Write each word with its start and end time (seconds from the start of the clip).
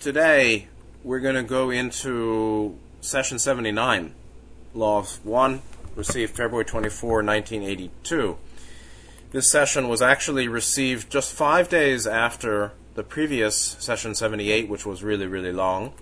today 0.00 0.66
we're 1.04 1.20
going 1.20 1.34
to 1.34 1.42
go 1.42 1.68
into 1.68 2.76
session 3.02 3.38
79, 3.38 4.14
Law 4.72 4.98
of 4.98 5.24
1, 5.24 5.60
received 5.94 6.34
February 6.34 6.64
24, 6.64 7.22
1982. 7.22 8.38
This 9.30 9.50
session 9.50 9.88
was 9.88 10.00
actually 10.00 10.48
received 10.48 11.10
just 11.10 11.32
five 11.32 11.68
days 11.68 12.06
after 12.06 12.72
the 12.94 13.02
previous 13.02 13.56
session 13.56 14.14
78, 14.14 14.68
which 14.68 14.86
was 14.86 15.02
really, 15.02 15.26
really 15.26 15.52
long. 15.52 15.92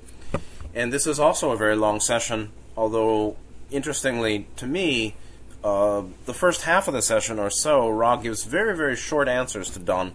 And 0.74 0.92
this 0.92 1.06
is 1.06 1.18
also 1.18 1.50
a 1.50 1.56
very 1.56 1.76
long 1.76 1.98
session, 1.98 2.52
although, 2.76 3.36
interestingly 3.70 4.46
to 4.56 4.66
me, 4.66 5.16
uh, 5.64 6.04
the 6.24 6.34
first 6.34 6.62
half 6.62 6.86
of 6.86 6.94
the 6.94 7.02
session 7.02 7.40
or 7.40 7.50
so, 7.50 7.88
Ra 7.88 8.14
gives 8.16 8.44
very, 8.44 8.76
very 8.76 8.94
short 8.94 9.26
answers 9.26 9.70
to 9.70 9.80
Don. 9.80 10.12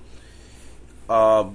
Uh, 1.10 1.50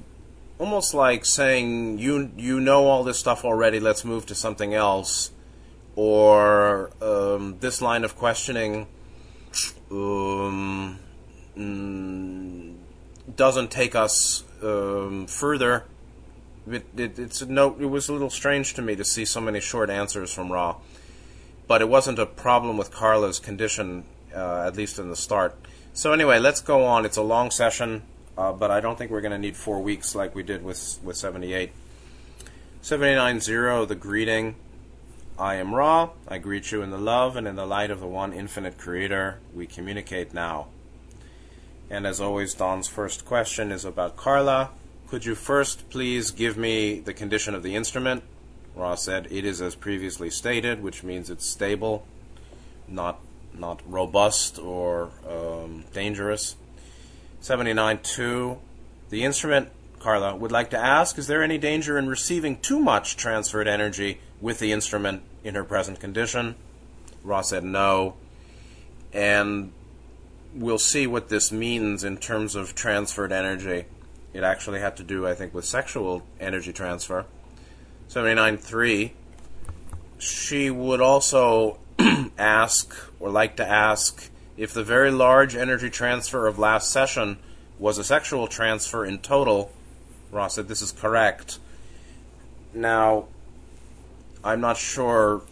almost 0.58 0.94
like 0.94 1.24
saying, 1.24 1.98
you, 1.98 2.30
you 2.36 2.60
know 2.60 2.86
all 2.86 3.04
this 3.04 3.18
stuff 3.18 3.44
already, 3.44 3.80
let's 3.80 4.04
move 4.04 4.26
to 4.26 4.34
something 4.34 4.74
else. 4.74 5.30
Or 5.96 6.90
um, 7.02 7.56
this 7.58 7.82
line 7.82 8.04
of 8.04 8.16
questioning 8.16 8.86
um, 9.90 10.98
mm, 11.56 12.74
doesn't 13.34 13.70
take 13.70 13.94
us 13.94 14.44
um, 14.62 15.26
further. 15.26 15.84
It, 16.70 16.84
it, 16.96 17.18
it's 17.18 17.42
no, 17.42 17.74
it 17.80 17.86
was 17.86 18.08
a 18.08 18.12
little 18.12 18.30
strange 18.30 18.74
to 18.74 18.82
me 18.82 18.94
to 18.96 19.04
see 19.04 19.24
so 19.24 19.40
many 19.40 19.60
short 19.60 19.90
answers 19.90 20.32
from 20.32 20.52
Ra, 20.52 20.76
but 21.66 21.80
it 21.80 21.88
wasn't 21.88 22.18
a 22.18 22.26
problem 22.26 22.76
with 22.76 22.92
Carla's 22.92 23.38
condition, 23.38 24.04
uh, 24.34 24.66
at 24.66 24.76
least 24.76 24.98
in 24.98 25.08
the 25.08 25.16
start. 25.16 25.56
So 25.94 26.12
anyway, 26.12 26.38
let's 26.38 26.60
go 26.60 26.84
on. 26.84 27.06
It's 27.06 27.16
a 27.16 27.22
long 27.22 27.50
session, 27.50 28.02
uh, 28.38 28.52
but 28.52 28.70
I 28.70 28.80
don't 28.80 28.96
think 28.96 29.10
we're 29.10 29.20
going 29.20 29.32
to 29.32 29.38
need 29.38 29.56
four 29.56 29.82
weeks 29.82 30.14
like 30.14 30.34
we 30.34 30.44
did 30.44 30.62
with 30.62 31.00
with 31.02 31.16
78. 31.16 31.72
790, 32.80 33.86
the 33.86 33.96
greeting. 33.96 34.54
I 35.36 35.56
am 35.56 35.74
Ra. 35.74 36.10
I 36.28 36.38
greet 36.38 36.70
you 36.70 36.80
in 36.80 36.90
the 36.90 36.98
love 36.98 37.34
and 37.36 37.48
in 37.48 37.56
the 37.56 37.66
light 37.66 37.90
of 37.90 37.98
the 37.98 38.06
one 38.06 38.32
infinite 38.32 38.78
Creator. 38.78 39.40
We 39.52 39.66
communicate 39.66 40.32
now. 40.32 40.68
And 41.90 42.06
as 42.06 42.20
always, 42.20 42.54
Don's 42.54 42.86
first 42.86 43.24
question 43.24 43.72
is 43.72 43.84
about 43.84 44.16
Carla. 44.16 44.70
Could 45.08 45.24
you 45.24 45.34
first 45.34 45.90
please 45.90 46.30
give 46.30 46.56
me 46.56 47.00
the 47.00 47.14
condition 47.14 47.56
of 47.56 47.64
the 47.64 47.74
instrument? 47.74 48.22
Ra 48.76 48.94
said, 48.94 49.26
It 49.30 49.44
is 49.44 49.60
as 49.60 49.74
previously 49.74 50.30
stated, 50.30 50.80
which 50.80 51.02
means 51.02 51.28
it's 51.28 51.46
stable, 51.46 52.06
not, 52.86 53.20
not 53.52 53.80
robust 53.84 54.60
or 54.60 55.10
um, 55.28 55.84
dangerous. 55.92 56.56
79.2. 57.42 58.58
The 59.10 59.24
instrument, 59.24 59.70
Carla, 59.98 60.36
would 60.36 60.52
like 60.52 60.70
to 60.70 60.78
ask 60.78 61.18
Is 61.18 61.26
there 61.26 61.42
any 61.42 61.58
danger 61.58 61.98
in 61.98 62.08
receiving 62.08 62.58
too 62.60 62.78
much 62.78 63.16
transferred 63.16 63.68
energy 63.68 64.20
with 64.40 64.58
the 64.58 64.72
instrument 64.72 65.22
in 65.44 65.54
her 65.54 65.64
present 65.64 66.00
condition? 66.00 66.56
Ra 67.22 67.40
said 67.40 67.64
no. 67.64 68.14
And 69.12 69.72
we'll 70.54 70.78
see 70.78 71.06
what 71.06 71.28
this 71.28 71.52
means 71.52 72.04
in 72.04 72.18
terms 72.18 72.54
of 72.54 72.74
transferred 72.74 73.32
energy. 73.32 73.86
It 74.32 74.42
actually 74.42 74.80
had 74.80 74.96
to 74.98 75.02
do, 75.02 75.26
I 75.26 75.34
think, 75.34 75.54
with 75.54 75.64
sexual 75.64 76.22
energy 76.38 76.72
transfer. 76.72 77.24
79.3. 78.08 79.12
She 80.18 80.70
would 80.70 81.00
also 81.00 81.78
ask, 82.38 82.94
or 83.20 83.30
like 83.30 83.56
to 83.56 83.66
ask, 83.66 84.30
if 84.58 84.74
the 84.74 84.84
very 84.84 85.10
large 85.10 85.56
energy 85.56 85.88
transfer 85.88 86.46
of 86.46 86.58
last 86.58 86.90
session 86.90 87.38
was 87.78 87.96
a 87.96 88.04
sexual 88.04 88.46
transfer 88.46 89.06
in 89.06 89.18
total. 89.18 89.72
Ra 90.30 90.48
said 90.48 90.68
this 90.68 90.82
is 90.82 90.92
correct. 90.92 91.58
Now, 92.74 93.28
I'm 94.44 94.60
not 94.60 94.76
sure. 94.76 95.42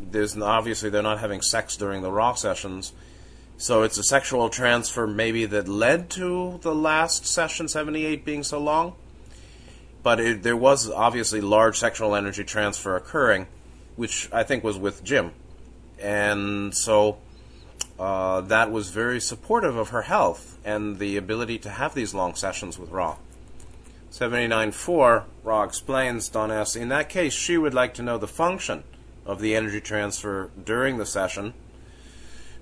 There's 0.00 0.38
obviously 0.38 0.88
they're 0.88 1.02
not 1.02 1.18
having 1.18 1.42
sex 1.42 1.76
during 1.76 2.00
the 2.02 2.10
Ra 2.10 2.32
sessions 2.34 2.92
so 3.60 3.82
it's 3.82 3.98
a 3.98 4.04
sexual 4.04 4.48
transfer 4.50 5.04
maybe 5.04 5.44
that 5.46 5.66
led 5.66 6.10
to 6.10 6.60
the 6.62 6.72
last 6.72 7.26
session 7.26 7.66
78 7.66 8.24
being 8.24 8.44
so 8.44 8.60
long. 8.60 8.94
But 10.04 10.20
it, 10.20 10.42
there 10.44 10.56
was 10.56 10.88
obviously 10.88 11.40
large 11.40 11.76
sexual 11.76 12.14
energy 12.14 12.44
transfer 12.44 12.94
occurring, 12.94 13.48
which 13.96 14.28
I 14.32 14.44
think 14.44 14.62
was 14.62 14.78
with 14.78 15.02
Jim. 15.02 15.32
And 16.00 16.72
so 16.72 17.18
uh, 17.98 18.40
that 18.42 18.70
was 18.70 18.90
very 18.90 19.20
supportive 19.20 19.76
of 19.76 19.88
her 19.90 20.02
health 20.02 20.58
and 20.64 20.98
the 20.98 21.16
ability 21.16 21.58
to 21.58 21.70
have 21.70 21.94
these 21.94 22.14
long 22.14 22.34
sessions 22.34 22.78
with 22.78 22.90
Ra. 22.90 23.16
79.4, 24.10 25.24
Ra 25.44 25.62
explains, 25.64 26.28
Don 26.28 26.50
asks, 26.50 26.76
in 26.76 26.88
that 26.88 27.08
case, 27.08 27.34
she 27.34 27.58
would 27.58 27.74
like 27.74 27.94
to 27.94 28.02
know 28.02 28.18
the 28.18 28.28
function 28.28 28.84
of 29.26 29.40
the 29.40 29.54
energy 29.54 29.80
transfer 29.80 30.50
during 30.64 30.96
the 30.96 31.06
session 31.06 31.52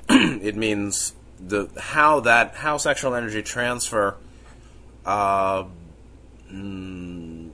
it 0.08 0.54
means 0.54 1.14
the 1.40 1.68
how 1.78 2.20
that 2.20 2.54
how 2.56 2.76
sexual 2.76 3.12
energy 3.14 3.42
transfer 3.42 4.16
uh, 5.04 5.64
mm, 6.52 7.50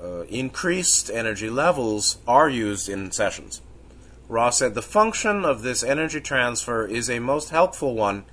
uh, 0.00 0.20
increased 0.28 1.10
energy 1.10 1.50
levels 1.50 2.18
are 2.28 2.48
used 2.48 2.88
in 2.88 3.10
sessions. 3.10 3.60
Ra 4.28 4.50
said 4.50 4.74
the 4.74 4.82
function 4.82 5.44
of 5.44 5.62
this 5.62 5.82
energy 5.82 6.20
transfer 6.20 6.86
is 6.86 7.08
a 7.08 7.18
most 7.18 7.48
helpful 7.48 7.94
one 7.94 8.24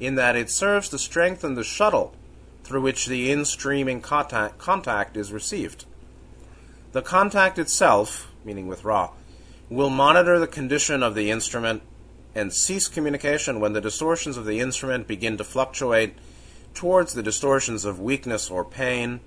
in 0.00 0.14
that 0.14 0.36
it 0.36 0.50
serves 0.50 0.88
to 0.88 0.98
strengthen 0.98 1.54
the 1.54 1.62
shuttle 1.62 2.14
through 2.64 2.80
which 2.80 3.06
the 3.06 3.30
in-streaming 3.30 4.00
contact, 4.00 4.56
contact 4.56 5.16
is 5.16 5.32
received. 5.32 5.84
The 6.92 7.02
contact 7.02 7.58
itself, 7.58 8.30
meaning 8.42 8.68
with 8.68 8.84
Ra, 8.84 9.10
will 9.68 9.90
monitor 9.90 10.38
the 10.38 10.46
condition 10.46 11.02
of 11.02 11.14
the 11.14 11.30
instrument 11.30 11.82
and 12.34 12.52
cease 12.52 12.88
communication 12.88 13.60
when 13.60 13.74
the 13.74 13.80
distortions 13.80 14.36
of 14.36 14.46
the 14.46 14.60
instrument 14.60 15.06
begin 15.06 15.36
to 15.36 15.44
fluctuate 15.44 16.14
towards 16.72 17.12
the 17.12 17.22
distortions 17.22 17.84
of 17.84 18.00
weakness 18.00 18.50
or 18.50 18.64
pain. 18.64 19.20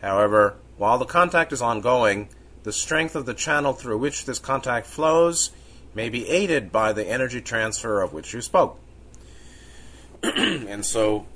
However, 0.00 0.56
while 0.78 0.98
the 0.98 1.04
contact 1.04 1.52
is 1.52 1.62
ongoing, 1.62 2.28
the 2.62 2.72
strength 2.72 3.14
of 3.14 3.26
the 3.26 3.34
channel 3.34 3.72
through 3.72 3.98
which 3.98 4.24
this 4.24 4.38
contact 4.38 4.86
flows 4.86 5.50
may 5.94 6.08
be 6.08 6.28
aided 6.28 6.70
by 6.70 6.92
the 6.92 7.06
energy 7.08 7.40
transfer 7.40 8.00
of 8.00 8.12
which 8.12 8.32
you 8.32 8.40
spoke. 8.40 8.78
and 10.22 10.84
so 10.84 11.26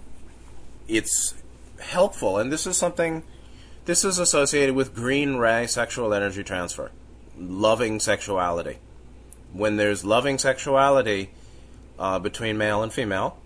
it's 0.87 1.35
helpful, 1.81 2.39
and 2.39 2.53
this 2.53 2.67
is 2.67 2.77
something, 2.77 3.25
this 3.85 4.05
is 4.05 4.19
associated 4.19 4.75
with 4.75 4.95
green 4.95 5.37
ray 5.37 5.67
sexual 5.67 6.15
energy 6.15 6.45
transfer, 6.45 6.91
loving 7.37 7.99
sexuality 7.99 8.79
when 9.55 9.77
there's 9.77 10.05
loving 10.05 10.37
sexuality 10.37 11.31
uh, 11.99 12.19
between 12.19 12.59
male 12.59 12.83
and 12.83 12.93
female, 12.93 13.39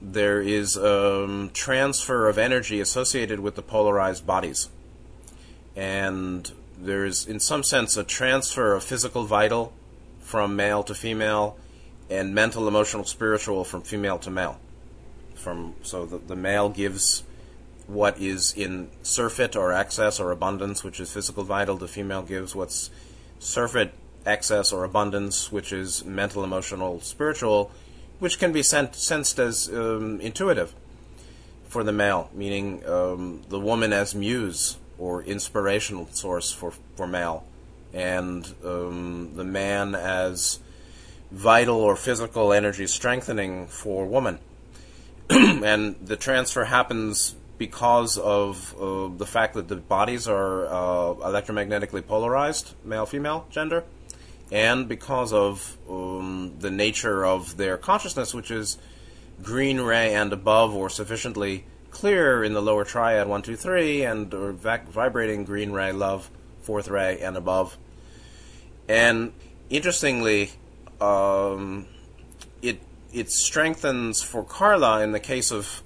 there 0.00 0.40
is 0.40 0.76
um, 0.76 1.50
transfer 1.54 2.28
of 2.28 2.36
energy 2.36 2.80
associated 2.80 3.40
with 3.40 3.54
the 3.56 3.62
polarized 3.62 4.26
bodies. 4.26 4.68
And 5.74 6.52
there's, 6.84 7.26
in 7.26 7.40
some 7.40 7.62
sense, 7.62 7.96
a 7.96 8.04
transfer 8.04 8.74
of 8.74 8.84
physical 8.84 9.24
vital 9.24 9.72
from 10.20 10.56
male 10.56 10.82
to 10.84 10.94
female 10.94 11.56
and 12.10 12.34
mental, 12.34 12.68
emotional, 12.68 13.04
spiritual 13.04 13.64
from 13.64 13.82
female 13.82 14.18
to 14.18 14.30
male. 14.30 14.58
From 15.34 15.74
So 15.82 16.06
the, 16.06 16.18
the 16.18 16.36
male 16.36 16.68
gives 16.68 17.24
what 17.86 18.18
is 18.18 18.52
in 18.54 18.90
surfeit 19.02 19.56
or 19.56 19.72
excess 19.72 20.20
or 20.20 20.30
abundance, 20.30 20.84
which 20.84 21.00
is 21.00 21.12
physical 21.12 21.44
vital. 21.44 21.76
The 21.76 21.88
female 21.88 22.22
gives 22.22 22.54
what's 22.54 22.90
surfeit 23.38 23.92
excess 24.26 24.72
or 24.72 24.84
abundance, 24.84 25.52
which 25.52 25.72
is 25.72 26.04
mental, 26.04 26.44
emotional, 26.44 27.00
spiritual, 27.00 27.70
which 28.18 28.38
can 28.38 28.52
be 28.52 28.62
sent, 28.62 28.94
sensed 28.94 29.38
as 29.38 29.68
um, 29.68 30.20
intuitive 30.20 30.74
for 31.68 31.84
the 31.84 31.92
male, 31.92 32.30
meaning 32.32 32.86
um, 32.88 33.42
the 33.48 33.60
woman 33.60 33.92
as 33.92 34.14
muse 34.14 34.78
or 34.98 35.22
inspirational 35.22 36.08
source 36.12 36.52
for, 36.52 36.72
for 36.96 37.06
male, 37.06 37.44
and 37.92 38.54
um, 38.64 39.32
the 39.34 39.44
man 39.44 39.94
as 39.94 40.60
vital 41.30 41.76
or 41.76 41.96
physical 41.96 42.52
energy 42.52 42.86
strengthening 42.86 43.66
for 43.66 44.06
woman. 44.06 44.38
and 45.30 45.96
the 46.04 46.16
transfer 46.16 46.64
happens 46.64 47.34
because 47.56 48.18
of 48.18 48.74
uh, 48.80 49.08
the 49.16 49.26
fact 49.26 49.54
that 49.54 49.68
the 49.68 49.76
bodies 49.76 50.28
are 50.28 50.66
uh, 50.66 51.14
electromagnetically 51.14 52.06
polarized, 52.06 52.74
male 52.84 53.06
female 53.06 53.46
gender 53.50 53.84
and 54.50 54.88
because 54.88 55.32
of 55.32 55.76
um, 55.88 56.54
the 56.58 56.70
nature 56.70 57.24
of 57.24 57.56
their 57.56 57.76
consciousness, 57.76 58.34
which 58.34 58.50
is 58.50 58.78
green 59.42 59.80
ray 59.80 60.14
and 60.14 60.32
above, 60.32 60.74
or 60.74 60.88
sufficiently 60.88 61.64
clear 61.94 62.44
in 62.44 62.52
the 62.52 62.60
lower 62.60 62.84
triad 62.84 63.26
one, 63.26 63.40
two, 63.40 63.56
three, 63.56 64.04
and 64.04 64.34
or 64.34 64.52
vac- 64.52 64.88
vibrating 64.88 65.44
green 65.44 65.72
ray, 65.72 65.92
love, 65.92 66.28
fourth 66.60 66.88
ray, 66.88 67.20
and 67.20 67.36
above. 67.36 67.78
And 68.88 69.32
interestingly, 69.70 70.50
um, 71.00 71.86
it 72.60 72.80
it 73.12 73.30
strengthens 73.30 74.22
for 74.22 74.44
Carla 74.44 75.02
in 75.02 75.12
the 75.12 75.20
case 75.20 75.50
of 75.50 75.82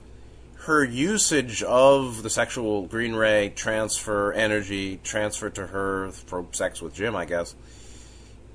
her 0.68 0.84
usage 0.84 1.62
of 1.62 2.22
the 2.22 2.30
sexual 2.30 2.86
green 2.86 3.14
ray 3.14 3.50
transfer 3.54 4.32
energy 4.32 5.00
transferred 5.02 5.54
to 5.54 5.68
her 5.68 6.10
for 6.10 6.46
sex 6.52 6.82
with 6.82 6.94
Jim, 6.94 7.14
I 7.14 7.24
guess. 7.24 7.54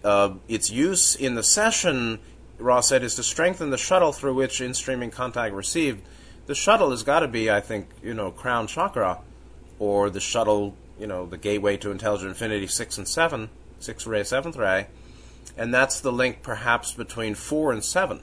Uh, 0.03 0.35
its 0.47 0.69
use 0.69 1.15
in 1.15 1.35
the 1.35 1.43
session, 1.43 2.19
Ra 2.59 2.81
said, 2.81 3.03
is 3.03 3.15
to 3.15 3.23
strengthen 3.23 3.69
the 3.69 3.77
shuttle 3.77 4.11
through 4.11 4.33
which 4.33 4.59
in 4.59 4.73
streaming 4.73 5.11
contact 5.11 5.55
received. 5.55 6.05
The 6.45 6.55
shuttle 6.55 6.91
has 6.91 7.03
got 7.03 7.19
to 7.19 7.27
be, 7.27 7.49
I 7.49 7.61
think, 7.61 7.87
you 8.01 8.13
know, 8.13 8.31
crown 8.31 8.67
chakra, 8.67 9.19
or 9.79 10.09
the 10.09 10.19
shuttle, 10.19 10.75
you 10.99 11.07
know, 11.07 11.25
the 11.25 11.37
gateway 11.37 11.77
to 11.77 11.91
intelligent 11.91 12.29
infinity 12.29 12.67
six 12.67 12.97
and 12.97 13.07
seven, 13.07 13.49
six 13.79 14.05
ray, 14.05 14.23
seventh 14.23 14.57
ray, 14.57 14.87
and 15.57 15.73
that's 15.73 16.01
the 16.01 16.11
link 16.11 16.43
perhaps 16.43 16.93
between 16.93 17.35
four 17.35 17.71
and 17.71 17.83
seven. 17.83 18.21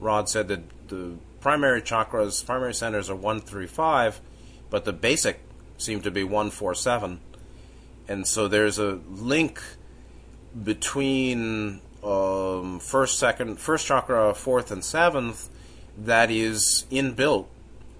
Ra 0.00 0.24
said 0.24 0.48
that 0.48 0.88
the 0.88 1.16
primary 1.40 1.82
chakras, 1.82 2.44
primary 2.44 2.74
centers 2.74 3.10
are 3.10 3.16
one 3.16 3.40
five, 3.40 4.20
but 4.70 4.84
the 4.84 4.92
basic 4.92 5.40
seem 5.76 6.00
to 6.02 6.10
be 6.10 6.22
one, 6.22 6.50
four, 6.50 6.74
seven, 6.74 7.20
and 8.06 8.26
so 8.26 8.46
there's 8.46 8.78
a 8.78 9.00
link 9.08 9.60
between 10.62 11.80
um, 12.04 12.78
first, 12.78 13.18
second, 13.18 13.58
first 13.58 13.86
chakra, 13.86 14.32
fourth, 14.34 14.70
and 14.70 14.84
seventh 14.84 15.48
that 16.04 16.30
is 16.30 16.84
inbuilt 16.90 17.46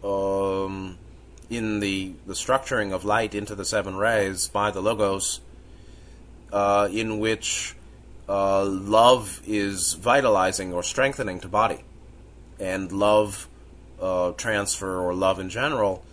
um, 0.05 0.99
in 1.51 1.81
the 1.81 2.13
the 2.27 2.35
structuring 2.35 2.93
of 2.93 3.05
light 3.05 3.35
into 3.35 3.55
the 3.55 3.65
seven 3.65 3.97
rays 3.97 4.49
by 4.49 4.71
the 4.71 4.81
logos, 4.81 5.41
uh, 6.53 6.89
in 6.91 7.19
which 7.19 7.75
uh, 8.29 8.65
love 8.65 9.41
is 9.47 9.95
vitalizing 9.95 10.73
or 10.73 10.83
strengthening 10.83 11.41
to 11.41 11.49
body, 11.49 11.83
and 12.61 12.93
love 12.93 13.49
uh, 14.01 14.33
transfer 14.33 15.01
or 15.01 15.15
love 15.15 15.41
in 15.41 15.49
general 15.49 16.05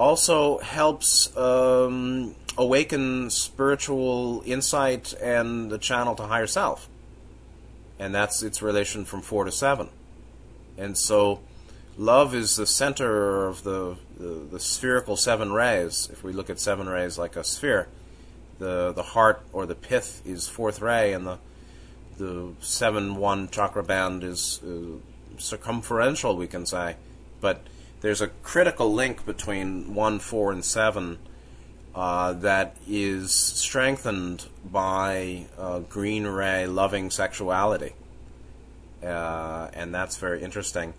also 0.00 0.58
helps 0.60 1.36
um, 1.36 2.34
awaken 2.56 3.28
spiritual 3.28 4.42
insight 4.46 5.12
and 5.20 5.70
the 5.70 5.76
channel 5.76 6.14
to 6.14 6.22
higher 6.22 6.46
self. 6.46 6.88
And 7.98 8.14
that's 8.14 8.42
its 8.42 8.62
relation 8.62 9.04
from 9.04 9.20
four 9.20 9.44
to 9.44 9.52
seven. 9.52 9.90
And 10.80 10.96
so, 10.96 11.40
love 11.98 12.34
is 12.34 12.56
the 12.56 12.66
center 12.66 13.46
of 13.46 13.64
the, 13.64 13.96
the, 14.18 14.46
the 14.50 14.58
spherical 14.58 15.14
seven 15.14 15.52
rays. 15.52 16.08
If 16.10 16.24
we 16.24 16.32
look 16.32 16.48
at 16.48 16.58
seven 16.58 16.88
rays 16.88 17.18
like 17.18 17.36
a 17.36 17.44
sphere, 17.44 17.86
the 18.58 18.92
the 18.92 19.02
heart 19.02 19.42
or 19.52 19.66
the 19.66 19.74
pith 19.74 20.22
is 20.24 20.48
fourth 20.48 20.80
ray, 20.80 21.12
and 21.12 21.26
the 21.26 21.38
the 22.16 22.52
seven 22.60 23.16
one 23.16 23.48
chakra 23.50 23.82
band 23.82 24.24
is 24.24 24.60
uh, 24.66 24.98
circumferential, 25.38 26.34
we 26.34 26.46
can 26.46 26.64
say. 26.64 26.96
But 27.42 27.62
there's 28.00 28.22
a 28.22 28.28
critical 28.28 28.92
link 28.92 29.26
between 29.26 29.94
one, 29.94 30.18
four, 30.18 30.50
and 30.50 30.64
seven 30.64 31.18
uh, 31.94 32.32
that 32.34 32.76
is 32.88 33.34
strengthened 33.34 34.46
by 34.64 35.46
uh, 35.58 35.80
green 35.80 36.26
ray 36.26 36.66
loving 36.66 37.10
sexuality. 37.10 37.92
Uh, 39.02 39.68
and 39.72 39.94
that's 39.94 40.16
very 40.16 40.42
interesting. 40.42 40.94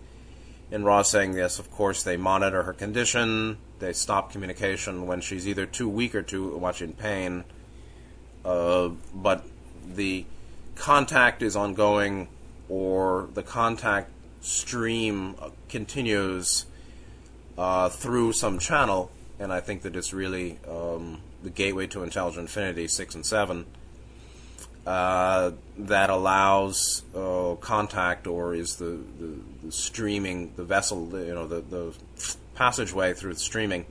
And 0.70 0.84
Ra's 0.86 1.08
saying, 1.08 1.34
yes, 1.34 1.58
of 1.58 1.70
course, 1.70 2.02
they 2.02 2.16
monitor 2.16 2.62
her 2.62 2.72
condition. 2.72 3.58
They 3.78 3.92
stop 3.92 4.32
communication 4.32 5.06
when 5.06 5.20
she's 5.20 5.46
either 5.46 5.66
too 5.66 5.88
weak 5.88 6.14
or 6.14 6.22
too 6.22 6.58
much 6.60 6.80
in 6.80 6.94
pain. 6.94 7.44
Uh, 8.44 8.90
but 9.14 9.44
the 9.94 10.24
contact 10.74 11.42
is 11.42 11.54
ongoing, 11.56 12.28
or 12.68 13.28
the 13.34 13.42
contact 13.42 14.10
stream 14.40 15.36
continues 15.68 16.66
uh, 17.58 17.88
through 17.88 18.32
some 18.32 18.58
channel, 18.58 19.10
and 19.38 19.52
I 19.52 19.60
think 19.60 19.82
that 19.82 19.94
it's 19.94 20.12
really 20.12 20.58
um, 20.68 21.20
the 21.42 21.50
gateway 21.50 21.86
to 21.88 22.02
intelligent 22.02 22.42
infinity, 22.42 22.88
six 22.88 23.14
and 23.14 23.24
seven, 23.24 23.66
uh, 24.86 25.52
that 25.78 26.10
allows 26.10 27.02
uh, 27.14 27.54
contact 27.60 28.26
or 28.26 28.54
is 28.54 28.76
the, 28.76 28.98
the, 29.18 29.38
the, 29.64 29.72
streaming, 29.72 30.52
the 30.56 30.64
vessel, 30.64 31.08
you 31.12 31.34
know, 31.34 31.46
the, 31.46 31.60
the 31.60 31.94
passageway 32.54 33.14
through 33.14 33.34
the 33.34 33.40
streaming, 33.40 33.86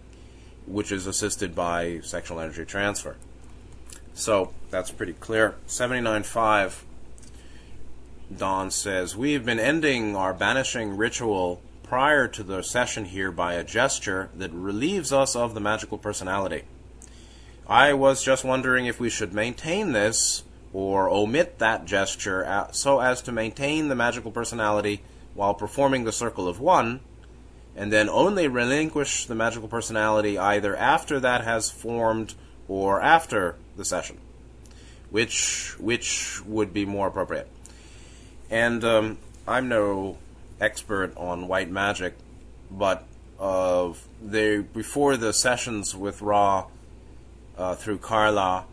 which 0.67 0.91
is 0.91 1.07
assisted 1.07 1.55
by 1.55 1.99
sexual 2.03 2.39
energy 2.39 2.65
transfer. 2.65 3.15
So 4.13 4.51
that's 4.69 4.91
pretty 4.91 5.13
clear. 5.13 5.55
79.5, 5.67 6.81
Don 8.37 8.69
says, 8.69 9.15
We've 9.15 9.45
been 9.45 9.59
ending 9.59 10.15
our 10.15 10.33
banishing 10.33 10.97
ritual 10.97 11.61
prior 11.83 12.27
to 12.27 12.43
the 12.43 12.61
session 12.61 13.05
here 13.05 13.31
by 13.31 13.53
a 13.53 13.63
gesture 13.63 14.29
that 14.35 14.51
relieves 14.51 15.11
us 15.11 15.35
of 15.35 15.53
the 15.53 15.59
magical 15.59 15.97
personality. 15.97 16.63
I 17.67 17.93
was 17.93 18.23
just 18.23 18.43
wondering 18.43 18.85
if 18.85 18.99
we 18.99 19.09
should 19.09 19.33
maintain 19.33 19.93
this 19.93 20.43
or 20.73 21.09
omit 21.09 21.59
that 21.59 21.85
gesture 21.85 22.67
so 22.71 22.99
as 22.99 23.21
to 23.21 23.31
maintain 23.31 23.87
the 23.87 23.95
magical 23.95 24.31
personality 24.31 25.01
while 25.33 25.53
performing 25.53 26.03
the 26.03 26.11
circle 26.11 26.47
of 26.47 26.59
one, 26.59 26.99
and 27.75 27.91
then 27.91 28.09
only 28.09 28.47
relinquish 28.47 29.25
the 29.25 29.35
magical 29.35 29.67
personality 29.67 30.37
either 30.37 30.75
after 30.75 31.19
that 31.19 31.43
has 31.43 31.69
formed 31.69 32.33
or 32.67 33.01
after 33.01 33.55
the 33.77 33.85
session. 33.85 34.17
Which 35.09 35.75
which 35.79 36.41
would 36.45 36.73
be 36.73 36.85
more 36.85 37.07
appropriate? 37.07 37.49
And 38.49 38.83
um, 38.83 39.17
I'm 39.47 39.67
no 39.67 40.17
expert 40.59 41.13
on 41.17 41.47
white 41.47 41.69
magic, 41.69 42.15
but 42.69 43.05
uh, 43.39 43.93
they 44.21 44.59
before 44.59 45.17
the 45.17 45.33
sessions 45.33 45.95
with 45.95 46.21
Ra 46.21 46.67
uh, 47.57 47.75
through 47.75 47.97
Carla, 47.97 48.65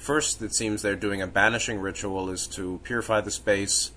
first 0.00 0.42
it 0.42 0.54
seems 0.54 0.82
they're 0.82 0.96
doing 0.96 1.22
a 1.22 1.26
banishing 1.26 1.78
ritual 1.78 2.30
is 2.30 2.46
to 2.48 2.80
purify 2.82 3.20
the 3.20 3.30
space 3.30 3.92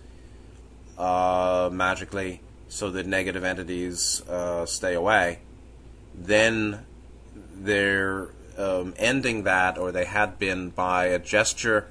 uh, 0.98 1.70
magically 1.72 2.42
so 2.68 2.90
that 2.90 3.06
negative 3.06 3.44
entities 3.44 4.22
uh, 4.28 4.66
stay 4.66 4.94
away. 4.94 5.40
Then 6.16 6.86
they're 7.56 8.30
um, 8.58 8.94
ending 8.98 9.44
that, 9.44 9.78
or 9.78 9.92
they 9.92 10.06
had 10.06 10.38
been, 10.40 10.70
by 10.70 11.06
a 11.06 11.20
gesture 11.20 11.88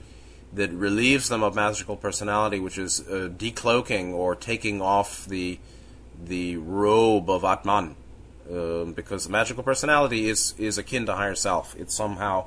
that 0.52 0.70
relieves 0.70 1.28
them 1.28 1.42
of 1.42 1.54
magical 1.54 1.96
personality, 1.96 2.60
which 2.60 2.78
is 2.78 3.00
uh, 3.00 3.30
decloaking 3.36 4.12
or 4.12 4.34
taking 4.36 4.82
off 4.82 5.24
the 5.26 5.58
the 6.24 6.56
robe 6.56 7.28
of 7.28 7.42
Atman, 7.42 7.96
um, 8.50 8.92
because 8.92 9.28
magical 9.28 9.62
personality 9.62 10.28
is 10.28 10.54
is 10.58 10.78
akin 10.78 11.06
to 11.06 11.14
higher 11.14 11.34
self. 11.34 11.74
It's 11.76 11.94
somehow 11.94 12.46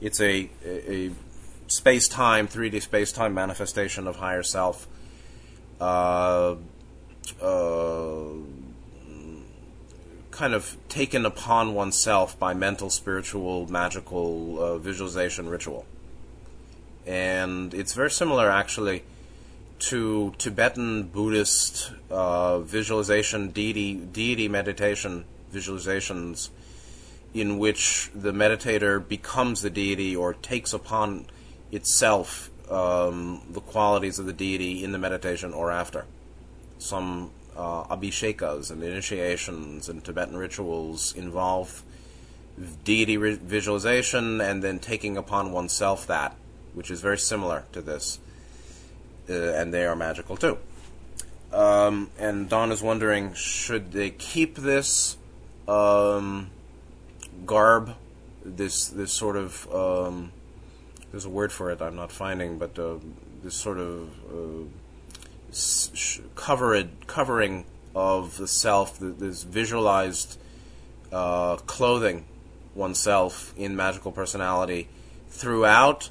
it's 0.00 0.20
a 0.20 0.50
a, 0.64 1.10
space 1.68 2.08
time, 2.08 2.46
three 2.46 2.70
D 2.70 2.80
space 2.80 3.12
time 3.12 3.34
manifestation 3.34 4.06
of 4.06 4.16
higher 4.16 4.42
self. 4.42 4.86
Uh, 5.80 6.56
uh, 7.42 8.24
kind 10.30 10.54
of 10.54 10.76
taken 10.88 11.26
upon 11.26 11.74
oneself 11.74 12.38
by 12.38 12.54
mental, 12.54 12.90
spiritual, 12.90 13.66
magical 13.70 14.62
uh, 14.62 14.78
visualization 14.78 15.48
ritual 15.48 15.86
and 17.06 17.72
it's 17.72 17.94
very 17.94 18.10
similar 18.10 18.50
actually 18.50 19.04
to 19.78 20.34
Tibetan 20.38 21.04
Buddhist 21.04 21.92
uh, 22.10 22.60
visualization, 22.60 23.50
deity, 23.50 23.94
deity 23.94 24.48
meditation 24.48 25.24
visualizations, 25.52 26.48
in 27.40 27.58
which 27.58 28.10
the 28.14 28.32
meditator 28.32 29.06
becomes 29.06 29.62
the 29.62 29.70
deity 29.70 30.14
or 30.14 30.34
takes 30.34 30.72
upon 30.72 31.26
itself 31.70 32.50
um, 32.70 33.42
the 33.50 33.60
qualities 33.60 34.18
of 34.18 34.26
the 34.26 34.32
deity 34.32 34.82
in 34.82 34.92
the 34.92 34.98
meditation 34.98 35.52
or 35.52 35.70
after. 35.70 36.04
Some 36.78 37.30
uh, 37.56 37.84
abhishekas 37.84 38.70
and 38.70 38.82
initiations 38.82 39.88
and 39.88 40.04
Tibetan 40.04 40.36
rituals 40.36 41.14
involve 41.14 41.82
deity 42.84 43.16
re- 43.16 43.34
visualization 43.34 44.40
and 44.40 44.62
then 44.62 44.78
taking 44.78 45.16
upon 45.16 45.52
oneself 45.52 46.06
that 46.06 46.36
which 46.76 46.90
is 46.90 47.00
very 47.00 47.16
similar 47.16 47.64
to 47.72 47.80
this, 47.80 48.20
uh, 49.30 49.32
and 49.32 49.72
they 49.72 49.86
are 49.86 49.96
magical 49.96 50.36
too. 50.36 50.58
Um, 51.50 52.10
and 52.18 52.50
Don 52.50 52.70
is 52.70 52.82
wondering, 52.82 53.32
should 53.32 53.92
they 53.92 54.10
keep 54.10 54.56
this 54.56 55.16
um, 55.66 56.50
garb, 57.44 57.94
this 58.44 58.88
this 58.88 59.12
sort 59.12 59.36
of 59.36 59.74
um, 59.74 60.32
there's 61.10 61.24
a 61.24 61.30
word 61.30 61.52
for 61.52 61.70
it 61.70 61.82
I'm 61.82 61.96
not 61.96 62.12
finding, 62.12 62.58
but 62.58 62.78
uh, 62.78 62.96
this 63.42 63.54
sort 63.54 63.78
of 63.78 64.08
uh, 64.32 64.66
covered 66.34 67.06
covering 67.06 67.64
of 67.94 68.36
the 68.36 68.48
self, 68.48 68.98
this 69.00 69.42
visualized 69.42 70.38
uh, 71.12 71.56
clothing 71.56 72.26
oneself 72.74 73.54
in 73.56 73.74
magical 73.74 74.12
personality 74.12 74.88
throughout 75.30 76.10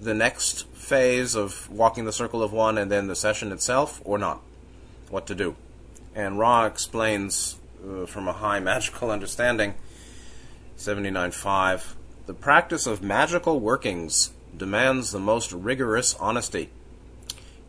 the 0.00 0.14
next 0.14 0.66
phase 0.68 1.34
of 1.34 1.70
walking 1.70 2.04
the 2.04 2.12
circle 2.12 2.42
of 2.42 2.52
one 2.52 2.78
and 2.78 2.90
then 2.90 3.06
the 3.06 3.14
session 3.14 3.52
itself 3.52 4.00
or 4.04 4.18
not? 4.18 4.40
What 5.10 5.26
to 5.26 5.34
do? 5.34 5.54
And 6.14 6.38
Ra 6.38 6.66
explains 6.66 7.56
uh, 7.86 8.06
from 8.06 8.28
a 8.28 8.32
high 8.32 8.60
magical 8.72 9.10
understanding. 9.10 9.74
79.5. 10.82 11.94
The 12.26 12.34
practice 12.34 12.88
of 12.88 13.02
magical 13.02 13.60
workings 13.60 14.32
demands 14.56 15.12
the 15.12 15.20
most 15.20 15.52
rigorous 15.52 16.16
honesty. 16.16 16.70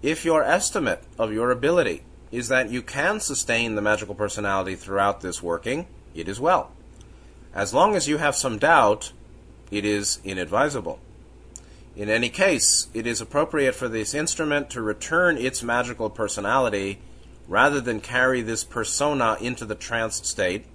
If 0.01 0.25
your 0.25 0.43
estimate 0.43 1.03
of 1.19 1.31
your 1.31 1.51
ability 1.51 2.01
is 2.31 2.47
that 2.47 2.71
you 2.71 2.81
can 2.81 3.19
sustain 3.19 3.75
the 3.75 3.83
magical 3.83 4.15
personality 4.15 4.75
throughout 4.75 5.21
this 5.21 5.43
working, 5.43 5.85
it 6.15 6.27
is 6.27 6.39
well. 6.39 6.71
As 7.53 7.71
long 7.71 7.95
as 7.95 8.07
you 8.07 8.17
have 8.17 8.35
some 8.35 8.57
doubt, 8.57 9.11
it 9.69 9.85
is 9.85 10.19
inadvisable. 10.23 10.97
In 11.95 12.09
any 12.09 12.29
case, 12.29 12.87
it 12.95 13.05
is 13.05 13.21
appropriate 13.21 13.75
for 13.75 13.87
this 13.87 14.15
instrument 14.15 14.71
to 14.71 14.81
return 14.81 15.37
its 15.37 15.61
magical 15.61 16.09
personality 16.09 16.97
rather 17.47 17.79
than 17.79 18.01
carry 18.01 18.41
this 18.41 18.63
persona 18.63 19.37
into 19.39 19.65
the 19.65 19.75
trance 19.75 20.27
state, 20.27 20.65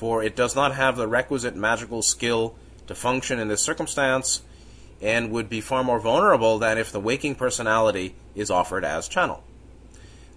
for 0.00 0.24
it 0.24 0.34
does 0.34 0.56
not 0.56 0.74
have 0.74 0.96
the 0.96 1.06
requisite 1.06 1.54
magical 1.54 2.02
skill 2.02 2.56
to 2.86 2.94
function 2.94 3.38
in 3.38 3.48
this 3.48 3.62
circumstance 3.62 4.42
and 5.00 5.30
would 5.30 5.48
be 5.48 5.60
far 5.60 5.84
more 5.84 6.00
vulnerable 6.00 6.58
than 6.58 6.76
if 6.76 6.90
the 6.90 7.00
waking 7.00 7.34
personality 7.34 8.14
is 8.34 8.50
offered 8.50 8.84
as 8.84 9.06
channel. 9.06 9.44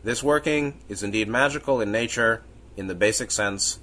This 0.03 0.21
working 0.21 0.75
is 0.87 1.01
indeed 1.01 1.27
magical 1.27 1.81
in 1.81 1.91
nature 1.91 2.43
in 2.77 2.87
the 2.87 2.95
basic 2.95 3.31
sense. 3.31 3.79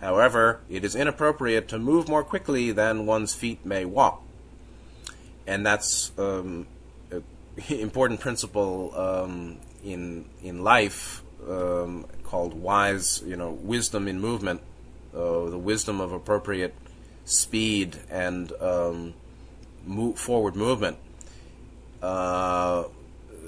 However, 0.00 0.60
it 0.68 0.84
is 0.84 0.96
inappropriate 0.96 1.68
to 1.68 1.78
move 1.78 2.08
more 2.08 2.24
quickly 2.24 2.72
than 2.72 3.06
one's 3.06 3.34
feet 3.34 3.64
may 3.64 3.84
walk 3.84 4.22
and 5.46 5.66
that's 5.66 6.12
um, 6.16 6.66
an 7.10 7.22
important 7.68 8.20
principle 8.20 8.92
um, 8.96 9.58
in 9.84 10.24
in 10.42 10.62
life 10.62 11.22
um, 11.48 12.06
called 12.22 12.54
wise, 12.54 13.22
you 13.26 13.36
know, 13.36 13.50
wisdom 13.50 14.06
in 14.06 14.20
movement, 14.20 14.60
uh, 15.14 15.50
the 15.50 15.58
wisdom 15.58 16.00
of 16.00 16.12
appropriate 16.12 16.74
speed 17.24 17.98
and 18.10 18.52
um, 18.60 19.14
move, 19.84 20.18
forward 20.18 20.56
movement. 20.56 20.96
Uh, 22.02 22.84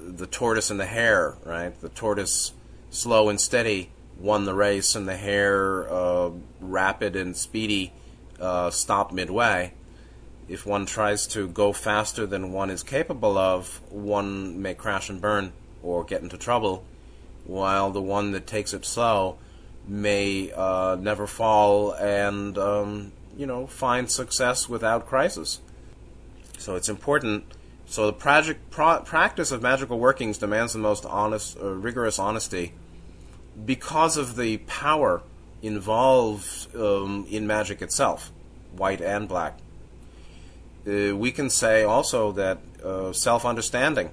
the 0.07 0.27
tortoise 0.27 0.71
and 0.71 0.79
the 0.79 0.87
hare, 0.87 1.37
right? 1.45 1.79
The 1.81 1.89
tortoise, 1.89 2.53
slow 2.91 3.29
and 3.29 3.41
steady, 3.41 3.91
won 4.19 4.45
the 4.45 4.55
race, 4.55 4.95
and 4.95 5.09
the 5.09 5.17
hare, 5.17 5.91
uh, 5.91 6.31
rapid 6.61 7.17
and 7.17 7.37
speedy, 7.37 7.93
uh, 8.41 8.71
stopped 8.71 9.13
midway 9.13 9.73
if 10.49 10.67
one 10.67 10.85
tries 10.85 11.27
to 11.29 11.49
go 11.49 11.73
faster 11.73 12.27
than 12.27 12.53
one 12.53 12.69
is 12.69 12.83
capable 12.83 13.39
of, 13.39 13.81
one 13.91 14.61
may 14.61 14.75
crash 14.75 15.09
and 15.09 15.21
burn 15.21 15.53
or 15.83 16.05
get 16.05 16.23
into 16.23 16.37
trouble, 16.37 16.85
while 17.45 17.91
the 17.91 18.03
one 18.03 18.33
that 18.33 18.47
takes 18.47 18.75
it 18.75 18.85
slow 18.85 19.39
may 19.87 20.53
uh, 20.53 20.97
never 21.01 21.27
fall 21.27 21.93
and 21.93 22.57
um, 22.59 23.13
you 23.37 23.47
know 23.47 23.67
find 23.67 24.11
success 24.11 24.69
without 24.69 25.07
crisis. 25.07 25.61
So 26.59 26.77
it's 26.77 26.89
important. 26.89 27.45
So 27.87 28.07
the 28.07 28.13
project 28.13 28.71
pro- 28.71 29.01
practice 29.01 29.51
of 29.51 29.63
magical 29.63 29.99
workings 29.99 30.39
demands 30.39 30.73
the 30.73 30.79
most 30.79 31.05
honest, 31.05 31.59
uh, 31.59 31.75
rigorous 31.75 32.19
honesty, 32.19 32.73
because 33.67 34.17
of 34.17 34.37
the 34.37 34.59
power 34.59 35.23
involved 35.61 36.75
um, 36.75 37.27
in 37.29 37.47
magic 37.47 37.83
itself, 37.83 38.33
white 38.73 39.01
and 39.01 39.29
black 39.29 39.59
uh, 40.87 41.17
we 41.17 41.31
can 41.31 41.49
say 41.49 41.85
also 41.85 42.33
that 42.33 42.59
uh, 42.85 43.13
self 43.13 43.45
understanding 43.45 44.11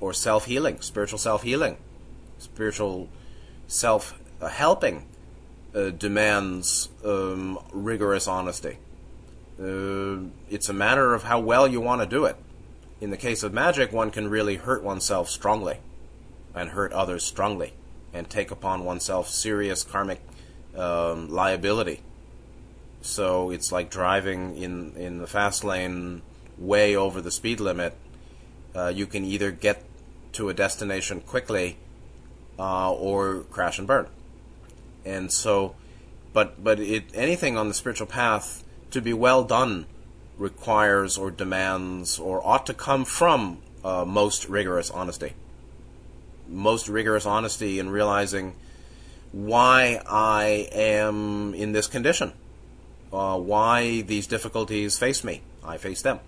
or 0.00 0.12
self 0.12 0.46
healing, 0.46 0.80
spiritual 0.80 1.18
self 1.18 1.42
healing, 1.42 1.76
spiritual 2.38 3.08
self 3.66 4.18
helping 4.46 5.06
uh, 5.74 5.90
demands 5.90 6.88
um, 7.04 7.58
rigorous 7.72 8.28
honesty. 8.28 8.78
Uh, 9.60 10.28
it's 10.48 10.68
a 10.68 10.72
matter 10.72 11.14
of 11.14 11.24
how 11.24 11.40
well 11.40 11.66
you 11.66 11.80
want 11.80 12.00
to 12.00 12.06
do 12.06 12.24
it. 12.24 12.36
In 13.00 13.10
the 13.10 13.16
case 13.16 13.42
of 13.42 13.52
magic, 13.52 13.92
one 13.92 14.10
can 14.10 14.28
really 14.28 14.56
hurt 14.56 14.82
oneself 14.82 15.28
strongly 15.28 15.78
and 16.54 16.70
hurt 16.70 16.92
others 16.92 17.24
strongly 17.24 17.72
and 18.12 18.28
take 18.28 18.50
upon 18.50 18.84
oneself 18.84 19.28
serious 19.28 19.82
karmic 19.82 20.20
um, 20.76 21.28
liability 21.28 22.00
so 23.00 23.50
it's 23.50 23.70
like 23.70 23.90
driving 23.90 24.56
in 24.56 24.94
in 24.96 25.18
the 25.18 25.26
fast 25.26 25.64
lane 25.64 26.22
way 26.56 26.96
over 26.96 27.20
the 27.20 27.30
speed 27.30 27.60
limit. 27.60 27.94
Uh, 28.74 28.88
you 28.88 29.06
can 29.06 29.24
either 29.24 29.50
get 29.50 29.82
to 30.32 30.48
a 30.48 30.54
destination 30.54 31.20
quickly 31.20 31.76
uh, 32.58 32.92
or 32.92 33.44
crash 33.50 33.78
and 33.78 33.86
burn. 33.86 34.06
And 35.08 35.32
so, 35.32 35.74
but 36.32 36.62
but 36.62 36.78
it, 36.80 37.04
anything 37.14 37.56
on 37.56 37.68
the 37.68 37.74
spiritual 37.74 38.06
path 38.06 38.64
to 38.90 39.00
be 39.00 39.12
well 39.12 39.44
done 39.44 39.86
requires 40.36 41.18
or 41.18 41.30
demands 41.30 42.18
or 42.18 42.46
ought 42.46 42.66
to 42.66 42.74
come 42.74 43.04
from 43.04 43.58
uh, 43.84 44.04
most 44.04 44.48
rigorous 44.48 44.90
honesty. 44.90 45.32
Most 46.48 46.88
rigorous 46.88 47.26
honesty 47.26 47.78
in 47.78 47.90
realizing 47.90 48.54
why 49.32 50.00
I 50.06 50.68
am 50.72 51.54
in 51.54 51.72
this 51.72 51.86
condition 51.86 52.32
uh, 53.12 53.38
why 53.38 54.02
these 54.02 54.26
difficulties 54.26 54.98
face 54.98 55.24
me. 55.24 55.42
I 55.64 55.78
face 55.78 56.02
them. 56.02 56.20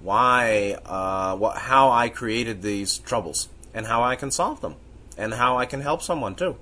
Why, 0.00 0.78
uh, 0.84 1.36
what, 1.36 1.58
how 1.58 1.90
I 1.90 2.08
created 2.08 2.62
these 2.62 2.98
troubles 2.98 3.48
and 3.74 3.86
how 3.86 4.02
I 4.02 4.16
can 4.16 4.30
solve 4.30 4.60
them 4.60 4.76
and 5.16 5.34
how 5.34 5.58
I 5.58 5.66
can 5.66 5.80
help 5.80 6.02
someone 6.02 6.34
too. 6.34 6.56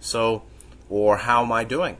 So, 0.00 0.42
or 0.90 1.16
how 1.16 1.42
am 1.42 1.52
I 1.52 1.64
doing? 1.64 1.96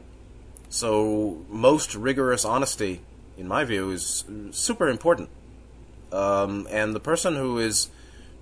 So, 0.69 1.43
most 1.49 1.95
rigorous 1.95 2.45
honesty, 2.45 3.01
in 3.37 3.47
my 3.47 3.63
view, 3.63 3.89
is 3.89 4.23
super 4.51 4.87
important. 4.87 5.29
Um, 6.11 6.67
and 6.69 6.93
the 6.93 6.99
person 6.99 7.35
who 7.35 7.57
is 7.57 7.89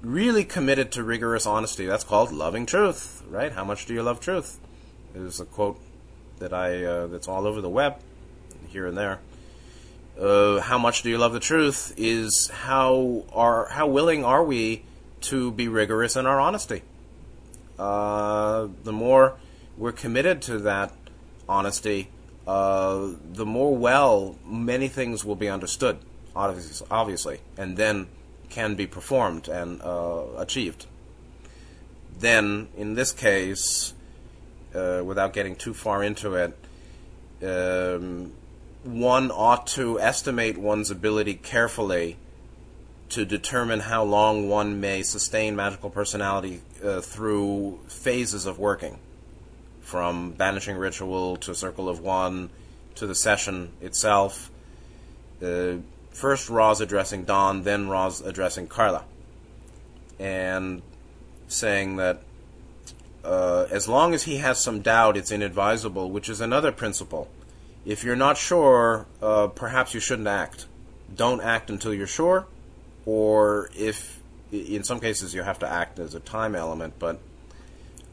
really 0.02 0.44
committed 0.44 0.92
to 0.94 1.04
rigorous 1.04 1.46
honesty, 1.46 1.86
that's 1.86 2.04
called 2.04 2.32
loving 2.32 2.66
truth, 2.66 3.24
right? 3.30 3.52
How 3.52 3.64
much 3.64 3.86
do 3.86 3.94
you 3.94 4.04
love 4.04 4.20
truth? 4.20 4.60
Is 5.16 5.40
a 5.40 5.46
quote 5.46 5.80
that 6.40 6.54
I 6.54 6.84
uh, 6.84 7.08
that's 7.08 7.28
all 7.28 7.48
over 7.48 7.62
the 7.62 7.70
web 7.70 8.00
here 8.68 8.86
and 8.86 8.98
there. 8.98 9.20
Uh, 10.20 10.60
how 10.60 10.78
much 10.78 11.02
do 11.02 11.10
you 11.10 11.18
love 11.18 11.34
the 11.34 11.40
truth 11.40 11.94
is 11.98 12.50
how 12.50 13.24
are 13.32 13.70
how 13.70 13.88
willing 13.88 14.26
are 14.26 14.44
we 14.44 14.84
to 15.22 15.52
be 15.52 15.68
rigorous 15.68 16.16
in 16.16 16.26
our 16.26 16.40
honesty. 16.40 16.82
Uh, 17.78 18.68
the 18.84 18.92
more 18.92 19.38
we're 19.80 19.94
committed 19.94 20.42
to 20.44 20.60
that 20.60 20.92
honesty, 21.48 22.10
uh, 22.46 23.08
the 23.32 23.46
more 23.46 23.76
well 23.76 24.36
many 24.46 24.90
things 24.90 25.26
will 25.26 25.36
be 25.36 25.50
understood, 25.50 25.98
obviously, 26.36 27.40
and 27.58 27.78
then 27.78 28.08
can 28.50 28.76
be 28.76 28.86
performed 28.86 29.48
and 29.48 29.82
uh, 29.82 30.24
achieved. 30.38 30.86
Then, 32.20 32.68
in 32.76 32.96
this 32.96 33.14
case, 33.14 33.94
uh, 34.76 35.02
without 35.06 35.32
getting 35.34 35.56
too 35.56 35.74
far 35.74 36.04
into 36.04 36.36
it, 36.36 36.58
um, 37.42 38.34
one 38.84 39.32
ought 39.32 39.66
to 39.68 40.00
estimate 40.00 40.58
one's 40.58 40.92
ability 40.92 41.36
carefully 41.36 42.18
to 43.10 43.26
determine 43.26 43.80
how 43.80 44.04
long 44.04 44.50
one 44.50 44.80
may 44.82 45.02
sustain 45.02 45.56
magical 45.56 45.90
personality 45.90 46.62
uh, 46.84 47.02
through 47.02 47.80
phases 47.88 48.46
of 48.46 48.60
working, 48.60 49.00
from 49.90 50.32
banishing 50.32 50.78
ritual 50.78 51.36
to 51.38 51.54
circle 51.54 51.90
of 51.90 52.00
one 52.00 52.50
to 52.96 53.08
the 53.08 53.16
session 53.16 53.72
itself. 53.82 54.52
Uh, 55.44 55.78
first, 56.12 56.50
Ra's 56.50 56.82
addressing 56.82 57.24
Don, 57.24 57.64
then 57.64 57.90
Ra's 57.90 58.22
addressing 58.22 58.68
Carla, 58.68 59.04
and 60.20 60.82
saying 61.48 61.96
that 61.98 62.22
uh, 63.24 63.66
as 63.70 63.88
long 63.88 64.14
as 64.14 64.24
he 64.24 64.38
has 64.38 64.60
some 64.60 64.82
doubt, 64.82 65.18
it's 65.18 65.32
inadvisable, 65.32 66.12
which 66.12 66.30
is 66.30 66.40
another 66.40 66.72
principle 66.72 67.30
if 67.86 68.04
you're 68.04 68.16
not 68.16 68.38
sure, 68.38 69.06
uh, 69.22 69.48
perhaps 69.48 69.94
you 69.94 70.00
shouldn't 70.00 70.28
act. 70.28 70.68
Don't 71.16 71.42
act 71.42 71.70
until 71.70 71.94
you're 71.94 72.08
sure, 72.08 72.46
or 73.06 73.70
if 73.76 74.22
in 74.52 74.84
some 74.84 75.00
cases 75.00 75.34
you 75.34 75.42
have 75.42 75.60
to 75.60 75.68
act 75.68 76.00
as 76.00 76.14
a 76.14 76.20
time 76.20 76.56
element, 76.56 76.94
but 77.00 77.20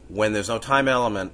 when 0.09 0.33
there's 0.33 0.49
no 0.49 0.59
time 0.59 0.89
element 0.89 1.33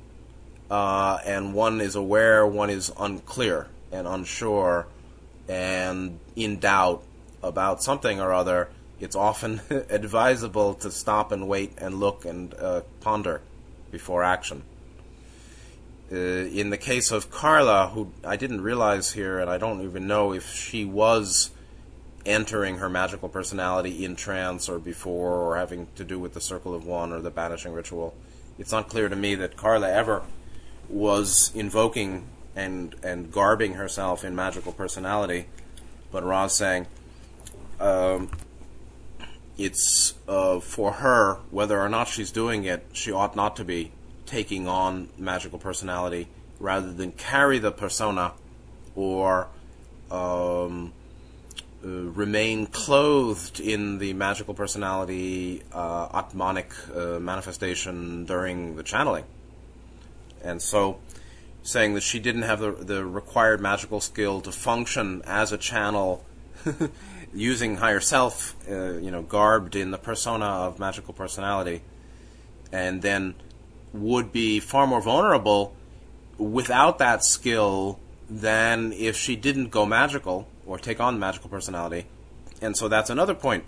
uh, 0.73 1.19
and 1.27 1.53
one 1.53 1.83
is 1.83 1.95
aware, 1.97 2.47
one 2.47 2.71
is 2.71 2.91
unclear 2.99 3.69
and 3.93 4.09
unsure 4.09 4.87
and 5.47 6.19
in 6.35 6.59
doubt 6.61 7.03
about 7.43 7.83
something 7.83 8.23
or 8.23 8.33
other, 8.33 8.71
it's 8.99 9.15
often 9.15 9.61
advisable 9.91 10.73
to 10.73 10.91
stop 10.91 11.31
and 11.31 11.47
wait 11.47 11.75
and 11.77 12.01
look 12.01 12.25
and 12.25 12.55
uh, 12.55 12.81
ponder 13.01 13.43
before 13.91 14.23
action. 14.23 14.63
Uh, 16.11 16.17
in 16.17 16.71
the 16.71 16.79
case 16.79 17.11
of 17.11 17.31
Carla, 17.31 17.89
who 17.89 18.11
I 18.25 18.37
didn't 18.37 18.63
realize 18.63 19.13
here, 19.13 19.41
and 19.41 19.51
I 19.51 19.59
don't 19.59 19.83
even 19.83 20.07
know 20.07 20.33
if 20.33 20.55
she 20.55 20.87
was 20.87 21.51
entering 22.25 22.79
her 22.79 22.89
magical 22.89 23.29
personality 23.29 24.07
in 24.07 24.17
trance 24.17 24.71
or 24.71 24.79
before, 24.79 25.35
or 25.35 25.59
having 25.59 25.89
to 25.97 26.05
do 26.05 26.19
with 26.19 26.33
the 26.33 26.41
Circle 26.41 26.75
of 26.75 26.87
One 26.87 27.13
or 27.13 27.21
the 27.21 27.31
Banishing 27.31 27.75
Ritual. 27.75 28.15
It's 28.59 28.73
not 28.73 28.89
clear 28.89 29.11
to 29.11 29.17
me 29.17 29.35
that 29.35 29.59
Carla 29.59 29.91
ever 29.91 30.23
was 30.89 31.51
invoking 31.55 32.27
and 32.55 32.95
and 33.03 33.33
garbing 33.33 33.75
herself 33.75 34.25
in 34.25 34.35
magical 34.35 34.73
personality, 34.73 35.47
but 36.11 36.23
Ra's 36.25 36.55
saying 36.55 36.87
um, 37.81 38.31
it's 39.59 40.15
uh, 40.29 40.61
for 40.61 40.93
her 40.93 41.35
whether 41.51 41.81
or 41.81 41.89
not 41.89 42.09
she's 42.09 42.31
doing 42.31 42.65
it. 42.65 42.87
She 42.93 43.13
ought 43.13 43.37
not 43.37 43.57
to 43.57 43.65
be 43.65 43.93
taking 44.27 44.69
on 44.69 45.09
magical 45.19 45.59
personality 45.59 46.29
rather 46.59 46.93
than 46.93 47.13
carry 47.13 47.59
the 47.59 47.73
persona 47.73 48.33
or 48.95 49.49
um, 50.11 50.93
uh, 51.85 51.89
remain 51.89 52.67
clothed 52.67 53.59
in 53.59 53.99
the 53.99 54.13
magical 54.13 54.55
personality 54.55 55.63
uh, 55.73 56.09
atmanic 56.15 56.73
uh, 56.95 57.19
manifestation 57.19 58.25
during 58.25 58.77
the 58.77 58.83
channeling. 58.83 59.25
And 60.43 60.61
so, 60.61 60.99
saying 61.63 61.95
that 61.95 62.03
she 62.03 62.19
didn't 62.19 62.43
have 62.43 62.61
the, 62.61 62.73
the 62.73 63.05
required 63.05 63.61
magical 63.61 64.01
skill 64.01 64.41
to 64.41 64.53
function 64.53 65.23
as 65.25 65.53
a 65.53 65.59
channel 65.59 66.25
using 67.35 67.77
higher 67.77 68.01
self, 68.01 68.57
uh, 68.71 68.95
you 68.95 69.11
know, 69.11 69.23
garbed 69.23 69.77
in 69.77 69.91
the 69.91 69.99
persona 69.99 70.45
of 70.45 70.79
magical 70.79 71.15
personality, 71.15 71.83
and 72.73 73.03
then 73.03 73.35
would 73.93 74.33
be 74.33 74.59
far 74.61 74.87
more 74.87 75.01
vulnerable 75.01 75.75
without 76.39 76.99
that 76.99 77.25
skill 77.25 77.99
than 78.29 78.93
if 78.93 79.17
she 79.17 79.37
didn't 79.37 79.69
go 79.69 79.85
magical 79.85 80.49
or 80.67 80.79
take 80.79 81.01
on 81.01 81.19
magical 81.19 81.51
personality. 81.51 82.07
And 82.61 82.77
so 82.77 82.89
that's 82.89 83.11
another 83.11 83.35
point. 83.35 83.65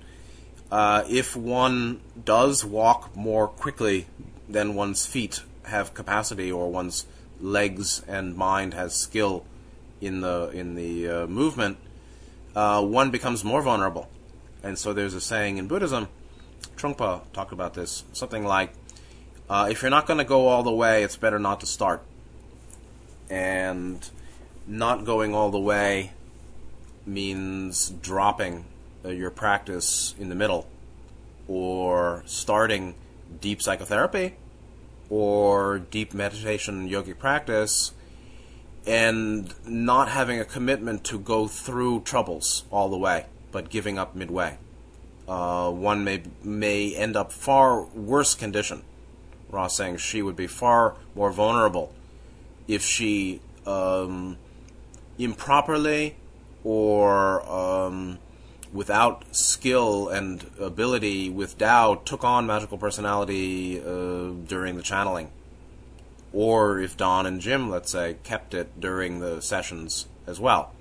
Uh, 0.71 1.04
if 1.09 1.37
one 1.37 2.00
does 2.25 2.64
walk 2.64 3.14
more 3.14 3.47
quickly 3.47 4.07
than 4.49 4.75
one's 4.75 5.07
feet 5.07 5.43
have 5.64 5.94
capacity, 5.94 6.50
or 6.50 6.71
one's 6.71 7.06
legs 7.40 8.02
and 8.06 8.37
mind 8.37 8.75
has 8.75 8.94
skill 8.94 9.44
in 10.00 10.21
the 10.21 10.50
in 10.50 10.75
the 10.75 11.09
uh, 11.09 11.26
movement, 11.26 11.78
uh, 12.54 12.83
one 12.83 13.11
becomes 13.11 13.44
more 13.44 13.62
vulnerable. 13.62 14.09
And 14.62 14.78
so 14.78 14.92
there's 14.92 15.14
a 15.14 15.21
saying 15.21 15.59
in 15.59 15.68
Buddhism, 15.68 16.09
Trungpa 16.76 17.21
talked 17.33 17.52
about 17.52 17.75
this, 17.75 18.04
something 18.12 18.44
like, 18.44 18.73
uh, 19.49 19.68
if 19.71 19.83
you're 19.83 19.90
not 19.90 20.06
going 20.06 20.18
to 20.18 20.25
go 20.25 20.49
all 20.49 20.62
the 20.62 20.73
way, 20.73 21.02
it's 21.02 21.16
better 21.16 21.38
not 21.38 21.61
to 21.61 21.66
start. 21.66 22.02
And 23.28 24.09
not 24.66 25.04
going 25.04 25.35
all 25.35 25.50
the 25.50 25.59
way 25.59 26.12
means 27.06 27.90
dropping 27.90 28.64
uh, 29.04 29.11
your 29.11 29.30
practice 29.30 30.14
in 30.18 30.28
the 30.30 30.35
middle 30.35 30.66
or 31.47 32.23
starting 32.26 32.94
deep 33.40 33.61
psychotherapy 33.61 34.35
or 35.11 35.78
deep 35.78 36.14
meditation 36.14 36.88
yogic 36.88 37.18
practice 37.18 37.92
and 38.87 39.54
not 39.66 40.08
having 40.08 40.38
a 40.38 40.44
commitment 40.44 41.04
to 41.04 41.18
go 41.18 41.46
through 41.46 42.00
troubles 42.00 42.64
all 42.70 42.88
the 42.88 42.99
way, 42.99 43.26
but 43.50 43.70
giving 43.70 43.99
up 43.99 44.14
midway. 44.14 44.58
Uh, 45.26 45.70
one 45.70 46.04
may 46.04 46.23
may 46.42 46.94
end 46.94 47.16
up 47.16 47.32
far 47.32 47.82
worse 47.82 48.34
condition. 48.34 48.82
Ra's 49.50 49.75
saying 49.75 49.96
she 49.99 50.20
would 50.20 50.37
be 50.37 50.46
far 50.46 50.96
more 51.14 51.30
vulnerable 51.30 51.94
if 52.68 52.82
she 52.82 53.40
um, 53.66 54.37
improperly 55.18 56.16
or 56.62 57.42
um, 57.50 58.18
without 58.75 59.25
skill 59.35 60.09
and 60.09 60.50
ability 60.61 61.31
with 61.31 61.57
Tao 61.57 61.95
took 61.95 62.25
on 62.25 62.45
magical 62.45 62.76
personality 62.76 63.81
uh, 63.81 64.31
during 64.49 64.76
the 64.76 64.83
channeling. 64.83 65.31
Or 66.33 66.81
if 66.81 66.97
Don 66.97 67.25
and 67.25 67.40
Jim, 67.40 67.71
let's 67.71 67.93
say, 67.93 68.16
kept 68.25 68.52
it 68.52 68.81
during 68.81 69.21
the 69.21 69.40
sessions 69.40 70.09
as 70.26 70.40
well. 70.40 70.73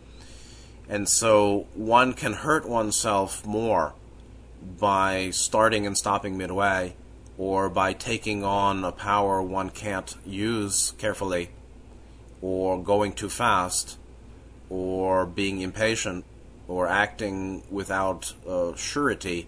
And 0.89 1.07
so 1.07 1.67
one 1.75 2.13
can 2.13 2.33
hurt 2.33 2.67
oneself 2.67 3.45
more 3.45 3.93
by 4.79 5.29
starting 5.29 5.85
and 5.85 5.95
stopping 5.95 6.35
midway 6.35 6.95
or 7.37 7.69
by 7.69 7.93
taking 7.93 8.43
on 8.43 8.83
a 8.83 8.91
power 8.91 9.41
one 9.41 9.69
can't 9.69 10.15
use 10.25 10.93
carefully 10.97 11.51
or 12.41 12.81
going 12.81 13.13
too 13.13 13.29
fast 13.29 13.97
or 14.69 15.25
being 15.25 15.61
impatient 15.61 16.25
or 16.67 16.87
acting 16.87 17.63
without 17.69 18.33
uh, 18.47 18.75
surety. 18.75 19.47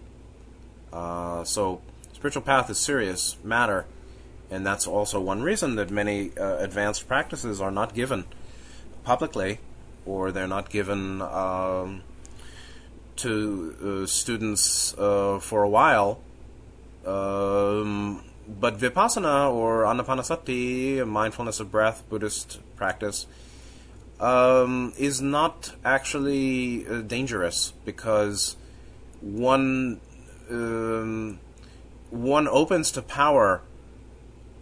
Uh, 0.91 1.43
so, 1.43 1.81
spiritual 2.13 2.41
path 2.41 2.69
is 2.69 2.77
serious 2.77 3.37
matter, 3.43 3.85
and 4.49 4.65
that's 4.65 4.87
also 4.87 5.19
one 5.19 5.41
reason 5.41 5.75
that 5.75 5.89
many 5.89 6.31
uh, 6.37 6.57
advanced 6.57 7.07
practices 7.07 7.61
are 7.61 7.71
not 7.71 7.93
given 7.93 8.25
publicly, 9.03 9.59
or 10.05 10.31
they're 10.31 10.47
not 10.47 10.69
given 10.69 11.21
um, 11.21 12.03
to 13.17 14.03
uh, 14.03 14.05
students 14.05 14.93
uh, 14.97 15.39
for 15.39 15.63
a 15.63 15.69
while. 15.69 16.19
Um, 17.05 18.23
but 18.47 18.77
vipassana 18.77 19.51
or 19.51 19.83
anapanasati, 19.83 21.07
mindfulness 21.07 21.59
of 21.59 21.71
breath, 21.71 22.03
Buddhist 22.09 22.59
practice, 22.75 23.25
um, 24.19 24.93
is 24.97 25.21
not 25.21 25.73
actually 25.83 26.87
uh, 26.87 27.01
dangerous 27.01 27.73
because 27.83 28.55
one 29.21 29.99
um, 30.49 31.39
one 32.09 32.47
opens 32.47 32.91
to 32.91 33.01
power 33.01 33.61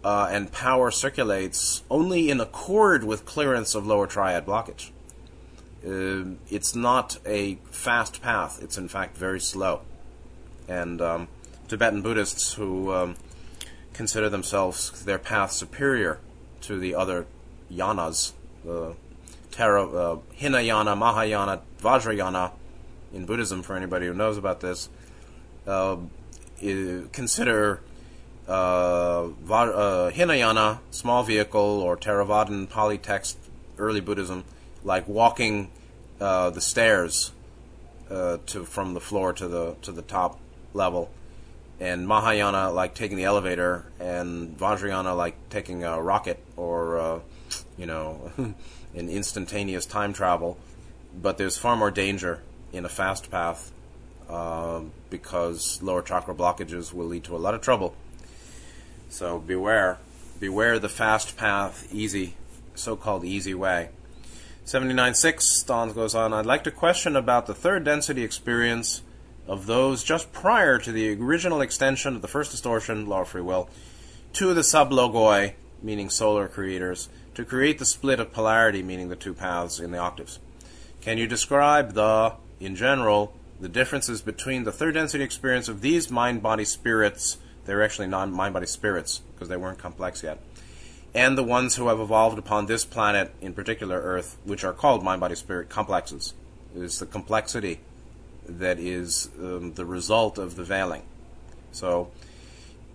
uh, 0.02 0.28
and 0.30 0.52
power 0.52 0.90
circulates 0.90 1.82
only 1.90 2.30
in 2.30 2.40
accord 2.40 3.04
with 3.04 3.24
clearance 3.24 3.74
of 3.74 3.86
lower 3.86 4.06
triad 4.06 4.44
blockage. 4.44 4.90
Uh, 5.86 6.36
it's 6.50 6.74
not 6.74 7.18
a 7.26 7.56
fast 7.70 8.22
path. 8.22 8.62
It's 8.62 8.78
in 8.78 8.88
fact 8.88 9.16
very 9.16 9.40
slow. 9.40 9.82
And 10.68 11.00
um, 11.00 11.28
Tibetan 11.68 12.02
Buddhists 12.02 12.54
who 12.54 12.92
um, 12.92 13.16
consider 13.92 14.28
themselves 14.28 15.04
their 15.04 15.18
path 15.18 15.52
superior 15.52 16.18
to 16.62 16.78
the 16.78 16.94
other 16.94 17.26
yanas, 17.70 18.32
the 18.64 18.96
Tara, 19.54 19.86
uh, 19.86 20.18
Hinayana, 20.36 20.96
Mahayana, 20.96 21.60
Vajrayana 21.80 22.50
in 23.12 23.24
Buddhism, 23.24 23.62
for 23.62 23.76
anybody 23.76 24.06
who 24.06 24.12
knows 24.12 24.36
about 24.36 24.58
this, 24.58 24.88
uh, 25.64 25.96
consider 26.58 27.80
uh, 28.48 29.28
uh, 29.48 30.10
Hinayana, 30.10 30.80
small 30.90 31.22
vehicle, 31.22 31.60
or 31.60 31.96
Theravadan 31.96 32.68
Pali 32.68 32.98
text, 32.98 33.38
early 33.78 34.00
Buddhism, 34.00 34.42
like 34.82 35.06
walking 35.06 35.70
uh, 36.20 36.50
the 36.50 36.60
stairs 36.60 37.30
uh, 38.10 38.38
to 38.46 38.64
from 38.64 38.94
the 38.94 39.00
floor 39.00 39.32
to 39.34 39.46
the 39.46 39.76
to 39.82 39.92
the 39.92 40.02
top 40.02 40.40
level, 40.72 41.10
and 41.78 42.08
Mahayana 42.08 42.72
like 42.72 42.94
taking 42.94 43.16
the 43.16 43.24
elevator, 43.24 43.84
and 44.00 44.58
Vajrayana 44.58 45.16
like 45.16 45.36
taking 45.48 45.84
a 45.84 46.02
rocket 46.02 46.40
or 46.56 46.98
uh, 46.98 47.20
you 47.78 47.86
know 47.86 48.32
in 48.94 49.08
instantaneous 49.08 49.86
time 49.86 50.12
travel, 50.12 50.56
but 51.20 51.38
there's 51.38 51.58
far 51.58 51.76
more 51.76 51.90
danger 51.90 52.40
in 52.72 52.84
a 52.84 52.88
fast 52.88 53.30
path 53.30 53.72
uh, 54.28 54.80
because 55.10 55.82
lower 55.82 56.02
chakra 56.02 56.34
blockages 56.34 56.92
will 56.92 57.06
lead 57.06 57.24
to 57.24 57.36
a 57.36 57.38
lot 57.38 57.54
of 57.54 57.60
trouble. 57.60 57.94
So 59.08 59.38
beware. 59.38 59.98
Beware 60.40 60.78
the 60.78 60.88
fast 60.88 61.36
path, 61.36 61.88
easy, 61.92 62.34
so 62.74 62.96
called 62.96 63.24
easy 63.24 63.54
way. 63.54 63.90
79.6, 64.66 65.66
Don 65.66 65.92
goes 65.92 66.14
on, 66.14 66.32
I'd 66.32 66.46
like 66.46 66.64
to 66.64 66.70
question 66.70 67.16
about 67.16 67.46
the 67.46 67.54
third 67.54 67.84
density 67.84 68.24
experience 68.24 69.02
of 69.46 69.66
those 69.66 70.02
just 70.02 70.32
prior 70.32 70.78
to 70.78 70.90
the 70.90 71.14
original 71.20 71.60
extension 71.60 72.16
of 72.16 72.22
the 72.22 72.28
first 72.28 72.50
distortion, 72.50 73.06
law 73.06 73.20
of 73.20 73.28
free 73.28 73.42
will, 73.42 73.68
to 74.32 74.54
the 74.54 74.62
sublogoi, 74.62 75.52
meaning 75.82 76.08
solar 76.08 76.48
creators, 76.48 77.08
to 77.34 77.44
create 77.44 77.78
the 77.78 77.86
split 77.86 78.20
of 78.20 78.32
polarity, 78.32 78.82
meaning 78.82 79.08
the 79.08 79.16
two 79.16 79.34
paths 79.34 79.80
in 79.80 79.90
the 79.90 79.98
octaves. 79.98 80.38
Can 81.00 81.18
you 81.18 81.26
describe 81.26 81.92
the, 81.92 82.34
in 82.60 82.76
general, 82.76 83.34
the 83.60 83.68
differences 83.68 84.22
between 84.22 84.64
the 84.64 84.72
third 84.72 84.94
density 84.94 85.22
experience 85.22 85.68
of 85.68 85.80
these 85.80 86.10
mind 86.10 86.42
body 86.42 86.64
spirits? 86.64 87.38
They're 87.64 87.82
actually 87.82 88.08
non 88.08 88.32
mind 88.32 88.54
body 88.54 88.66
spirits 88.66 89.18
because 89.34 89.48
they 89.48 89.56
weren't 89.56 89.78
complex 89.78 90.22
yet. 90.22 90.40
And 91.14 91.38
the 91.38 91.44
ones 91.44 91.76
who 91.76 91.88
have 91.88 92.00
evolved 92.00 92.38
upon 92.38 92.66
this 92.66 92.84
planet, 92.84 93.32
in 93.40 93.52
particular 93.52 94.00
Earth, 94.00 94.36
which 94.44 94.64
are 94.64 94.72
called 94.72 95.04
mind 95.04 95.20
body 95.20 95.36
spirit 95.36 95.68
complexes. 95.68 96.34
It 96.74 96.82
is 96.82 96.98
the 96.98 97.06
complexity 97.06 97.80
that 98.48 98.78
is 98.78 99.30
um, 99.38 99.74
the 99.74 99.84
result 99.84 100.38
of 100.38 100.56
the 100.56 100.64
veiling. 100.64 101.02
So, 101.70 102.10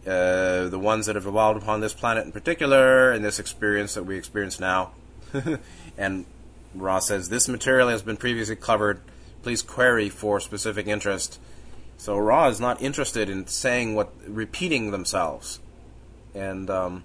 uh, 0.05 0.67
the 0.69 0.79
ones 0.79 1.05
that 1.05 1.15
have 1.15 1.25
evolved 1.25 1.61
upon 1.61 1.81
this 1.81 1.93
planet 1.93 2.25
in 2.25 2.31
particular, 2.31 3.11
and 3.11 3.23
this 3.23 3.39
experience 3.39 3.93
that 3.93 4.03
we 4.03 4.17
experience 4.17 4.59
now. 4.59 4.91
and 5.97 6.25
Ra 6.73 6.99
says 6.99 7.29
this 7.29 7.47
material 7.47 7.89
has 7.89 8.01
been 8.01 8.17
previously 8.17 8.55
covered. 8.55 9.01
Please 9.43 9.61
query 9.61 10.09
for 10.09 10.39
specific 10.39 10.87
interest. 10.87 11.39
So 11.97 12.17
Ra 12.17 12.47
is 12.47 12.59
not 12.59 12.81
interested 12.81 13.29
in 13.29 13.47
saying 13.47 13.95
what, 13.95 14.13
repeating 14.25 14.91
themselves, 14.91 15.59
and 16.33 16.69
um, 16.69 17.03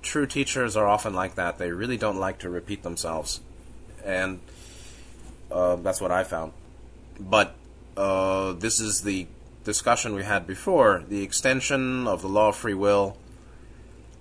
true 0.00 0.26
teachers 0.26 0.76
are 0.76 0.86
often 0.86 1.12
like 1.12 1.34
that. 1.34 1.58
They 1.58 1.70
really 1.70 1.98
don't 1.98 2.18
like 2.18 2.38
to 2.38 2.48
repeat 2.48 2.82
themselves, 2.82 3.40
and 4.04 4.40
uh, 5.50 5.76
that's 5.76 6.00
what 6.00 6.10
I 6.10 6.24
found. 6.24 6.52
But 7.20 7.54
uh, 7.96 8.52
this 8.54 8.80
is 8.80 9.02
the 9.02 9.26
discussion 9.64 10.14
we 10.14 10.24
had 10.24 10.46
before: 10.46 11.04
the 11.08 11.22
extension 11.22 12.06
of 12.06 12.22
the 12.22 12.28
law 12.28 12.48
of 12.48 12.56
free 12.56 12.74
will 12.74 13.16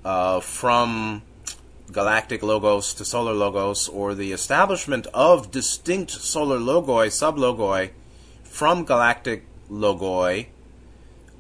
uh, 0.04 0.40
from 0.40 1.22
galactic 1.92 2.42
logos 2.42 2.94
to 2.94 3.06
solar 3.06 3.34
logos, 3.34 3.88
or 3.88 4.16
the 4.16 4.32
establishment 4.32 5.08
of 5.14 5.52
distinct 5.52 6.12
solar 6.12 6.58
logoi, 6.58 7.08
sublogoi, 7.08 7.92
from 8.44 8.86
galactic 8.86 9.46
logoi 9.70 10.48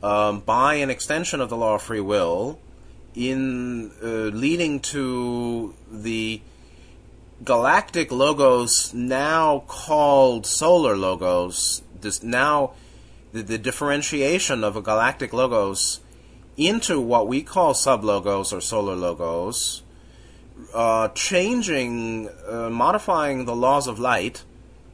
um, 0.03 0.39
by 0.39 0.75
an 0.75 0.89
extension 0.89 1.41
of 1.41 1.49
the 1.49 1.57
law 1.57 1.75
of 1.75 1.81
free 1.81 1.99
will, 1.99 2.59
in 3.15 3.91
uh, 4.03 4.07
leading 4.35 4.79
to 4.79 5.73
the 5.91 6.41
galactic 7.43 8.11
logos 8.11 8.93
now 8.93 9.63
called 9.67 10.45
solar 10.45 10.95
logos. 10.95 11.81
This 11.99 12.23
now 12.23 12.73
the, 13.31 13.41
the 13.43 13.57
differentiation 13.57 14.63
of 14.63 14.75
a 14.75 14.81
galactic 14.81 15.33
logos 15.33 15.99
into 16.57 16.99
what 16.99 17.27
we 17.27 17.41
call 17.41 17.73
sublogos 17.73 18.51
or 18.51 18.61
solar 18.61 18.95
logos, 18.95 19.83
uh, 20.73 21.07
changing, 21.09 22.29
uh, 22.47 22.69
modifying 22.69 23.45
the 23.45 23.55
laws 23.55 23.87
of 23.87 23.99
light 23.99 24.43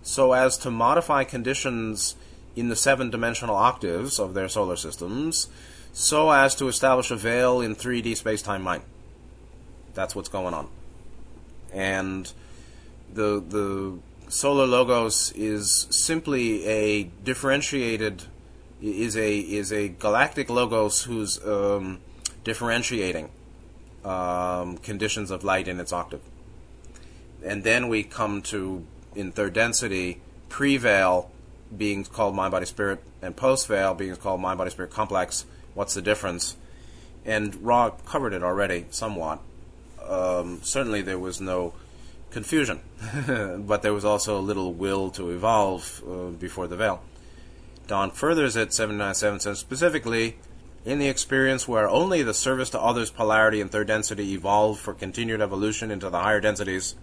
so 0.01 0.33
as 0.33 0.57
to 0.57 0.71
modify 0.71 1.23
conditions 1.23 2.15
in 2.55 2.69
the 2.69 2.75
seven 2.75 3.09
dimensional 3.09 3.55
octaves 3.55 4.19
of 4.19 4.33
their 4.33 4.47
solar 4.47 4.75
systems 4.75 5.47
so 5.93 6.31
as 6.31 6.55
to 6.55 6.67
establish 6.67 7.11
a 7.11 7.15
veil 7.15 7.59
in 7.59 7.75
3D 7.75 8.15
space 8.15 8.41
time 8.41 8.61
mind. 8.61 8.83
That's 9.93 10.15
what's 10.15 10.29
going 10.29 10.53
on. 10.53 10.69
And 11.73 12.31
the 13.11 13.43
the 13.45 13.97
solar 14.27 14.65
logos 14.65 15.31
is 15.35 15.87
simply 15.89 16.65
a 16.65 17.03
differentiated 17.23 18.23
is 18.81 19.17
a 19.17 19.39
is 19.39 19.71
a 19.71 19.89
galactic 19.89 20.49
logos 20.49 21.03
who's 21.03 21.43
um, 21.45 21.99
differentiating 22.43 23.29
um, 24.05 24.77
conditions 24.77 25.31
of 25.31 25.43
light 25.43 25.67
in 25.67 25.79
its 25.79 25.91
octave. 25.91 26.21
And 27.43 27.63
then 27.63 27.87
we 27.87 28.03
come 28.03 28.41
to 28.43 28.85
in 29.15 29.31
third 29.31 29.53
density 29.53 30.21
pre-veil 30.49 31.31
being 31.75 32.05
called 32.05 32.35
mind 32.35 32.51
body 32.51 32.65
spirit 32.65 33.03
and 33.21 33.35
post 33.35 33.67
veil 33.67 33.93
being 33.93 34.15
called 34.15 34.39
mind 34.39 34.57
body 34.57 34.69
spirit 34.69 34.91
complex 34.91 35.45
What's 35.77 35.93
the 35.93 36.01
difference? 36.01 36.57
And 37.23 37.53
Ra 37.63 37.91
covered 37.91 38.33
it 38.33 38.41
already 38.41 38.87
somewhat. 38.89 39.41
Um, 40.03 40.59
certainly 40.63 41.03
there 41.03 41.19
was 41.19 41.39
no 41.39 41.73
confusion, 42.31 42.81
but 43.27 43.81
there 43.81 43.93
was 43.93 44.05
also 44.05 44.37
a 44.37 44.41
little 44.41 44.73
will 44.73 45.09
to 45.11 45.29
evolve 45.29 46.03
uh, 46.07 46.29
before 46.31 46.67
the 46.67 46.75
veil. 46.75 47.01
Don 47.87 48.11
furthers 48.11 48.57
at 48.57 48.73
797 48.73 49.39
says 49.39 49.59
specifically, 49.59 50.37
in 50.85 50.99
the 50.99 51.07
experience 51.07 51.67
where 51.67 51.89
only 51.89 52.23
the 52.23 52.33
service 52.33 52.69
to 52.69 52.79
others 52.79 53.09
polarity 53.09 53.59
and 53.59 53.71
third 53.71 53.87
density 53.87 54.33
evolved 54.33 54.79
for 54.79 54.93
continued 54.93 55.41
evolution 55.41 55.91
into 55.91 56.09
the 56.09 56.19
higher 56.19 56.39
densities, 56.39 56.95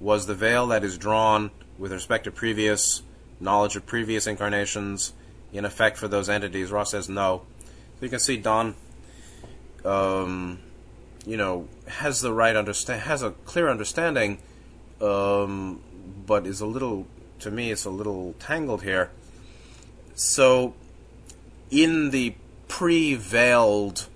was 0.00 0.26
the 0.26 0.34
veil 0.34 0.66
that 0.66 0.82
is 0.82 0.98
drawn 0.98 1.50
with 1.78 1.92
respect 1.92 2.24
to 2.24 2.30
previous 2.30 3.02
knowledge 3.38 3.76
of 3.76 3.86
previous 3.86 4.26
incarnations 4.26 5.12
in 5.52 5.64
effect 5.64 5.96
for 5.96 6.08
those 6.08 6.28
entities? 6.28 6.72
Ra 6.72 6.84
says 6.84 7.08
no 7.08 7.42
So 7.98 8.06
you 8.06 8.08
can 8.08 8.18
see 8.18 8.36
Don, 8.36 8.74
um, 9.84 10.58
you 11.26 11.36
know, 11.36 11.68
has 11.86 12.20
the 12.20 12.32
right 12.32 12.56
understand, 12.56 13.02
has 13.02 13.22
a 13.22 13.30
clear 13.44 13.68
understanding, 13.68 14.38
um, 15.00 15.80
but 16.26 16.46
is 16.46 16.60
a 16.60 16.66
little, 16.66 17.06
to 17.40 17.50
me, 17.50 17.70
it's 17.70 17.84
a 17.84 17.90
little 17.90 18.34
tangled 18.38 18.82
here. 18.82 19.10
So, 20.14 20.74
in 21.70 22.10
the 22.10 22.34
pre-veiled 22.68 24.08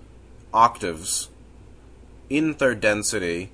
octaves, 0.52 1.28
in 2.28 2.54
third 2.54 2.80
density, 2.80 3.50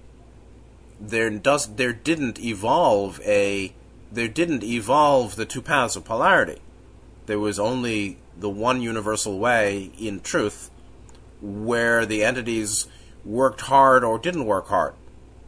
there 1.00 1.30
does 1.30 1.74
there 1.74 1.92
didn't 1.92 2.38
evolve 2.38 3.20
a 3.24 3.72
there 4.10 4.28
didn't 4.28 4.62
evolve 4.62 5.36
the 5.36 5.46
two 5.46 5.62
paths 5.62 5.96
of 5.96 6.04
polarity. 6.04 6.60
There 7.26 7.38
was 7.38 7.58
only 7.58 8.18
the 8.36 8.50
one 8.50 8.80
universal 8.80 9.38
way 9.38 9.90
in 9.98 10.20
truth 10.20 10.70
where 11.40 12.06
the 12.06 12.22
entities 12.22 12.86
worked 13.24 13.62
hard 13.62 14.04
or 14.04 14.18
didn't 14.18 14.46
work 14.46 14.68
hard, 14.68 14.94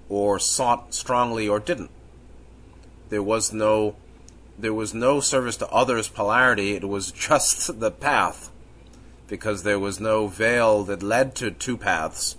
or 0.09 0.39
sought 0.39 0.95
strongly 0.95 1.49
or 1.49 1.61
didn't. 1.61 1.91
There 3.09 3.23
was 3.23 3.53
no 3.53 3.97
there 4.57 4.75
was 4.75 4.95
no 4.95 5.21
service 5.21 5.57
to 5.57 5.69
others 5.69 6.09
polarity, 6.09 6.75
it 6.75 6.89
was 6.89 7.11
just 7.29 7.81
the 7.81 7.91
path. 7.91 8.51
Because 9.27 9.63
there 9.63 9.79
was 9.79 9.99
no 9.99 10.29
veil 10.29 10.85
that 10.85 11.03
led 11.03 11.35
to 11.37 11.51
two 11.51 11.77
paths, 11.77 12.37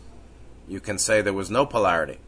you 0.68 0.80
can 0.80 0.98
say 0.98 1.22
there 1.22 1.34
was 1.34 1.50
no 1.50 1.66
polarity. 1.66 2.20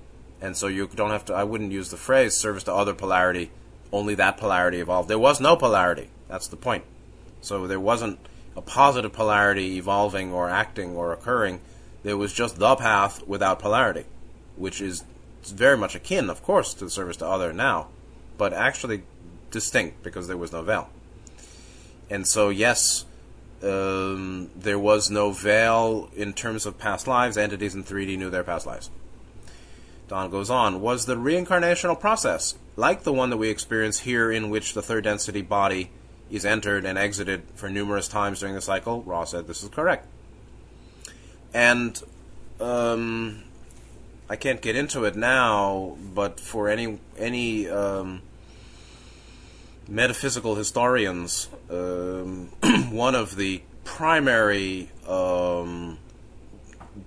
And 0.42 0.58
so 0.58 0.68
you 0.68 0.88
don't 0.88 1.12
have 1.12 1.26
to 1.26 1.34
I 1.34 1.44
wouldn't 1.44 1.72
use 1.72 1.90
the 1.90 1.98
phrase 1.98 2.36
service 2.36 2.64
to 2.64 2.74
other 2.74 2.94
polarity, 2.94 3.52
only 3.92 4.16
that 4.16 4.38
polarity 4.38 4.80
evolved. 4.80 5.10
There 5.10 5.20
was 5.20 5.40
no 5.40 5.56
polarity. 5.56 6.10
That's 6.28 6.48
the 6.48 6.58
point. 6.58 6.84
So 7.42 7.68
there 7.68 7.80
wasn't 7.80 8.20
a 8.56 8.62
positive 8.62 9.14
polarity 9.14 9.78
evolving 9.78 10.34
or 10.34 10.50
acting 10.50 10.96
or 10.96 11.14
occurring. 11.14 11.62
There 12.04 12.18
was 12.18 12.34
just 12.34 12.60
the 12.60 12.76
path 12.76 13.28
without 13.28 13.60
polarity, 13.60 14.06
which 14.56 14.82
is 14.82 15.04
very 15.44 15.78
much 15.78 15.96
akin, 15.96 16.30
of 16.30 16.44
course, 16.44 16.74
to 16.76 16.86
the 16.86 16.92
service 16.92 17.18
to 17.18 17.28
other 17.28 17.54
now, 17.54 17.88
but 18.38 18.54
actually 18.54 19.04
distinct 19.52 20.04
because 20.04 20.28
there 20.28 20.38
was 20.38 20.52
no 20.52 20.62
veil. 20.62 20.90
And 22.10 22.28
so, 22.28 22.50
yes, 22.50 23.06
um, 23.64 24.50
there 24.56 24.80
was 24.80 25.10
no 25.10 25.32
veil 25.32 26.10
in 26.16 26.34
terms 26.34 26.66
of 26.66 26.78
past 26.78 27.08
lives. 27.08 27.38
Entities 27.38 27.76
in 27.76 27.84
3D 27.84 28.18
knew 28.18 28.30
their 28.30 28.44
past 28.44 28.66
lives. 28.66 28.90
Don 30.08 30.30
goes 30.30 30.50
on, 30.50 30.80
was 30.80 31.06
the 31.06 31.16
reincarnational 31.16 32.00
process 32.00 32.56
like 32.78 33.04
the 33.04 33.12
one 33.12 33.32
that 33.32 33.38
we 33.38 33.50
experience 33.50 34.00
here, 34.00 34.32
in 34.32 34.50
which 34.50 34.74
the 34.74 34.82
third 34.82 35.04
density 35.04 35.42
body 35.42 35.90
is 36.30 36.46
entered 36.46 36.86
and 36.86 36.98
exited 36.98 37.42
for 37.56 37.70
numerous 37.70 38.08
times 38.08 38.40
during 38.40 38.56
the 38.56 38.62
cycle, 38.62 39.02
Ra 39.04 39.26
said 39.26 39.48
this 39.48 39.64
is 39.64 39.70
correct. 39.70 40.08
And 41.54 42.02
um, 42.60 43.44
I 44.30 44.36
can't 44.36 44.62
get 44.62 44.76
into 44.76 45.06
it 45.06 45.16
now, 45.16 45.98
but 46.14 46.40
for 46.40 46.70
any 46.70 47.00
any 47.18 47.70
um, 47.70 48.22
metaphysical 49.88 50.56
historians, 50.56 51.50
um, 51.70 52.50
one 52.92 53.16
of 53.16 53.36
the 53.36 53.62
primary 53.86 54.92
um, 55.08 55.98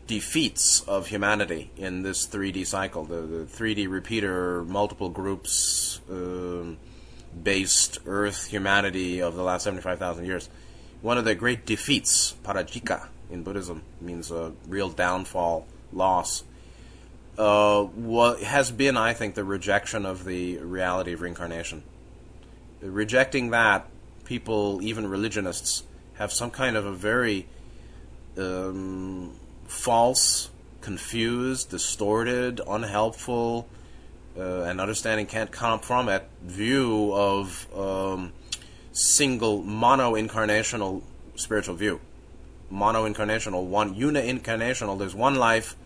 defeats 0.06 0.80
of 0.82 1.08
humanity 1.08 1.70
in 1.76 2.02
this 2.02 2.26
3D 2.26 2.66
cycle, 2.66 3.04
the, 3.04 3.20
the 3.20 3.44
3D 3.44 3.90
repeater, 3.90 4.64
multiple 4.64 5.10
groups 5.10 6.00
um, 6.08 6.78
based 7.42 7.98
Earth 8.06 8.46
humanity 8.46 9.20
of 9.20 9.36
the 9.36 9.42
last 9.42 9.64
75,000 9.64 10.24
years. 10.24 10.48
One 11.02 11.18
of 11.18 11.24
the 11.24 11.34
great 11.34 11.66
defeats, 11.66 12.34
parajika 12.44 13.08
in 13.30 13.42
Buddhism, 13.42 13.82
means 14.00 14.30
a 14.30 14.52
real 14.66 14.88
downfall, 14.88 15.66
loss, 15.92 16.44
uh, 17.38 17.84
what 17.84 18.42
has 18.42 18.70
been, 18.70 18.96
I 18.96 19.14
think, 19.14 19.34
the 19.34 19.44
rejection 19.44 20.04
of 20.04 20.24
the 20.24 20.58
reality 20.58 21.12
of 21.12 21.20
reincarnation. 21.20 21.82
Rejecting 22.82 23.50
that, 23.50 23.86
people, 24.24 24.80
even 24.82 25.06
religionists, 25.06 25.84
have 26.14 26.32
some 26.32 26.50
kind 26.50 26.76
of 26.76 26.84
a 26.84 26.92
very 26.92 27.46
um, 28.36 29.32
false, 29.66 30.50
confused, 30.80 31.70
distorted, 31.70 32.60
unhelpful, 32.66 33.68
uh, 34.36 34.62
and 34.62 34.80
understanding 34.80 35.26
can't 35.26 35.50
come 35.50 35.80
from 35.80 36.08
it 36.08 36.28
view 36.42 37.12
of 37.14 37.66
um, 37.76 38.32
single 38.92 39.62
mono 39.62 40.12
incarnational 40.14 41.02
spiritual 41.36 41.74
view. 41.74 42.00
Mono 42.70 43.08
incarnational, 43.08 43.66
one 43.66 43.94
uni 43.94 44.20
incarnational. 44.20 44.98
There's 44.98 45.14
one 45.14 45.34
life, 45.34 45.76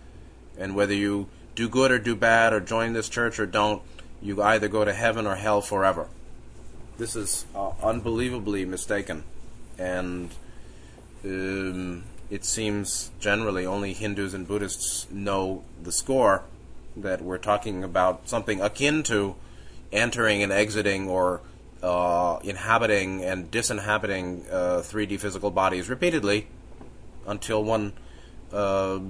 and 0.59 0.77
whether 0.77 0.95
you 0.95 1.29
do 1.55 1.69
good 1.69 1.91
or 1.91 1.99
do 1.99 2.15
bad 2.15 2.53
or 2.53 2.61
join 2.61 2.93
this 2.93 3.09
church 3.09 3.39
or 3.39 3.47
don't, 3.47 3.83
you 4.21 4.43
either 4.43 4.69
go 4.69 4.85
to 4.85 4.93
heaven 4.93 5.27
or 5.27 5.37
hell 5.37 5.61
forever. 5.61 6.09
This 6.99 7.17
is 7.17 7.47
uh, 7.55 7.71
unbelievably 7.83 8.67
mistaken, 8.67 9.25
and 9.79 10.31
um, 11.25 12.05
it 12.31 12.45
seems 12.45 13.11
generally 13.19 13.67
only 13.67 13.93
Hindus 13.93 14.35
and 14.35 14.47
Buddhists 14.47 15.11
know 15.11 15.65
the 15.83 15.93
score 15.93 16.43
that 16.97 17.23
we're 17.23 17.39
talking 17.39 17.83
about 17.83 18.29
something 18.29 18.61
akin 18.61 19.03
to 19.05 19.35
entering 19.93 20.43
and 20.43 20.53
exiting 20.53 21.09
or 21.09 21.41
uh, 21.83 22.39
inhabiting 22.43 23.25
and 23.25 23.51
disinhabiting 23.51 24.51
uh, 24.51 24.81
3D 24.81 25.19
physical 25.19 25.51
bodies 25.51 25.89
repeatedly 25.89 26.47
until 27.27 27.65
one 27.65 27.93
uh, 28.53 29.01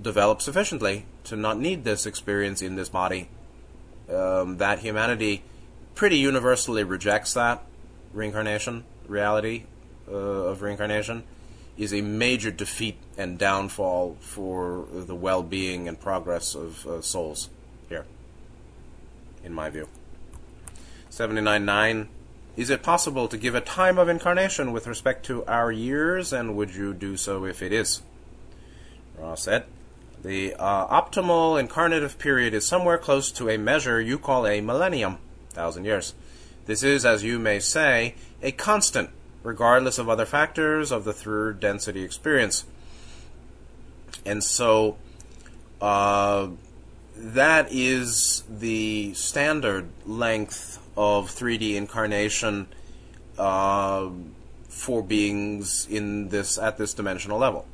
develop 0.00 0.42
sufficiently 0.42 1.06
to 1.24 1.36
not 1.36 1.58
need 1.58 1.84
this 1.84 2.06
experience 2.06 2.62
in 2.62 2.76
this 2.76 2.88
body. 2.88 3.28
Um, 4.12 4.58
that 4.58 4.80
humanity 4.80 5.42
pretty 5.94 6.18
universally 6.18 6.84
rejects 6.84 7.34
that 7.34 7.64
reincarnation 8.12 8.84
reality 9.06 9.64
uh, 10.08 10.12
of 10.12 10.62
reincarnation 10.62 11.24
is 11.76 11.92
a 11.92 12.00
major 12.00 12.50
defeat 12.50 12.96
and 13.16 13.38
downfall 13.38 14.16
for 14.20 14.86
the 14.92 15.14
well-being 15.14 15.88
and 15.88 15.98
progress 15.98 16.54
of 16.54 16.86
uh, 16.86 17.00
souls 17.00 17.48
here, 17.88 18.06
in 19.42 19.52
my 19.52 19.70
view. 19.70 19.88
79.9 21.10 22.06
Is 22.56 22.70
it 22.70 22.82
possible 22.82 23.26
to 23.28 23.36
give 23.36 23.54
a 23.54 23.60
time 23.60 23.98
of 23.98 24.08
incarnation 24.08 24.72
with 24.72 24.86
respect 24.86 25.26
to 25.26 25.44
our 25.46 25.72
years, 25.72 26.32
and 26.32 26.56
would 26.56 26.74
you 26.74 26.94
do 26.94 27.16
so 27.16 27.44
if 27.44 27.62
it 27.62 27.72
is? 27.72 28.02
Ra 29.18 29.34
said, 29.34 29.64
The 30.22 30.54
uh, 30.54 30.86
optimal 30.86 31.60
incarnative 31.60 32.18
period 32.18 32.54
is 32.54 32.66
somewhere 32.66 32.98
close 32.98 33.32
to 33.32 33.50
a 33.50 33.56
measure 33.56 34.00
you 34.00 34.18
call 34.18 34.46
a 34.46 34.60
millennium, 34.60 35.18
thousand 35.50 35.84
years. 35.84 36.14
This 36.66 36.82
is, 36.82 37.04
as 37.04 37.24
you 37.24 37.38
may 37.38 37.58
say, 37.58 38.14
a 38.40 38.52
constant 38.52 39.10
regardless 39.42 39.98
of 39.98 40.08
other 40.08 40.24
factors 40.24 40.90
of 40.90 41.04
the 41.04 41.12
third 41.12 41.60
density 41.60 42.02
experience. 42.02 42.64
And 44.24 44.42
so 44.42 44.96
uh, 45.80 46.48
that 47.16 47.68
is 47.70 48.42
the 48.48 49.12
standard 49.14 49.88
length 50.06 50.80
of 50.96 51.30
3D 51.30 51.74
incarnation 51.74 52.68
uh, 53.38 54.08
for 54.68 55.02
beings 55.02 55.86
in 55.90 56.28
this 56.28 56.58
at 56.58 56.78
this 56.78 56.94
dimensional 56.94 57.38
level. 57.38 57.66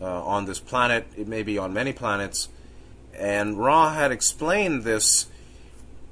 Uh, 0.00 0.24
on 0.24 0.46
this 0.46 0.58
planet, 0.58 1.06
it 1.16 1.28
may 1.28 1.42
be 1.42 1.58
on 1.58 1.72
many 1.72 1.92
planets, 1.92 2.48
and 3.14 3.58
Ra 3.58 3.92
had 3.92 4.10
explained 4.12 4.82
this 4.84 5.26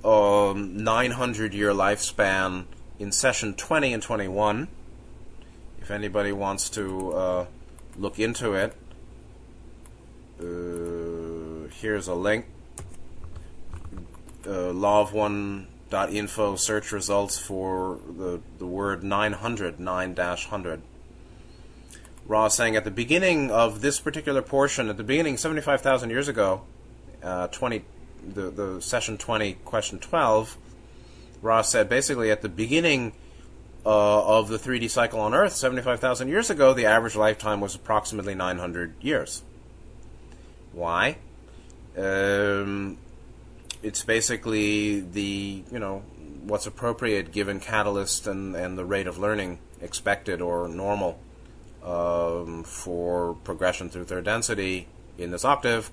um, 0.04 0.82
900 0.84 1.54
year 1.54 1.70
lifespan 1.70 2.64
in 2.98 3.12
session 3.12 3.54
20 3.54 3.94
and 3.94 4.02
21 4.02 4.68
if 5.88 5.92
anybody 5.92 6.32
wants 6.32 6.68
to 6.68 7.12
uh, 7.14 7.46
look 7.96 8.18
into 8.18 8.52
it, 8.52 8.74
uh, 10.38 11.72
here's 11.80 12.08
a 12.08 12.14
link. 12.14 12.44
Uh, 14.46 14.70
law1.info 15.90 16.56
search 16.56 16.92
results 16.92 17.38
for 17.38 17.98
the, 18.06 18.40
the 18.58 18.66
word 18.66 19.02
900, 19.02 19.80
9 19.80 20.14
100. 20.14 20.82
Ra 22.26 22.48
saying 22.48 22.76
at 22.76 22.84
the 22.84 22.90
beginning 22.90 23.50
of 23.50 23.80
this 23.80 24.00
particular 24.00 24.42
portion, 24.42 24.88
at 24.88 24.96
the 24.96 25.04
beginning, 25.04 25.36
75,000 25.36 26.10
years 26.10 26.28
ago, 26.28 26.62
uh, 27.22 27.46
20, 27.48 27.84
the, 28.34 28.50
the 28.50 28.82
session 28.82 29.16
20, 29.16 29.54
question 29.64 29.98
12, 29.98 30.58
Ra 31.40 31.62
said 31.62 31.88
basically 31.88 32.30
at 32.30 32.42
the 32.42 32.48
beginning 32.48 33.12
uh, 33.86 34.38
of 34.38 34.48
the 34.48 34.58
3D 34.58 34.90
cycle 34.90 35.20
on 35.20 35.32
Earth 35.32 35.54
75,000 35.54 36.28
years 36.28 36.50
ago, 36.50 36.74
the 36.74 36.84
average 36.84 37.16
lifetime 37.16 37.60
was 37.60 37.74
approximately 37.74 38.34
900 38.34 38.94
years. 39.00 39.42
Why? 40.72 41.16
Um, 41.96 42.98
it's 43.82 44.04
basically 44.04 45.00
the, 45.00 45.64
you 45.70 45.78
know, 45.78 46.02
what's 46.42 46.66
appropriate 46.66 47.32
given 47.32 47.60
catalyst 47.60 48.26
and, 48.26 48.56
and 48.56 48.78
the 48.78 48.84
rate 48.84 49.06
of 49.06 49.18
learning 49.18 49.58
expected 49.80 50.40
or 50.40 50.68
normal 50.68 51.18
um, 51.84 52.64
for 52.64 53.34
progression 53.44 53.88
through 53.88 54.04
third 54.04 54.24
density 54.24 54.88
in 55.16 55.30
this 55.30 55.44
octave. 55.44 55.90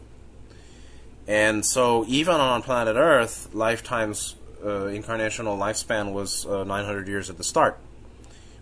And 1.28 1.66
so, 1.66 2.06
even 2.08 2.36
on 2.36 2.62
planet 2.62 2.96
Earth, 2.96 3.50
lifetimes, 3.54 4.36
uh, 4.64 4.88
incarnational 4.88 5.58
lifespan 5.58 6.14
was 6.14 6.46
uh, 6.46 6.64
900 6.64 7.08
years 7.08 7.30
at 7.30 7.38
the 7.38 7.44
start 7.44 7.80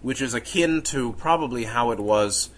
which 0.04 0.22
is 0.22 0.36
akin 0.36 0.84
to 0.84 1.14
probably 1.14 1.64
how 1.64 1.90
it 1.90 2.00
was 2.00 2.50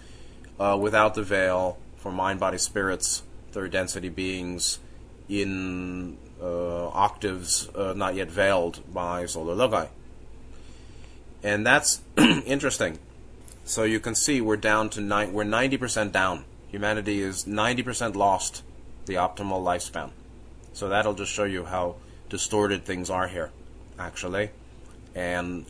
uh, 0.60 0.78
without 0.80 1.14
the 1.14 1.24
veil 1.24 1.78
for 1.96 2.12
mind, 2.12 2.40
body, 2.40 2.58
spirits, 2.58 3.24
third 3.52 3.72
density 3.72 4.10
beings 4.10 4.80
in 5.30 6.18
uh, 6.42 6.88
octaves 6.88 7.70
uh, 7.76 7.94
not 7.96 8.16
yet 8.16 8.30
veiled 8.30 8.82
by 8.94 9.26
solar 9.26 9.56
logoi. 9.56 9.88
And 11.44 11.66
that's 11.66 12.02
interesting. 12.18 13.00
So 13.64 13.84
you 13.84 14.00
can 14.00 14.16
see 14.16 14.42
we're 14.42 14.58
down 14.58 14.90
to 14.92 15.02
ni- 15.02 15.32
we're 15.32 15.44
90% 15.44 16.12
down. 16.12 16.46
Humanity 16.70 17.22
is 17.22 17.46
90% 17.46 18.16
lost 18.16 18.64
the 19.06 19.16
optimal 19.16 19.64
lifespan. 19.64 20.12
So 20.74 20.90
that'll 20.90 21.14
just 21.14 21.32
show 21.32 21.46
you 21.46 21.66
how 21.66 21.96
distorted 22.30 22.84
things 22.84 23.10
are 23.10 23.28
here, 23.28 23.52
actually. 23.98 24.50
And 25.14 25.66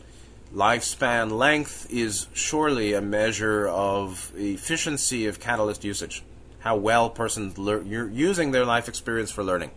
lifespan 0.54 1.30
length 1.30 1.86
is 1.90 2.26
surely 2.32 2.92
a 2.92 3.00
measure 3.00 3.68
of 3.68 4.32
efficiency 4.36 5.26
of 5.26 5.38
catalyst 5.38 5.84
usage. 5.84 6.22
How 6.60 6.76
well 6.76 7.08
persons 7.10 7.56
lear- 7.56 7.82
using 7.82 8.50
their 8.50 8.64
life 8.64 8.88
experience 8.88 9.30
for 9.30 9.44
learning. 9.44 9.70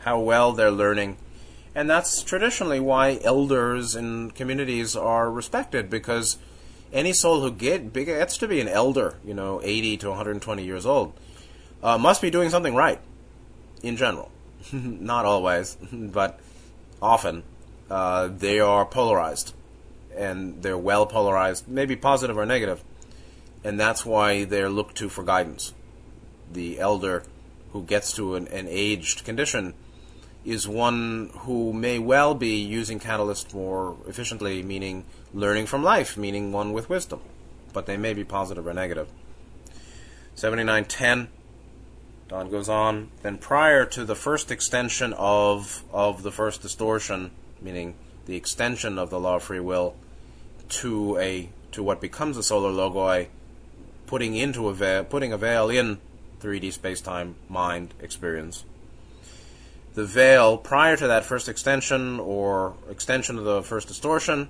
How 0.00 0.20
well 0.20 0.52
they're 0.52 0.70
learning. 0.70 1.16
And 1.74 1.88
that's 1.88 2.22
traditionally 2.22 2.80
why 2.80 3.20
elders 3.22 3.94
in 3.94 4.32
communities 4.32 4.96
are 4.96 5.30
respected 5.30 5.90
because 5.90 6.38
any 6.92 7.12
soul 7.12 7.40
who 7.40 7.50
get, 7.50 7.92
gets 7.92 8.36
to 8.38 8.48
be 8.48 8.60
an 8.60 8.68
elder, 8.68 9.16
you 9.24 9.34
know, 9.34 9.60
80 9.62 9.98
to 9.98 10.08
120 10.08 10.64
years 10.64 10.86
old, 10.86 11.12
uh, 11.82 11.98
must 11.98 12.22
be 12.22 12.30
doing 12.30 12.50
something 12.50 12.74
right 12.74 13.00
in 13.82 13.96
general. 13.96 14.30
Not 14.72 15.24
always, 15.24 15.76
but 15.92 16.40
often. 17.00 17.42
Uh, 17.90 18.28
they 18.28 18.60
are 18.60 18.84
polarized 18.84 19.54
and 20.18 20.62
they're 20.62 20.76
well 20.76 21.06
polarized, 21.06 21.68
maybe 21.68 21.96
positive 21.96 22.36
or 22.36 22.44
negative, 22.44 22.82
and 23.62 23.78
that's 23.78 24.04
why 24.04 24.44
they're 24.44 24.68
looked 24.68 24.96
to 24.96 25.08
for 25.08 25.22
guidance. 25.22 25.72
The 26.52 26.80
elder 26.80 27.22
who 27.72 27.82
gets 27.82 28.12
to 28.14 28.34
an, 28.34 28.48
an 28.48 28.66
aged 28.68 29.24
condition 29.24 29.74
is 30.44 30.66
one 30.68 31.30
who 31.40 31.72
may 31.72 31.98
well 31.98 32.34
be 32.34 32.56
using 32.56 32.98
Catalyst 32.98 33.54
more 33.54 33.96
efficiently, 34.06 34.62
meaning 34.62 35.04
learning 35.34 35.66
from 35.66 35.82
life, 35.82 36.16
meaning 36.16 36.52
one 36.52 36.72
with 36.72 36.88
wisdom, 36.88 37.20
but 37.72 37.86
they 37.86 37.96
may 37.96 38.14
be 38.14 38.24
positive 38.24 38.66
or 38.66 38.72
negative. 38.72 39.08
7910 40.34 41.28
Don 42.28 42.50
goes 42.50 42.68
on. 42.68 43.08
Then 43.22 43.38
prior 43.38 43.86
to 43.86 44.04
the 44.04 44.14
first 44.14 44.50
extension 44.50 45.14
of 45.16 45.82
of 45.90 46.22
the 46.22 46.30
first 46.30 46.60
distortion, 46.60 47.30
meaning 47.60 47.94
the 48.26 48.36
extension 48.36 48.98
of 48.98 49.08
the 49.08 49.18
law 49.18 49.36
of 49.36 49.44
free 49.44 49.60
will, 49.60 49.96
to 50.68 51.16
a 51.18 51.48
to 51.72 51.82
what 51.82 52.02
becomes 52.02 52.36
a 52.36 52.42
solar 52.42 52.70
logoi, 52.70 53.28
putting 54.06 54.36
into 54.36 54.68
a 54.68 54.74
veil, 54.74 55.04
putting 55.04 55.32
a 55.32 55.38
veil 55.38 55.70
in 55.70 55.98
3D 56.40 56.72
space-time 56.72 57.36
mind 57.48 57.94
experience. 58.00 58.64
The 59.98 60.04
veil 60.04 60.56
prior 60.56 60.96
to 60.96 61.08
that 61.08 61.24
first 61.24 61.48
extension 61.48 62.20
or 62.20 62.74
extension 62.88 63.36
of 63.36 63.42
the 63.42 63.64
first 63.64 63.88
distortion, 63.88 64.48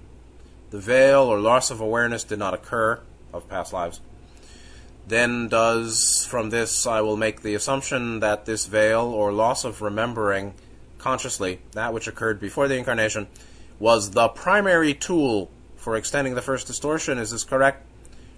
the 0.69 0.79
veil 0.79 1.23
or 1.23 1.41
loss 1.41 1.71
of 1.71 1.81
awareness 1.81 2.23
did 2.23 2.39
not 2.39 2.53
occur 2.53 3.01
of 3.33 3.49
past 3.49 3.73
lives. 3.73 4.03
Then 5.07 5.49
does 5.49 6.27
from 6.29 6.51
this 6.51 6.87
I 6.87 7.01
will 7.01 7.17
make 7.17 7.41
the 7.41 7.55
assumption 7.55 8.21
that 8.21 8.45
this 8.45 8.67
veil 8.67 9.07
or 9.07 9.33
loss 9.33 9.65
of 9.65 9.81
remembering 9.81 10.53
consciously 10.99 11.61
that 11.73 11.95
which 11.95 12.09
occurred 12.09 12.41
before 12.41 12.69
the 12.69 12.77
incarnation 12.77 13.27
was 13.79 14.11
the 14.11 14.29
primary 14.29 14.93
tool 14.93 15.51
for 15.77 15.97
extending 15.97 16.35
the 16.35 16.43
first 16.43 16.67
distortion. 16.67 17.17
Is 17.17 17.31
this 17.31 17.45
correct? 17.45 17.87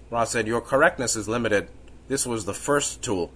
Ra 0.09 0.23
said, 0.23 0.47
Your 0.47 0.61
correctness 0.61 1.17
is 1.17 1.27
limited. 1.27 1.67
This 2.07 2.25
was 2.25 2.45
the 2.45 2.53
first 2.53 3.01
tool. 3.01 3.33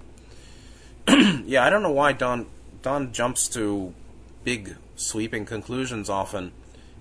yeah, 1.09 1.65
I 1.65 1.69
don't 1.69 1.83
know 1.83 1.91
why 1.91 2.13
Don 2.13 2.47
Don 2.85 3.11
jumps 3.11 3.47
to 3.49 3.95
big 4.43 4.75
sweeping 4.95 5.43
conclusions 5.43 6.07
often, 6.07 6.51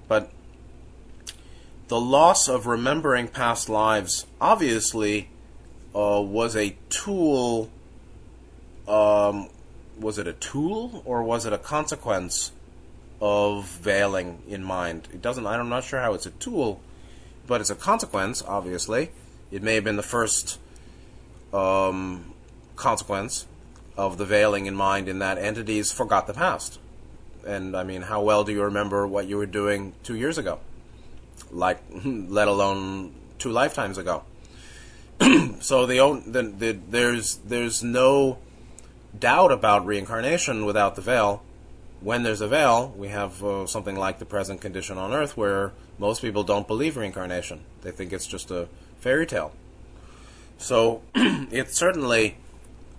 but 0.08 0.32
the 1.88 2.00
loss 2.00 2.48
of 2.48 2.66
remembering 2.66 3.28
past 3.28 3.68
lives 3.68 4.24
obviously 4.40 5.28
uh, 5.94 6.22
was 6.24 6.56
a 6.56 6.74
tool. 6.88 7.68
Um, 8.88 9.50
was 10.00 10.18
it 10.18 10.26
a 10.26 10.32
tool 10.32 11.02
or 11.04 11.22
was 11.22 11.44
it 11.44 11.52
a 11.52 11.58
consequence 11.58 12.52
of 13.20 13.66
veiling 13.66 14.42
in 14.48 14.64
mind? 14.64 15.08
It 15.12 15.20
doesn't. 15.20 15.46
I'm 15.46 15.68
not 15.68 15.84
sure 15.84 16.00
how 16.00 16.14
it's 16.14 16.24
a 16.24 16.30
tool 16.30 16.80
but 17.46 17.60
as 17.60 17.68
a 17.68 17.74
consequence, 17.74 18.42
obviously, 18.48 19.10
it 19.50 19.62
may 19.62 19.74
have 19.74 19.84
been 19.84 19.96
the 19.96 20.02
first 20.02 20.58
um, 21.52 22.32
consequence 22.74 23.44
of 23.96 24.18
the 24.18 24.24
veiling 24.24 24.66
in 24.66 24.74
mind 24.74 25.08
in 25.08 25.18
that 25.20 25.38
entities 25.38 25.92
forgot 25.92 26.26
the 26.26 26.34
past. 26.34 26.78
And 27.46 27.76
I 27.76 27.84
mean, 27.84 28.02
how 28.02 28.22
well 28.22 28.44
do 28.44 28.52
you 28.52 28.62
remember 28.62 29.06
what 29.06 29.26
you 29.26 29.36
were 29.36 29.46
doing 29.46 29.92
two 30.02 30.16
years 30.16 30.38
ago? 30.38 30.60
Like, 31.50 31.80
let 32.04 32.48
alone 32.48 33.14
two 33.38 33.50
lifetimes 33.50 33.98
ago. 33.98 34.24
so 35.60 35.86
the, 35.86 36.22
the, 36.26 36.42
the, 36.42 36.78
there's 36.88 37.36
there's 37.36 37.82
no 37.84 38.38
doubt 39.16 39.52
about 39.52 39.86
reincarnation 39.86 40.64
without 40.64 40.96
the 40.96 41.02
veil. 41.02 41.42
When 42.00 42.22
there's 42.22 42.40
a 42.40 42.48
veil, 42.48 42.92
we 42.96 43.08
have 43.08 43.42
uh, 43.42 43.66
something 43.66 43.96
like 43.96 44.18
the 44.18 44.26
present 44.26 44.60
condition 44.60 44.98
on 44.98 45.12
Earth, 45.12 45.36
where 45.36 45.72
most 45.98 46.20
people 46.20 46.42
don't 46.42 46.66
believe 46.66 46.96
reincarnation. 46.96 47.60
They 47.82 47.92
think 47.92 48.12
it's 48.12 48.26
just 48.26 48.50
a 48.50 48.68
fairy 49.00 49.26
tale. 49.26 49.52
So 50.58 51.02
it 51.14 51.70
certainly 51.70 52.36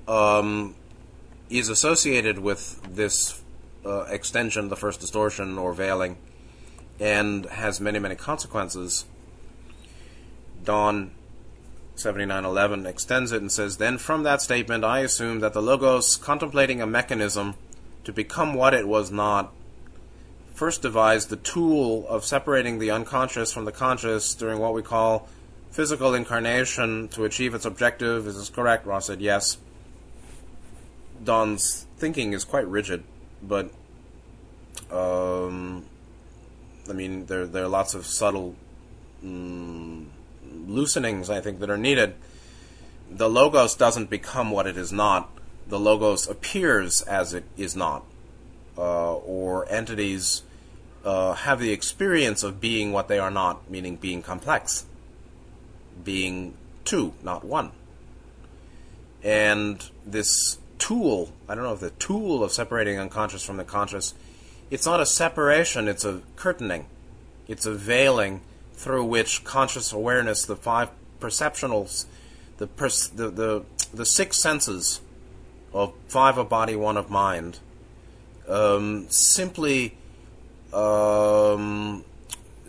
um, 0.08 0.75
is 1.49 1.69
associated 1.69 2.39
with 2.39 2.81
this 2.84 3.41
uh, 3.86 4.01
extension, 4.03 4.69
the 4.69 4.75
first 4.75 4.99
distortion 4.99 5.58
or 5.58 5.73
veiling, 5.73 6.17
and 6.99 7.45
has 7.47 7.79
many, 7.79 7.99
many 7.99 8.15
consequences. 8.15 9.05
Don 10.63 11.12
7911 11.95 12.86
extends 12.86 13.31
it 13.31 13.41
and 13.41 13.51
says, 13.51 13.77
Then 13.77 13.97
from 13.97 14.23
that 14.23 14.41
statement, 14.41 14.84
I 14.84 14.99
assume 14.99 15.39
that 15.39 15.53
the 15.53 15.62
Logos, 15.62 16.17
contemplating 16.17 16.81
a 16.81 16.88
mechanism 16.88 17.55
to 18.03 18.12
become 18.12 18.53
what 18.53 18.73
it 18.73 18.88
was 18.88 19.12
not, 19.12 19.53
first 20.53 20.81
devised 20.81 21.29
the 21.29 21.36
tool 21.36 22.08
of 22.08 22.25
separating 22.25 22.79
the 22.79 22.91
unconscious 22.91 23.51
from 23.51 23.65
the 23.65 23.71
conscious 23.71 24.34
during 24.36 24.60
what 24.60 24.73
we 24.73 24.81
call 24.81 25.27
physical 25.69 26.13
incarnation 26.13 27.08
to 27.10 27.25
achieve 27.25 27.53
its 27.53 27.65
objective. 27.65 28.25
Is 28.27 28.38
this 28.38 28.49
correct? 28.49 28.86
Ra 28.86 28.99
said 28.99 29.21
yes. 29.21 29.58
Don's 31.25 31.88
thinking 31.97 32.33
is 32.33 32.43
quite 32.43 32.67
rigid, 32.67 33.03
but 33.41 33.71
um, 34.91 35.85
I 36.89 36.93
mean, 36.93 37.25
there 37.25 37.45
there 37.45 37.63
are 37.63 37.67
lots 37.67 37.93
of 37.93 38.05
subtle 38.05 38.55
mm, 39.23 40.05
loosenings 40.67 41.29
I 41.29 41.41
think 41.41 41.59
that 41.59 41.69
are 41.69 41.77
needed. 41.77 42.15
The 43.09 43.29
logos 43.29 43.75
doesn't 43.75 44.09
become 44.09 44.51
what 44.51 44.67
it 44.67 44.77
is 44.77 44.91
not. 44.91 45.29
The 45.67 45.79
logos 45.79 46.27
appears 46.27 47.01
as 47.01 47.33
it 47.33 47.43
is 47.57 47.75
not, 47.75 48.03
uh, 48.77 49.15
or 49.15 49.67
entities 49.69 50.43
uh, 51.03 51.33
have 51.33 51.59
the 51.59 51.71
experience 51.71 52.43
of 52.43 52.59
being 52.59 52.91
what 52.91 53.07
they 53.07 53.19
are 53.19 53.31
not, 53.31 53.69
meaning 53.69 53.95
being 53.95 54.21
complex, 54.21 54.85
being 56.03 56.55
two, 56.83 57.13
not 57.23 57.43
one. 57.43 57.71
And 59.23 59.89
this 60.05 60.59
tool, 60.77 61.31
I 61.47 61.55
don't 61.55 61.63
know 61.63 61.73
if 61.73 61.79
the 61.79 61.91
tool 61.91 62.43
of 62.43 62.51
separating 62.51 62.99
unconscious 62.99 63.43
from 63.43 63.57
the 63.57 63.63
conscious, 63.63 64.13
it's 64.71 64.85
not 64.85 64.99
a 64.99 65.05
separation, 65.05 65.88
it's 65.88 66.05
a 66.05 66.21
curtaining. 66.35 66.88
It's 67.47 67.65
a 67.65 67.73
veiling 67.73 68.41
through 68.73 69.05
which 69.05 69.43
conscious 69.43 69.91
awareness, 69.91 70.45
the 70.45 70.55
five 70.55 70.89
perceptionals, 71.19 72.05
the, 72.57 72.67
pers- 72.67 73.07
the, 73.09 73.29
the, 73.29 73.65
the 73.93 74.05
six 74.05 74.38
senses 74.38 75.01
of 75.73 75.93
five 76.07 76.38
of 76.38 76.49
body, 76.49 76.75
one 76.75 76.97
of 76.97 77.09
mind, 77.09 77.59
um, 78.47 79.07
simply 79.09 79.97
um, 80.73 82.03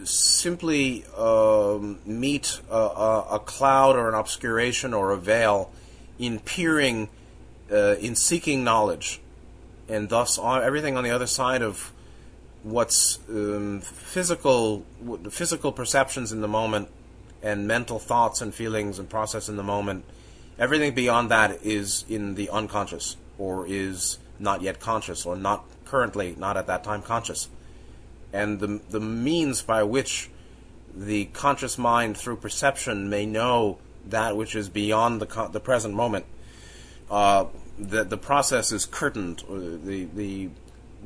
simply 0.05 1.05
um, 1.17 1.99
meet 2.07 2.61
a, 2.71 2.77
a, 2.77 3.27
a, 3.33 3.39
cloud 3.41 3.97
or 3.97 4.09
an 4.09 4.15
obscuration 4.15 4.95
or 4.95 5.11
a 5.11 5.17
veil 5.17 5.73
in 6.19 6.39
peering, 6.39 7.09
uh, 7.71 7.97
in 7.97 8.15
seeking 8.15 8.65
knowledge, 8.65 9.21
and 9.89 10.09
thus 10.09 10.39
everything 10.39 10.97
on 10.97 11.05
the 11.05 11.11
other 11.11 11.27
side 11.27 11.63
of 11.63 11.93
what's 12.63 13.19
um, 13.29 13.81
physical 13.81 14.85
physical 15.31 15.73
perceptions 15.73 16.33
in 16.33 16.41
the 16.41 16.49
moment 16.49 16.89
and 17.43 17.69
mental 17.69 17.99
thoughts 17.99 18.41
and 18.41 18.55
feelings 18.55 18.99
and 18.99 19.09
process 19.09 19.49
in 19.49 19.57
the 19.57 19.63
moment 19.63 20.05
everything 20.59 20.95
beyond 20.95 21.31
that 21.31 21.63
is 21.63 22.05
in 22.09 22.35
the 22.35 22.49
unconscious 22.51 23.17
or 23.39 23.67
is 23.69 24.19
not 24.39 24.63
yet 24.63 24.81
conscious 24.81 25.27
or 25.27 25.37
not 25.37 25.65
currently 25.85 26.35
not 26.39 26.57
at 26.57 26.67
that 26.67 26.83
time 26.83 27.03
conscious. 27.03 27.49
And 28.33 28.61
the 28.61 28.81
the 28.91 29.01
means 29.01 29.63
by 29.63 29.83
which 29.83 30.31
the 30.95 31.27
conscious 31.27 31.79
mind 31.79 32.17
through 32.17 32.37
perception 32.37 33.09
may 33.09 33.27
know 33.27 33.79
that 34.07 34.37
which 34.37 34.55
is 34.55 34.69
beyond 34.69 35.21
the 35.21 35.49
the 35.53 35.61
present 35.61 35.95
moment 35.95 36.27
uh, 37.11 37.47
the 37.79 38.05
the 38.05 38.17
process 38.17 38.73
is 38.73 38.87
curtained 38.87 39.43
uh, 39.49 39.55
the 39.55 40.09
the 40.15 40.51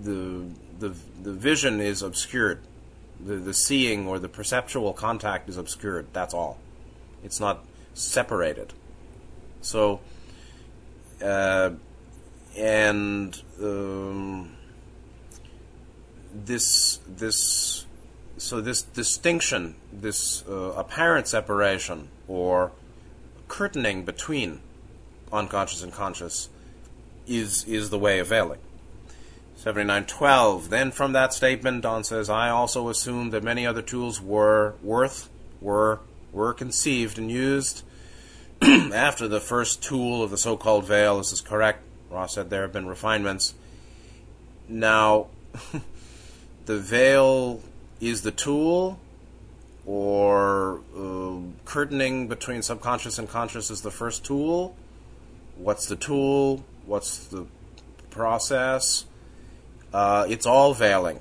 the 0.00 0.44
the 0.78 0.88
the 1.22 1.32
vision 1.32 1.80
is 1.80 2.02
obscured. 2.02 2.60
The 3.24 3.36
the 3.36 3.54
seeing 3.54 4.06
or 4.08 4.18
the 4.18 4.28
perceptual 4.28 4.92
contact 4.94 5.48
is 5.48 5.56
obscured. 5.56 6.06
That's 6.12 6.32
all. 6.32 6.58
It's 7.22 7.38
not 7.38 7.64
separated. 7.92 8.72
So, 9.60 10.00
uh, 11.22 11.70
and 12.56 13.42
um, 13.60 14.56
this 16.32 17.00
this 17.06 17.84
so 18.38 18.62
this 18.62 18.80
distinction, 18.82 19.74
this 19.92 20.42
uh, 20.48 20.72
apparent 20.76 21.28
separation 21.28 22.08
or 22.26 22.72
curtaining 23.48 24.04
between 24.04 24.60
unconscious 25.32 25.82
and 25.82 25.92
conscious, 25.92 26.48
is 27.26 27.64
is 27.64 27.90
the 27.90 27.98
way 27.98 28.18
of 28.18 28.28
veiling. 28.28 28.60
7912. 29.60 30.70
Then 30.70 30.90
from 30.90 31.12
that 31.12 31.34
statement, 31.34 31.82
Don 31.82 32.02
says, 32.02 32.30
I 32.30 32.48
also 32.48 32.88
assume 32.88 33.28
that 33.30 33.42
many 33.42 33.66
other 33.66 33.82
tools 33.82 34.18
were 34.18 34.74
worth, 34.82 35.28
were, 35.60 36.00
were 36.32 36.54
conceived 36.54 37.18
and 37.18 37.30
used 37.30 37.82
after 38.62 39.28
the 39.28 39.38
first 39.38 39.82
tool 39.82 40.22
of 40.22 40.30
the 40.30 40.38
so 40.38 40.56
called 40.56 40.86
veil. 40.86 41.18
This 41.18 41.30
is 41.32 41.42
correct. 41.42 41.82
Ra 42.10 42.24
said 42.24 42.48
there 42.48 42.62
have 42.62 42.72
been 42.72 42.86
refinements. 42.86 43.52
Now, 44.66 45.26
the 46.64 46.78
veil 46.78 47.60
is 48.00 48.22
the 48.22 48.30
tool, 48.30 48.98
or 49.84 50.80
uh, 50.96 51.36
curtaining 51.66 52.28
between 52.28 52.62
subconscious 52.62 53.18
and 53.18 53.28
conscious 53.28 53.70
is 53.70 53.82
the 53.82 53.90
first 53.90 54.24
tool. 54.24 54.74
What's 55.62 55.86
the 55.86 55.96
tool? 55.96 56.64
What's 56.86 57.26
the 57.26 57.46
process? 58.08 59.04
Uh, 59.92 60.24
it's 60.26 60.46
all 60.46 60.72
veiling, 60.72 61.20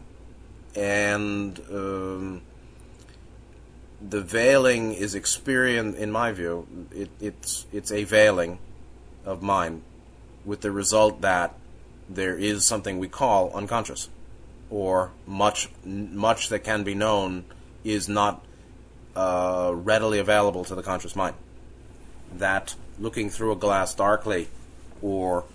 and 0.75 1.60
um, 1.69 2.41
the 3.99 4.21
veiling 4.21 4.93
is 4.93 5.13
experienced, 5.13 5.99
in 5.99 6.10
my 6.12 6.32
view, 6.32 6.65
it, 6.95 7.10
it's 7.19 7.65
it's 7.73 7.91
a 7.91 8.06
veiling 8.06 8.60
of 9.25 9.41
mind, 9.41 9.82
with 10.45 10.62
the 10.62 10.71
result 10.71 11.19
that 11.19 11.56
there 12.08 12.36
is 12.36 12.65
something 12.65 12.97
we 12.97 13.10
call 13.10 13.52
unconscious, 13.54 14.08
or 14.69 15.12
much 15.28 15.69
much 15.84 16.47
that 16.47 16.63
can 16.63 16.84
be 16.84 16.95
known 16.95 17.43
is 17.84 18.08
not 18.08 18.41
uh, 19.17 19.73
readily 19.75 20.17
available 20.17 20.63
to 20.63 20.75
the 20.75 20.84
conscious 20.84 21.13
mind. 21.13 21.36
That 22.32 22.75
looking 23.00 23.30
through 23.30 23.52
a 23.52 23.56
glass 23.56 23.94
darkly, 23.94 24.48
or 25.02 25.46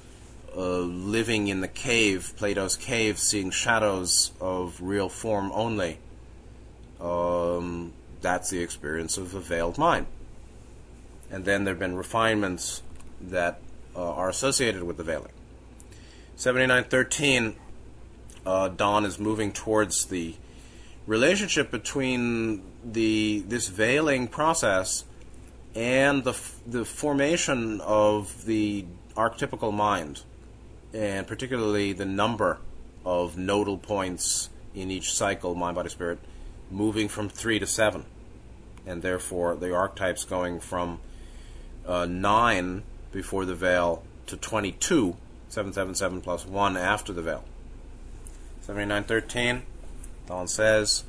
uh, 0.56 0.78
living 0.78 1.48
in 1.48 1.60
the 1.60 1.68
cave, 1.68 2.32
Plato's 2.36 2.76
cave, 2.76 3.18
seeing 3.18 3.50
shadows 3.50 4.32
of 4.40 4.80
real 4.80 5.08
form 5.08 5.50
only. 5.52 5.98
Um, 7.00 7.92
that's 8.20 8.50
the 8.50 8.60
experience 8.60 9.18
of 9.18 9.34
a 9.34 9.40
veiled 9.40 9.78
mind. 9.78 10.06
And 11.30 11.44
then 11.44 11.64
there 11.64 11.74
have 11.74 11.80
been 11.80 11.96
refinements 11.96 12.82
that 13.20 13.60
uh, 13.96 14.12
are 14.12 14.28
associated 14.28 14.82
with 14.84 14.96
the 14.96 15.02
veiling. 15.02 15.32
7913, 16.36 17.56
uh, 18.46 18.68
Don 18.68 19.04
is 19.04 19.18
moving 19.18 19.52
towards 19.52 20.06
the 20.06 20.34
relationship 21.06 21.70
between 21.70 22.62
the 22.84 23.44
this 23.46 23.68
veiling 23.68 24.26
process 24.26 25.04
and 25.74 26.24
the, 26.24 26.38
the 26.66 26.84
formation 26.84 27.80
of 27.80 28.44
the 28.46 28.84
archetypical 29.16 29.72
mind 29.72 30.22
and 30.94 31.26
particularly 31.26 31.92
the 31.92 32.04
number 32.04 32.58
of 33.04 33.36
nodal 33.36 33.76
points 33.76 34.48
in 34.74 34.90
each 34.90 35.12
cycle, 35.12 35.54
mind, 35.54 35.74
body, 35.74 35.88
spirit, 35.88 36.18
moving 36.70 37.08
from 37.08 37.28
three 37.28 37.58
to 37.58 37.66
seven, 37.66 38.04
and 38.86 39.02
therefore 39.02 39.56
the 39.56 39.74
archetypes 39.74 40.24
going 40.24 40.60
from 40.60 41.00
uh, 41.86 42.06
nine 42.06 42.82
before 43.12 43.44
the 43.44 43.54
veil 43.54 44.02
to 44.26 44.36
22, 44.36 45.16
777 45.48 46.20
plus 46.20 46.46
1 46.46 46.76
after 46.76 47.12
the 47.12 47.22
veil. 47.22 47.44
7913, 48.62 49.62
Don 50.26 50.48
says, 50.48 51.04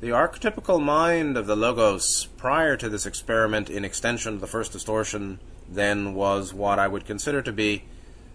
the 0.00 0.08
archetypical 0.08 0.82
mind 0.82 1.38
of 1.38 1.46
the 1.46 1.56
Logos 1.56 2.26
prior 2.36 2.76
to 2.76 2.88
this 2.88 3.06
experiment 3.06 3.70
in 3.70 3.84
extension 3.84 4.34
of 4.34 4.40
the 4.40 4.46
first 4.46 4.72
distortion 4.72 5.40
then 5.68 6.14
was 6.14 6.52
what 6.52 6.78
I 6.78 6.86
would 6.86 7.06
consider 7.06 7.40
to 7.40 7.52
be 7.52 7.84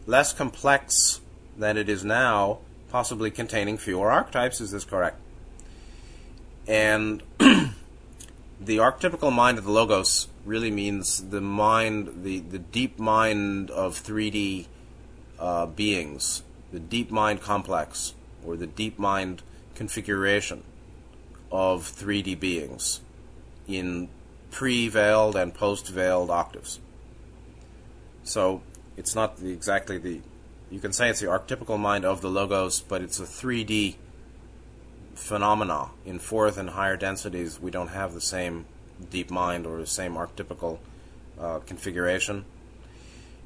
less 0.08 0.34
complex 0.34 1.22
than 1.56 1.78
it 1.78 1.88
is 1.88 2.04
now, 2.04 2.60
possibly 2.90 3.30
containing 3.30 3.78
fewer 3.78 4.12
archetypes. 4.12 4.60
Is 4.60 4.72
this 4.72 4.84
correct? 4.84 5.18
And 6.68 7.22
the 7.38 8.78
archetypical 8.78 9.32
mind 9.32 9.60
of 9.60 9.64
the 9.64 9.72
logos 9.72 10.28
really 10.44 10.72
means 10.72 11.30
the 11.30 11.42
mind, 11.42 12.24
the, 12.24 12.40
the 12.40 12.60
deep 12.60 12.98
mind 12.98 13.70
of 13.70 14.02
3D 14.02 14.66
uh, 15.38 15.68
beings, 15.68 16.42
the 16.74 16.80
deep 16.80 17.12
mind 17.12 17.42
complex, 17.42 18.16
or 18.44 18.58
the 18.58 18.68
deep 18.68 18.98
mind 18.98 19.44
configuration 19.76 20.64
of 21.52 21.84
3D 21.84 22.40
beings 22.40 23.02
in 23.68 24.10
pre 24.50 24.88
veiled 24.88 25.36
and 25.36 25.54
post 25.54 25.88
veiled 25.90 26.30
octaves. 26.30 26.80
So 28.24 28.62
it's 28.98 29.16
not 29.16 29.38
the, 29.38 29.52
exactly 29.52 29.98
the, 29.98 30.22
you 30.70 30.80
can 30.80 30.94
say 30.94 31.10
it's 31.10 31.20
the 31.20 31.28
archetypical 31.28 31.80
mind 31.80 32.06
of 32.06 32.22
the 32.22 32.30
logos, 32.30 32.80
but 32.82 33.02
it's 33.02 33.20
a 33.20 33.24
3D 33.24 33.96
phenomena. 35.16 35.90
In 36.06 36.20
fourth 36.20 36.58
and 36.58 36.72
higher 36.72 36.98
densities, 36.98 37.60
we 37.60 37.72
don't 37.72 37.90
have 37.90 38.14
the 38.14 38.22
same 38.22 38.66
deep 39.10 39.32
mind 39.32 39.66
or 39.66 39.78
the 39.78 39.88
same 39.88 40.14
archetypical 40.14 40.80
uh, 41.40 41.60
configuration. 41.60 42.46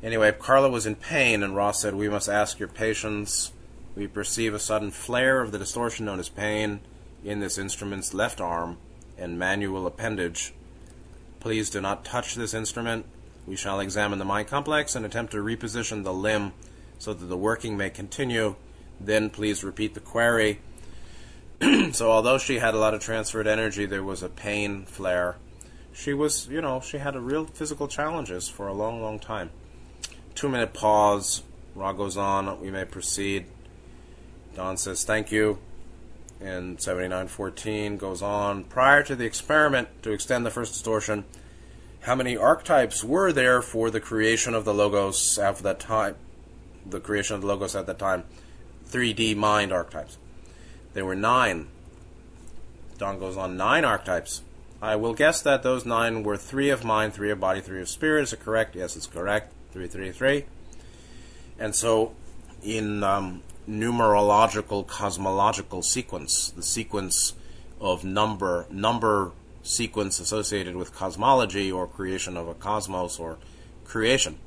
Anyway, 0.03 0.31
Carla 0.33 0.69
was 0.69 0.85
in 0.85 0.95
pain, 0.95 1.41
and 1.41 1.55
Ra 1.55 1.71
said, 1.71 1.95
We 1.95 2.09
must 2.09 2.29
ask 2.29 2.59
your 2.59 2.67
patience. 2.67 3.51
We 3.95 4.07
perceive 4.07 4.53
a 4.53 4.59
sudden 4.59 4.91
flare 4.91 5.41
of 5.41 5.51
the 5.51 5.57
distortion 5.57 6.05
known 6.05 6.19
as 6.19 6.29
pain 6.29 6.81
in 7.25 7.39
this 7.39 7.57
instrument's 7.57 8.13
left 8.13 8.39
arm 8.39 8.77
and 9.17 9.39
manual 9.39 9.87
appendage. 9.87 10.53
Please 11.39 11.69
do 11.69 11.81
not 11.81 12.05
touch 12.05 12.35
this 12.35 12.53
instrument. 12.53 13.05
We 13.47 13.55
shall 13.55 13.79
examine 13.79 14.19
the 14.19 14.25
mind 14.25 14.47
complex 14.47 14.95
and 14.95 15.05
attempt 15.05 15.31
to 15.33 15.39
reposition 15.39 16.03
the 16.03 16.13
limb 16.13 16.53
so 16.99 17.13
that 17.13 17.25
the 17.25 17.37
working 17.37 17.75
may 17.75 17.89
continue. 17.89 18.55
Then 18.99 19.29
please 19.29 19.63
repeat 19.63 19.93
the 19.93 19.99
query. 19.99 20.59
so, 21.91 22.11
although 22.11 22.37
she 22.37 22.59
had 22.59 22.73
a 22.73 22.77
lot 22.77 22.93
of 22.93 23.01
transferred 23.01 23.47
energy, 23.47 23.85
there 23.85 24.03
was 24.03 24.23
a 24.23 24.29
pain 24.29 24.85
flare. 24.85 25.35
She 25.93 26.13
was, 26.13 26.47
you 26.47 26.61
know, 26.61 26.81
she 26.81 26.97
had 26.97 27.15
a 27.15 27.19
real 27.19 27.45
physical 27.45 27.87
challenges 27.87 28.49
for 28.49 28.67
a 28.67 28.73
long, 28.73 29.01
long 29.01 29.19
time. 29.19 29.51
Two 30.33 30.49
minute 30.49 30.73
pause. 30.73 31.43
Ra 31.75 31.91
goes 31.93 32.17
on. 32.17 32.59
We 32.61 32.71
may 32.71 32.85
proceed. 32.85 33.45
Don 34.55 34.77
says, 34.77 35.03
Thank 35.03 35.31
you. 35.31 35.59
And 36.45 36.79
7914 36.79 37.97
goes 37.97 38.21
on. 38.21 38.65
Prior 38.65 39.01
to 39.01 39.15
the 39.15 39.25
experiment 39.25 39.87
to 40.03 40.11
extend 40.11 40.45
the 40.45 40.51
first 40.51 40.73
distortion, 40.73 41.25
how 42.01 42.13
many 42.13 42.37
archetypes 42.37 43.03
were 43.03 43.33
there 43.33 43.63
for 43.63 43.89
the 43.89 43.99
creation 43.99 44.53
of 44.53 44.63
the 44.63 44.73
logos 44.73 45.39
at 45.39 45.57
that 45.57 45.79
time? 45.79 46.15
The 46.85 46.99
creation 46.99 47.33
of 47.33 47.41
the 47.41 47.47
logos 47.47 47.75
at 47.75 47.87
that 47.87 47.97
time. 47.97 48.25
3D 48.87 49.35
mind 49.35 49.73
archetypes. 49.73 50.19
There 50.93 51.03
were 51.03 51.15
nine. 51.15 51.67
Don 52.99 53.17
goes 53.17 53.37
on, 53.37 53.57
nine 53.57 53.83
archetypes. 53.83 54.43
I 54.83 54.97
will 54.97 55.15
guess 55.15 55.41
that 55.41 55.63
those 55.63 55.83
nine 55.83 56.21
were 56.21 56.37
three 56.37 56.69
of 56.69 56.83
mind, 56.83 57.15
three 57.15 57.31
of 57.31 57.39
body, 57.39 57.59
three 57.59 57.81
of 57.81 57.89
spirit. 57.89 58.21
Is 58.21 58.33
it 58.33 58.41
correct? 58.41 58.75
Yes, 58.75 58.95
it's 58.95 59.07
correct. 59.07 59.51
Three, 59.73 59.87
three, 59.87 60.11
three. 60.11 60.45
And 61.57 61.73
so, 61.73 62.13
in 62.61 63.03
um, 63.03 63.41
numerological 63.67 64.85
cosmological 64.85 65.81
sequence, 65.81 66.51
the 66.51 66.63
sequence 66.63 67.33
of 67.81 68.03
number 68.03 68.65
number 68.69 69.31
sequence 69.63 70.19
associated 70.19 70.75
with 70.75 70.93
cosmology 70.93 71.71
or 71.71 71.87
creation 71.87 72.37
of 72.37 72.47
a 72.47 72.53
cosmos 72.53 73.19
or 73.19 73.37
creation, 73.83 74.37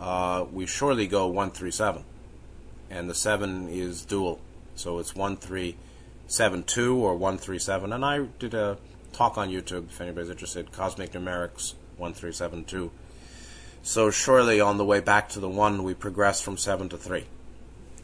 uh, 0.00 0.44
we 0.52 0.66
surely 0.66 1.06
go 1.06 1.26
one 1.26 1.50
three 1.50 1.70
seven, 1.70 2.04
and 2.88 3.10
the 3.10 3.14
seven 3.14 3.68
is 3.68 4.04
dual, 4.04 4.40
so 4.74 4.98
it's 4.98 5.14
one 5.14 5.36
three 5.36 5.76
seven 6.26 6.62
two 6.62 6.96
or 6.96 7.16
one 7.16 7.38
three 7.38 7.58
seven. 7.58 7.92
And 7.92 8.04
I 8.04 8.26
did 8.38 8.54
a 8.54 8.78
talk 9.12 9.36
on 9.36 9.50
YouTube 9.50 9.90
if 9.90 10.00
anybody's 10.00 10.30
interested. 10.30 10.72
Cosmic 10.72 11.12
numerics 11.12 11.74
one 11.96 12.14
three 12.14 12.32
seven 12.32 12.64
two. 12.64 12.90
So 13.82 14.10
surely 14.10 14.60
on 14.60 14.76
the 14.76 14.84
way 14.84 15.00
back 15.00 15.28
to 15.30 15.40
the 15.40 15.48
one, 15.48 15.82
we 15.82 15.92
progress 15.92 16.40
from 16.40 16.56
seven 16.56 16.88
to 16.90 16.96
three. 16.96 17.26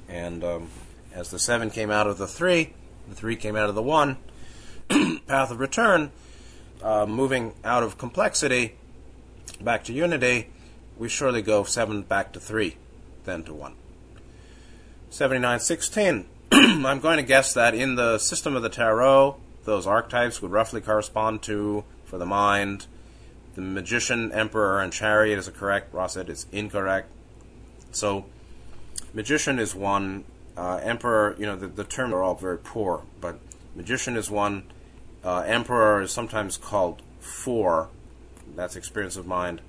And 0.08 0.42
um, 0.42 0.70
as 1.12 1.30
the 1.30 1.38
seven 1.38 1.70
came 1.70 1.90
out 1.90 2.06
of 2.06 2.18
the 2.18 2.26
three, 2.26 2.72
the 3.08 3.14
three 3.14 3.36
came 3.36 3.56
out 3.56 3.68
of 3.68 3.74
the 3.74 3.82
one, 3.82 4.16
path 4.88 5.50
of 5.50 5.60
return, 5.60 6.10
uh, 6.82 7.06
moving 7.06 7.54
out 7.64 7.82
of 7.82 7.98
complexity 7.98 8.76
back 9.60 9.84
to 9.84 9.92
unity, 9.92 10.48
we 10.96 11.08
surely 11.08 11.42
go 11.42 11.64
seven 11.64 12.02
back 12.02 12.32
to 12.32 12.40
three, 12.40 12.76
then 13.24 13.42
to 13.44 13.54
one. 13.54 13.74
7916. 15.10 16.26
I'm 16.52 17.00
going 17.00 17.16
to 17.16 17.22
guess 17.22 17.54
that 17.54 17.74
in 17.74 17.94
the 17.94 18.18
system 18.18 18.56
of 18.56 18.62
the 18.62 18.68
tarot, 18.68 19.36
those 19.64 19.86
archetypes 19.86 20.40
would 20.42 20.50
roughly 20.50 20.80
correspond 20.80 21.42
to, 21.42 21.84
for 22.04 22.18
the 22.18 22.26
mind, 22.26 22.86
the 23.54 23.60
magician, 23.60 24.32
emperor, 24.32 24.80
and 24.80 24.92
chariot 24.92 25.38
is 25.38 25.48
correct. 25.48 25.92
Ra 25.92 26.06
said 26.06 26.28
it's 26.28 26.46
incorrect. 26.52 27.10
So 27.90 28.26
magician 29.12 29.58
is 29.58 29.74
one. 29.74 30.24
Uh, 30.56 30.80
emperor, 30.82 31.36
you 31.38 31.46
know, 31.46 31.54
the, 31.54 31.68
the 31.68 31.84
terms 31.84 32.12
are 32.12 32.22
all 32.22 32.34
very 32.34 32.58
poor, 32.58 33.02
but 33.20 33.38
magician 33.76 34.16
is 34.16 34.28
one. 34.28 34.64
Uh, 35.22 35.44
emperor 35.46 36.02
is 36.02 36.12
sometimes 36.12 36.56
called 36.56 37.00
four. 37.20 37.88
That's 38.56 38.74
experience 38.74 39.16
of 39.16 39.26
mind. 39.26 39.60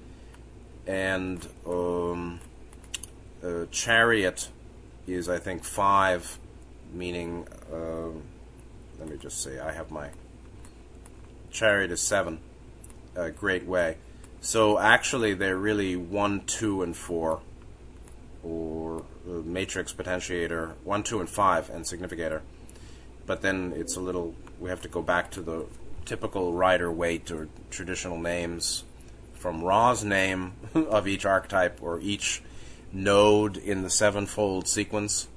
And 0.88 1.48
um, 1.68 2.40
uh, 3.44 3.66
chariot 3.70 4.50
is, 5.06 5.30
I 5.30 5.38
think, 5.38 5.64
five, 5.64 6.40
meaning, 6.92 7.48
uh, 7.72 8.10
let 9.00 9.10
me 9.10 9.18
just 9.18 9.44
say, 9.44 9.60
I 9.60 9.72
have 9.74 9.92
my 9.92 10.10
chariot 11.52 11.92
is 11.92 12.02
seven. 12.02 12.40
A 13.16 13.30
great 13.30 13.66
way. 13.66 13.98
So 14.42 14.80
actually, 14.80 15.34
they're 15.34 15.58
really 15.58 15.96
one, 15.96 16.46
two, 16.46 16.82
and 16.82 16.96
four 16.96 17.42
or 18.44 19.04
matrix 19.26 19.94
potentiator, 19.94 20.74
1, 20.84 21.04
2, 21.04 21.20
and 21.20 21.30
5, 21.30 21.70
and 21.70 21.86
significator. 21.86 22.42
But 23.26 23.42
then 23.42 23.74
it's 23.76 23.96
a 23.96 24.02
little, 24.02 24.34
we 24.60 24.70
have 24.70 24.82
to 24.82 24.88
go 24.88 25.02
back 25.02 25.32
to 25.32 25.42
the 25.42 25.66
typical 26.06 26.54
Rider 26.54 26.92
Waite 26.92 27.32
or 27.32 27.48
traditional 27.70 28.18
names 28.18 28.84
from 29.34 29.64
Ra's 29.64 30.04
name 30.04 30.54
of 30.74 31.08
each 31.08 31.26
archetype 31.26 31.82
or 31.82 32.00
each 32.00 32.42
node 32.92 33.58
in 33.58 33.84
the 33.84 33.90
sevenfold 33.90 34.68
sequence, 34.68 35.28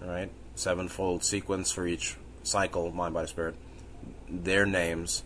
right? 0.00 0.30
Sevenfold 0.54 1.24
sequence 1.24 1.72
for 1.72 1.86
each 1.86 2.16
cycle, 2.42 2.90
mind, 2.90 3.14
body, 3.14 3.28
spirit. 3.28 3.54
Their 4.28 4.66
names, 4.66 5.22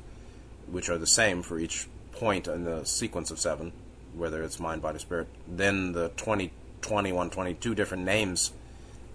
which 0.66 0.88
are 0.88 0.98
the 0.98 1.06
same 1.06 1.42
for 1.42 1.58
each 1.58 1.86
point 2.12 2.48
in 2.48 2.64
the 2.64 2.84
sequence 2.84 3.30
of 3.30 3.38
seven, 3.38 3.72
whether 4.14 4.42
it's 4.42 4.58
mind, 4.58 4.82
body, 4.82 4.98
spirit. 4.98 5.28
Then 5.46 5.92
the 5.92 6.08
20 6.16 6.50
21, 6.84 7.30
22 7.30 7.74
different 7.74 8.04
names 8.04 8.52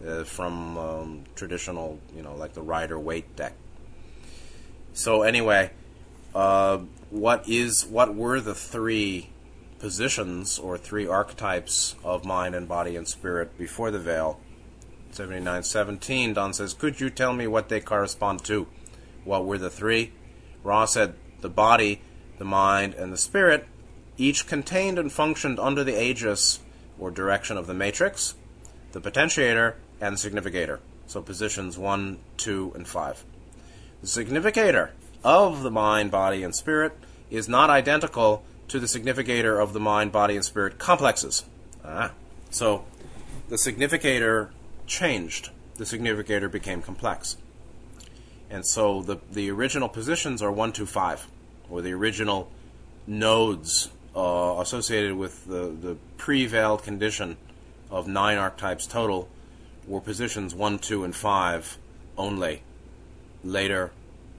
uh, 0.05 0.23
from 0.23 0.77
um, 0.77 1.23
traditional, 1.35 1.99
you 2.15 2.23
know, 2.23 2.35
like 2.35 2.53
the 2.53 2.61
Rider 2.61 2.99
Waite 2.99 3.35
deck. 3.35 3.53
So 4.93 5.21
anyway, 5.21 5.69
uh, 6.33 6.79
what 7.11 7.47
is 7.47 7.85
what 7.85 8.15
were 8.15 8.41
the 8.41 8.55
three 8.55 9.29
positions 9.77 10.57
or 10.57 10.77
three 10.79 11.07
archetypes 11.07 11.95
of 12.03 12.25
mind 12.25 12.55
and 12.55 12.67
body 12.67 12.95
and 12.95 13.07
spirit 13.07 13.55
before 13.55 13.91
the 13.91 13.99
veil? 13.99 14.39
7917, 15.11 16.33
Don 16.33 16.53
says, 16.53 16.73
Could 16.73 16.99
you 16.99 17.11
tell 17.11 17.33
me 17.33 17.45
what 17.45 17.69
they 17.69 17.79
correspond 17.79 18.43
to? 18.45 18.67
What 19.23 19.45
were 19.45 19.59
the 19.59 19.69
three? 19.69 20.11
Ra 20.63 20.85
said, 20.85 21.13
The 21.41 21.49
body, 21.49 22.01
the 22.39 22.45
mind, 22.45 22.95
and 22.95 23.13
the 23.13 23.17
spirit 23.17 23.67
each 24.17 24.47
contained 24.47 24.97
and 24.97 25.11
functioned 25.11 25.59
under 25.59 25.83
the 25.83 26.01
aegis 26.01 26.59
or 26.99 27.11
direction 27.11 27.57
of 27.57 27.67
the 27.67 27.73
matrix, 27.73 28.35
the 28.91 29.01
potentiator, 29.01 29.75
and 30.01 30.19
significator. 30.19 30.79
So 31.07 31.21
positions 31.21 31.77
1, 31.77 32.19
2, 32.37 32.73
and 32.75 32.87
5. 32.87 33.23
The 34.01 34.07
significator 34.07 34.91
of 35.23 35.63
the 35.63 35.71
mind, 35.71 36.11
body, 36.11 36.43
and 36.43 36.55
spirit 36.55 36.93
is 37.29 37.49
not 37.49 37.69
identical 37.69 38.43
to 38.67 38.79
the 38.79 38.87
significator 38.87 39.59
of 39.59 39.73
the 39.73 39.79
mind, 39.79 40.11
body, 40.11 40.35
and 40.35 40.45
spirit 40.45 40.77
complexes. 40.77 41.45
Ah. 41.83 42.11
So 42.51 42.85
the 43.49 43.57
significator 43.57 44.51
changed. 44.85 45.49
The 45.75 45.85
significator 45.85 46.49
became 46.49 46.81
complex. 46.81 47.37
And 48.49 48.65
so 48.65 49.01
the, 49.01 49.17
the 49.31 49.49
original 49.51 49.89
positions 49.89 50.41
are 50.41 50.51
1, 50.51 50.73
2, 50.73 50.85
5, 50.85 51.27
or 51.69 51.81
the 51.81 51.93
original 51.93 52.51
nodes 53.05 53.89
uh, 54.15 54.55
associated 54.59 55.13
with 55.13 55.45
the, 55.45 55.67
the 55.69 55.97
pre 56.17 56.45
veiled 56.45 56.83
condition 56.83 57.37
of 57.89 58.07
nine 58.07 58.37
archetypes 58.37 58.85
total 58.85 59.29
were 59.87 60.01
positions 60.01 60.53
1, 60.53 60.79
2, 60.79 61.03
and 61.03 61.15
5 61.15 61.77
only, 62.17 62.61
later 63.43 63.91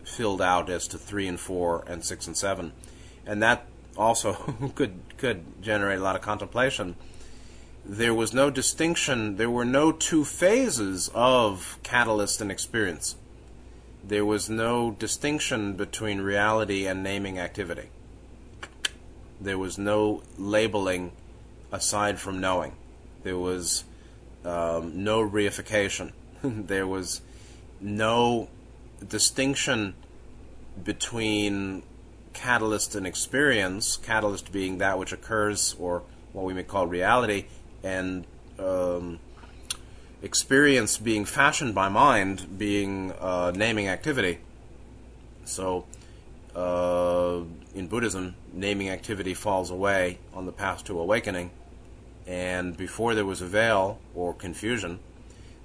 filled 0.04 0.40
out 0.40 0.70
as 0.70 0.86
to 0.88 0.98
3 0.98 1.26
and 1.26 1.40
4 1.40 1.84
and 1.86 2.04
6 2.04 2.26
and 2.26 2.36
7. 2.36 2.72
And 3.26 3.42
that 3.42 3.66
also 3.96 4.32
could, 4.74 5.00
could 5.16 5.62
generate 5.62 5.98
a 5.98 6.02
lot 6.02 6.16
of 6.16 6.22
contemplation. 6.22 6.96
There 7.84 8.14
was 8.14 8.32
no 8.32 8.50
distinction, 8.50 9.36
there 9.36 9.50
were 9.50 9.64
no 9.64 9.90
two 9.90 10.24
phases 10.24 11.10
of 11.14 11.78
catalyst 11.82 12.40
and 12.40 12.50
experience. 12.50 13.16
there 14.02 14.24
was 14.24 14.48
no 14.48 14.90
distinction 14.92 15.74
between 15.74 16.20
reality 16.20 16.86
and 16.86 17.02
naming 17.02 17.38
activity. 17.38 17.88
There 19.40 19.58
was 19.58 19.78
no 19.78 20.22
labeling 20.36 21.12
aside 21.72 22.18
from 22.18 22.40
knowing. 22.40 22.72
There 23.22 23.38
was 23.38 23.84
um, 24.44 25.02
no 25.02 25.28
reification. 25.28 26.12
there 26.42 26.86
was 26.86 27.20
no 27.80 28.48
distinction 29.06 29.94
between 30.82 31.82
catalyst 32.32 32.94
and 32.94 33.06
experience, 33.06 33.96
catalyst 33.96 34.52
being 34.52 34.78
that 34.78 34.98
which 34.98 35.12
occurs, 35.12 35.74
or 35.78 36.02
what 36.32 36.44
we 36.44 36.54
may 36.54 36.62
call 36.62 36.86
reality, 36.86 37.46
and 37.82 38.24
um, 38.58 39.18
experience 40.22 40.98
being 40.98 41.24
fashioned 41.24 41.74
by 41.74 41.88
mind 41.88 42.58
being 42.58 43.12
uh, 43.20 43.52
naming 43.54 43.88
activity. 43.88 44.38
So, 45.44 45.86
uh, 46.54 46.60
in 47.74 47.86
Buddhism, 47.86 48.34
naming 48.52 48.88
activity 48.88 49.34
falls 49.34 49.70
away 49.70 50.18
on 50.34 50.46
the 50.46 50.52
path 50.52 50.84
to 50.84 50.98
awakening. 50.98 51.50
And 52.26 52.76
before 52.76 53.14
there 53.14 53.24
was 53.24 53.40
a 53.40 53.46
veil 53.46 53.98
or 54.14 54.34
confusion, 54.34 55.00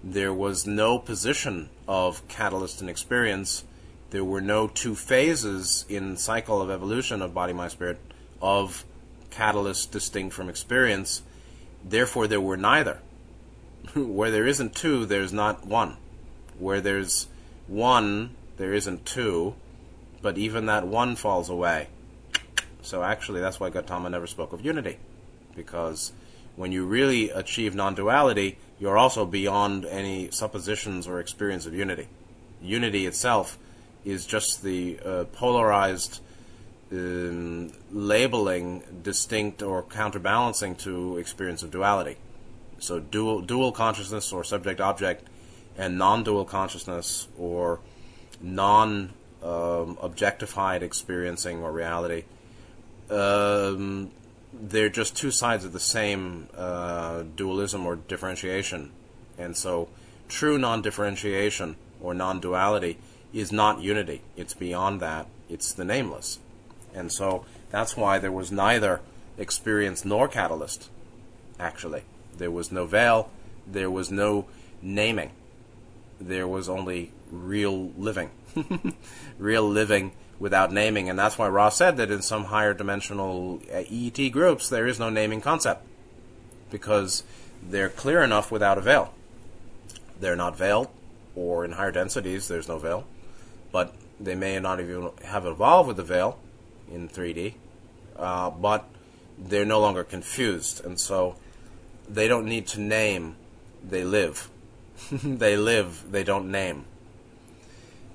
there 0.04 0.34
was 0.34 0.68
no 0.68 1.00
position 1.00 1.70
of 1.88 2.28
catalyst 2.28 2.82
and 2.82 2.90
experience. 2.90 3.64
There 4.12 4.24
were 4.24 4.42
no 4.42 4.68
two 4.68 4.96
phases 4.96 5.86
in 5.90 6.18
cycle 6.18 6.62
of 6.62 6.70
evolution 6.70 7.22
of 7.22 7.34
body, 7.34 7.54
mind, 7.54 7.72
spirit 7.72 8.00
of 8.42 8.86
catalyst 9.32 9.92
distinct 9.92 10.34
from 10.34 10.50
experience. 10.50 11.24
Therefore, 11.84 12.28
there 12.28 12.42
were 12.42 12.58
neither. 12.58 13.00
Where 13.96 14.32
there 14.32 14.48
isn't 14.48 14.76
two, 14.76 15.06
there's 15.06 15.34
not 15.34 15.66
one. 15.66 15.98
Where 16.58 16.82
there's 16.82 17.28
one, 17.68 18.36
there 18.58 18.74
isn't 18.74 19.06
two, 19.06 19.56
but 20.22 20.38
even 20.38 20.68
that 20.68 20.88
one 20.88 21.16
falls 21.16 21.50
away. 21.50 21.88
So 22.86 23.04
actually, 23.04 23.42
that's 23.42 23.60
why 23.60 23.70
Gautama 23.72 24.10
never 24.10 24.28
spoke 24.28 24.54
of 24.54 24.64
unity, 24.64 24.98
because 25.56 26.12
when 26.56 26.72
you 26.72 26.86
really 26.86 27.32
achieve 27.32 27.76
non-duality, 27.76 28.58
you're 28.80 28.98
also 28.98 29.26
beyond 29.26 29.86
any 29.86 30.30
suppositions 30.32 31.08
or 31.08 31.20
experience 31.20 31.66
of 31.66 31.74
unity. 31.74 32.08
Unity 32.62 33.06
itself 33.06 33.58
is 34.06 34.26
just 34.26 34.64
the 34.64 35.00
uh, 35.04 35.24
polarized 35.34 36.22
um, 36.92 37.72
labeling, 37.92 38.84
distinct 39.02 39.64
or 39.64 39.82
counterbalancing 39.82 40.76
to 40.76 41.18
experience 41.18 41.64
of 41.64 41.72
duality. 41.72 42.18
So 42.78 43.00
dual 43.00 43.42
dual 43.42 43.72
consciousness 43.72 44.32
or 44.32 44.44
subject 44.44 44.80
object, 44.80 45.28
and 45.78 45.98
non-dual 45.98 46.46
consciousness 46.46 47.28
or 47.38 47.80
non 48.42 49.14
um, 49.42 49.98
objectified 50.02 50.84
experiencing 50.84 51.64
or 51.64 51.72
reality. 51.72 52.26
Um, 53.10 54.12
they're 54.54 54.90
just 54.90 55.16
two 55.16 55.32
sides 55.32 55.66
of 55.66 55.74
the 55.74 55.80
same 55.80 56.50
uh, 56.58 57.24
dualism 57.36 57.86
or 57.86 57.96
differentiation. 57.96 58.92
And 59.38 59.56
so, 59.56 59.90
true 60.28 60.58
non 60.58 60.82
differentiation 60.82 61.76
or 62.02 62.14
non 62.14 62.40
duality 62.40 62.98
is 63.34 63.52
not 63.52 63.82
unity. 63.82 64.22
It's 64.38 64.54
beyond 64.54 65.02
that, 65.02 65.28
it's 65.50 65.74
the 65.74 65.86
nameless. 65.86 66.40
And 66.94 67.12
so, 67.12 67.46
that's 67.70 67.98
why 67.98 68.20
there 68.20 68.32
was 68.32 68.52
neither 68.52 69.02
experience 69.38 70.06
nor 70.06 70.28
catalyst, 70.28 70.90
actually. 71.60 72.04
There 72.38 72.52
was 72.52 72.72
no 72.72 72.86
veil, 72.86 73.30
there 73.68 73.92
was 73.92 74.12
no 74.12 74.46
naming, 74.82 75.32
there 76.20 76.48
was 76.48 76.70
only 76.70 77.12
real 77.32 77.92
living. 77.98 78.32
real 79.38 79.68
living 79.68 80.14
without 80.40 80.72
naming, 80.72 81.10
and 81.10 81.18
that's 81.18 81.38
why 81.38 81.48
Ra 81.48 81.70
said 81.70 81.98
that 81.98 82.12
in 82.12 82.22
some 82.22 82.46
higher 82.46 82.74
dimensional 82.74 83.62
uh, 83.74 83.84
EET 83.90 84.32
groups 84.32 84.70
there 84.70 84.88
is 84.88 85.00
no 85.00 85.10
naming 85.10 85.42
concept 85.42 85.86
because 86.70 87.24
they're 87.64 87.90
clear 87.90 88.22
enough 88.22 88.52
without 88.52 88.78
a 88.78 88.82
veil. 88.82 89.14
They're 90.20 90.36
not 90.36 90.58
veiled, 90.58 90.90
or 91.36 91.66
in 91.66 91.74
higher 91.74 91.92
densities 91.92 92.48
there's 92.48 92.68
no 92.68 92.78
veil, 92.78 93.06
but 93.72 93.94
they 94.20 94.36
may 94.36 94.60
not 94.60 94.80
even 94.80 95.10
have 95.24 95.46
evolved 95.46 95.88
with 95.88 95.98
the 95.98 96.04
veil 96.04 96.40
in 96.92 97.10
3D, 97.10 97.56
uh, 98.18 98.50
but 98.50 98.86
they're 99.38 99.66
no 99.66 99.80
longer 99.80 100.04
confused, 100.04 100.84
and 100.86 101.00
so 101.00 101.36
they 102.08 102.28
don't 102.28 102.46
need 102.46 102.68
to 102.68 102.80
name, 102.80 103.36
they 103.84 104.04
live. 104.04 104.50
they 105.12 105.58
live, 105.58 106.12
they 106.12 106.24
don't 106.24 106.52
name. 106.52 106.86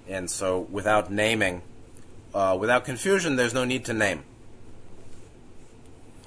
And 0.08 0.30
so 0.30 0.60
without 0.70 1.10
naming, 1.10 1.62
uh, 2.34 2.56
without 2.58 2.84
confusion, 2.84 3.36
there's 3.36 3.54
no 3.54 3.64
need 3.64 3.84
to 3.86 3.92
name. 3.92 4.24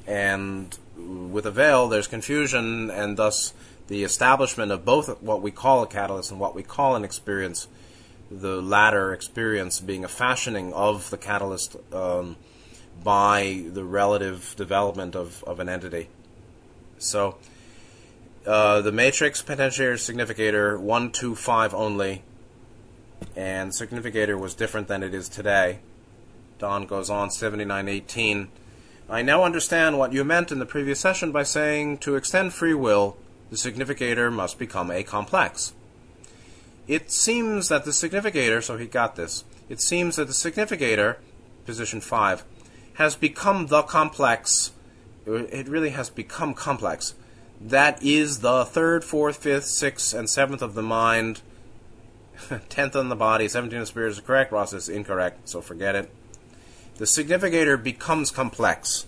And 0.05 0.77
with 0.97 1.45
a 1.45 1.51
veil, 1.51 1.87
there's 1.87 2.07
confusion, 2.07 2.89
and 2.89 3.17
thus 3.17 3.53
the 3.87 4.03
establishment 4.03 4.71
of 4.71 4.85
both 4.85 5.21
what 5.21 5.41
we 5.41 5.51
call 5.51 5.83
a 5.83 5.87
catalyst 5.87 6.31
and 6.31 6.39
what 6.39 6.55
we 6.55 6.63
call 6.63 6.95
an 6.95 7.03
experience, 7.03 7.67
the 8.29 8.61
latter 8.61 9.13
experience 9.13 9.79
being 9.79 10.03
a 10.03 10.07
fashioning 10.07 10.73
of 10.73 11.09
the 11.09 11.17
catalyst 11.17 11.75
um, 11.93 12.35
by 13.03 13.63
the 13.71 13.83
relative 13.83 14.53
development 14.57 15.15
of, 15.15 15.43
of 15.43 15.59
an 15.59 15.69
entity. 15.69 16.07
So, 16.97 17.37
uh, 18.45 18.81
the 18.81 18.91
matrix 18.91 19.41
potentiator 19.41 19.99
significator 19.99 20.77
125 20.77 21.73
only, 21.73 22.23
and 23.35 23.73
significator 23.73 24.37
was 24.37 24.53
different 24.53 24.87
than 24.87 25.01
it 25.01 25.13
is 25.13 25.29
today. 25.29 25.79
Don 26.63 26.85
goes 26.85 27.09
on, 27.09 27.29
7918. 27.29 28.47
I 29.09 29.21
now 29.21 29.43
understand 29.43 29.99
what 29.99 30.13
you 30.13 30.23
meant 30.23 30.49
in 30.49 30.59
the 30.59 30.65
previous 30.65 30.97
session 30.97 31.33
by 31.33 31.43
saying 31.43 31.97
to 31.97 32.15
extend 32.15 32.53
free 32.53 32.73
will, 32.73 33.17
the 33.49 33.57
significator 33.57 34.31
must 34.31 34.57
become 34.57 34.89
a 34.89 35.03
complex. 35.03 35.73
It 36.87 37.11
seems 37.11 37.67
that 37.67 37.83
the 37.83 37.91
significator, 37.91 38.61
so 38.61 38.77
he 38.77 38.85
got 38.85 39.17
this, 39.17 39.43
it 39.67 39.81
seems 39.81 40.15
that 40.15 40.27
the 40.27 40.33
significator, 40.33 41.17
position 41.65 41.99
5, 41.99 42.45
has 42.93 43.15
become 43.15 43.67
the 43.67 43.81
complex. 43.81 44.71
It 45.25 45.67
really 45.67 45.89
has 45.89 46.09
become 46.09 46.53
complex. 46.53 47.13
That 47.59 48.01
is 48.01 48.39
the 48.39 48.63
third, 48.63 49.03
fourth, 49.03 49.35
fifth, 49.35 49.65
sixth, 49.65 50.13
and 50.13 50.29
seventh 50.29 50.61
of 50.61 50.75
the 50.75 50.81
mind. 50.81 51.41
Tenth 52.69 52.95
on 52.95 53.09
the 53.09 53.17
body, 53.17 53.49
seventeenth 53.49 53.81
of 53.81 53.87
the 53.87 53.91
spirit 53.91 54.11
is 54.11 54.21
correct. 54.21 54.53
Ra 54.53 54.63
is 54.63 54.87
incorrect, 54.87 55.49
so 55.49 55.59
forget 55.59 55.95
it 55.95 56.09
the 56.97 57.05
significator 57.05 57.77
becomes 57.77 58.31
complex. 58.31 59.05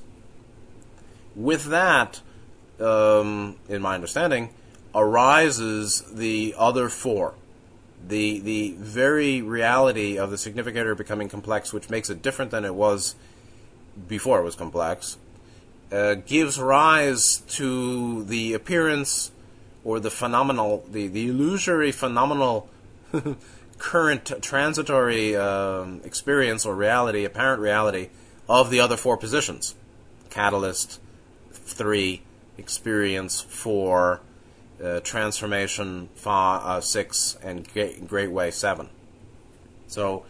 With 1.36 1.66
that, 1.66 2.22
um, 2.80 3.58
in 3.70 3.82
my 3.82 3.96
understanding, 3.96 4.50
arises 4.94 6.04
the 6.12 6.56
other 6.58 6.90
four. 6.90 7.36
The, 8.08 8.40
the 8.40 8.76
very 8.78 9.42
reality 9.42 10.18
of 10.18 10.32
the 10.32 10.38
significator 10.38 10.96
becoming 10.96 11.28
complex, 11.28 11.74
which 11.74 11.90
makes 11.90 12.10
it 12.10 12.22
different 12.22 12.52
than 12.52 12.66
it 12.66 12.76
was 12.76 13.16
before 14.08 14.40
it 14.40 14.44
was 14.44 14.56
complex, 14.56 15.18
uh, 15.92 16.16
gives 16.16 16.60
rise 16.60 17.38
to 17.50 18.24
the 18.26 18.54
appearance 18.54 19.32
or 19.84 20.00
the 20.00 20.12
phenomenal, 20.12 20.84
the, 20.92 21.08
the 21.08 21.30
illusory 21.30 21.92
phenomenal 21.92 22.70
current 23.78 24.32
transitory 24.42 25.36
um, 25.36 26.02
experience 26.04 26.66
or 26.66 26.76
reality, 26.76 27.26
apparent 27.26 27.62
reality, 27.62 28.10
of 28.48 28.70
the 28.70 28.80
other 28.80 28.98
four 28.98 29.18
positions 29.18 29.76
catalyst, 30.30 31.00
three, 31.52 32.22
experience, 32.58 33.42
four, 33.42 34.20
uh, 34.84 35.00
transformation, 35.00 36.10
five, 36.16 36.62
uh, 36.64 36.82
six, 36.82 37.38
and 37.42 37.66
great 38.08 38.32
way, 38.32 38.52
seven. 38.52 38.90
So, 39.88 40.26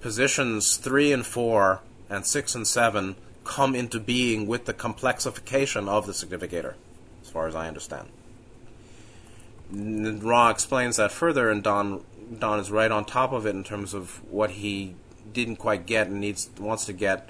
positions 0.00 0.76
three 0.76 1.12
and 1.12 1.26
four, 1.26 1.80
and 2.08 2.24
six 2.24 2.54
and 2.54 2.66
seven 2.66 3.16
come 3.44 3.74
into 3.74 3.98
being 3.98 4.46
with 4.46 4.66
the 4.66 4.74
complexification 4.74 5.88
of 5.88 6.06
the 6.06 6.14
significator, 6.14 6.76
as 7.22 7.28
far 7.28 7.48
as 7.48 7.56
I 7.56 7.66
understand. 7.66 8.08
Ra 9.72 10.50
explains 10.50 10.98
that 10.98 11.10
further, 11.10 11.50
and 11.50 11.62
Don 11.62 12.04
Don 12.38 12.58
is 12.58 12.70
right 12.70 12.90
on 12.90 13.04
top 13.04 13.32
of 13.32 13.46
it 13.46 13.54
in 13.54 13.64
terms 13.64 13.94
of 13.94 14.22
what 14.30 14.50
he 14.50 14.94
didn't 15.32 15.56
quite 15.56 15.86
get 15.86 16.08
and 16.08 16.20
needs 16.20 16.50
wants 16.58 16.86
to 16.86 16.92
get. 16.92 17.28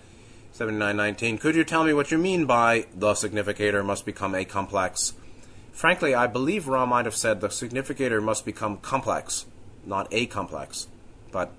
7919. 0.53 1.39
Could 1.39 1.57
you 1.57 1.65
tell 1.65 1.83
me 1.83 1.95
what 1.95 2.11
you 2.11 2.19
mean 2.19 2.45
by 2.45 2.87
the 2.95 3.15
significator 3.15 3.83
must 3.83 4.05
become 4.05 4.35
a 4.35 4.45
complex? 4.45 5.15
Frankly, 5.73 6.15
I 6.15 6.27
believe 6.27 6.69
Ra 6.69 6.85
might 6.85 7.07
have 7.07 7.17
said 7.17 7.41
the 7.41 7.49
significator 7.49 8.21
must 8.21 8.45
become 8.45 8.77
complex, 8.77 9.47
not 9.87 10.09
a 10.11 10.27
complex. 10.27 10.89
But 11.31 11.53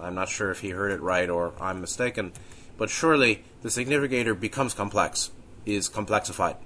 I'm 0.00 0.14
not 0.14 0.30
sure 0.30 0.50
if 0.50 0.60
he 0.60 0.70
heard 0.70 0.90
it 0.90 1.02
right 1.02 1.28
or 1.28 1.52
I'm 1.60 1.82
mistaken. 1.82 2.32
But 2.78 2.88
surely 2.88 3.44
the 3.60 3.70
significator 3.70 4.34
becomes 4.34 4.72
complex, 4.72 5.30
is 5.66 5.90
complexified. 5.90 6.56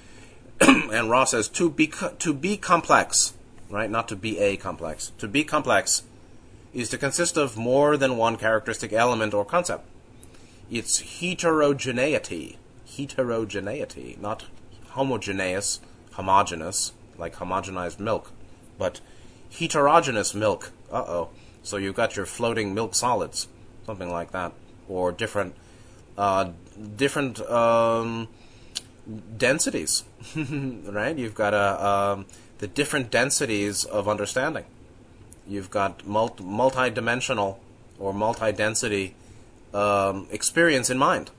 and 0.60 1.08
Ra 1.08 1.24
says 1.24 1.48
to 1.48 1.70
be 1.70 1.90
to 2.18 2.34
be 2.34 2.58
complex 2.58 3.32
right? 3.70 3.90
Not 3.90 4.08
to 4.08 4.16
be 4.16 4.38
a 4.38 4.56
complex. 4.56 5.12
To 5.18 5.28
be 5.28 5.44
complex 5.44 6.02
is 6.74 6.88
to 6.90 6.98
consist 6.98 7.36
of 7.36 7.56
more 7.56 7.96
than 7.96 8.16
one 8.16 8.36
characteristic 8.36 8.92
element 8.92 9.32
or 9.32 9.44
concept. 9.44 9.86
It's 10.70 11.20
heterogeneity. 11.20 12.58
Heterogeneity, 12.96 14.18
not 14.20 14.46
homogeneous, 14.90 15.80
homogeneous, 16.12 16.92
like 17.16 17.36
homogenized 17.36 18.00
milk, 18.00 18.32
but 18.78 19.00
heterogeneous 19.58 20.34
milk. 20.34 20.72
Uh 20.90 21.04
oh. 21.06 21.28
So 21.62 21.76
you've 21.76 21.94
got 21.94 22.16
your 22.16 22.26
floating 22.26 22.74
milk 22.74 22.94
solids, 22.94 23.48
something 23.86 24.10
like 24.10 24.32
that, 24.32 24.52
or 24.88 25.12
different, 25.12 25.54
uh, 26.16 26.50
different 26.96 27.40
um, 27.42 28.28
densities, 29.36 30.04
right? 30.36 31.16
You've 31.16 31.34
got 31.34 31.54
a 31.54 31.86
um, 31.86 32.26
the 32.60 32.68
different 32.68 33.10
densities 33.10 33.84
of 33.84 34.06
understanding. 34.06 34.64
You've 35.48 35.70
got 35.70 36.06
multi- 36.06 36.44
multi-dimensional 36.44 37.58
or 37.98 38.12
multi-density 38.12 39.14
um, 39.72 40.28
experience 40.30 40.90
in 40.90 40.98
mind, 40.98 41.30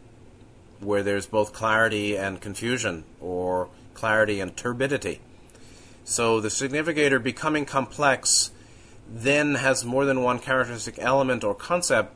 where 0.80 1.04
there's 1.04 1.28
both 1.28 1.54
clarity 1.54 2.18
and 2.18 2.42
confusion, 2.42 3.04
or 3.20 3.70
clarity 3.94 4.40
and 4.40 4.58
turbidity. 4.58 5.22
So 6.04 6.42
the 6.42 6.50
significator 6.50 7.20
becoming 7.20 7.66
complex 7.66 8.52
then 9.08 9.56
has 9.56 9.86
more 9.86 10.06
than 10.06 10.24
one 10.24 10.40
characteristic 10.40 10.96
element 10.98 11.44
or 11.44 11.54
concept. 11.54 12.16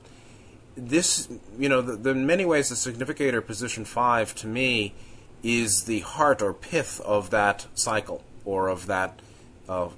This, 0.76 1.30
you 1.60 1.70
know, 1.70 1.82
the, 1.82 1.96
the, 1.96 2.10
in 2.10 2.26
many 2.26 2.44
ways, 2.44 2.70
the 2.70 2.76
significator 2.76 3.40
position 3.40 3.86
five 3.86 4.34
to 4.36 4.48
me 4.48 4.96
is 5.44 5.84
the 5.84 6.00
heart 6.00 6.42
or 6.42 6.54
pith 6.54 7.00
of 7.02 7.30
that 7.30 7.68
cycle 7.76 8.24
or 8.46 8.68
of 8.68 8.88
that 8.88 9.20
uh, 9.68 9.90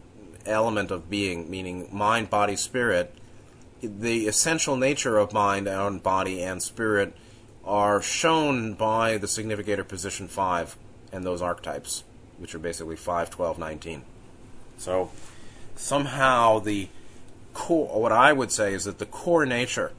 element 0.45 0.91
of 0.91 1.10
being, 1.10 1.50
meaning 1.50 1.89
mind, 1.91 2.30
body, 2.30 2.56
spirit. 2.56 3.14
The 3.82 4.28
essential 4.28 4.76
nature 4.76 5.18
of 5.18 5.34
mind 5.34 5.68
and 5.68 6.02
body 6.02 6.41
and 6.41 6.64
spirit 6.64 7.16
are 7.64 8.02
shown 8.02 8.74
by 8.74 9.18
the 9.18 9.28
significator 9.28 9.84
position 9.84 10.28
5 10.28 10.78
and 11.12 11.24
those 11.24 11.41
archetypes, 11.41 12.04
which 12.38 12.56
are 12.56 12.60
basically 12.60 12.95
5, 12.95 13.30
12, 13.30 13.60
19. 13.60 14.04
So 14.78 15.12
somehow 15.76 16.60
the 16.60 16.89
core, 17.54 18.00
what 18.00 18.12
I 18.12 18.34
would 18.34 18.52
say 18.52 18.74
is 18.74 18.86
that 18.86 19.00
the 19.00 19.06
core 19.06 19.45
nature 19.45 19.91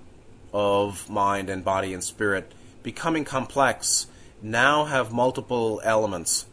of 0.53 1.09
mind 1.11 1.51
and 1.51 1.65
body 1.65 1.93
and 1.93 2.03
spirit 2.03 2.53
becoming 2.83 3.25
complex 3.25 4.07
now 4.41 4.85
have 4.87 5.13
multiple 5.13 5.81
elements, 5.85 6.47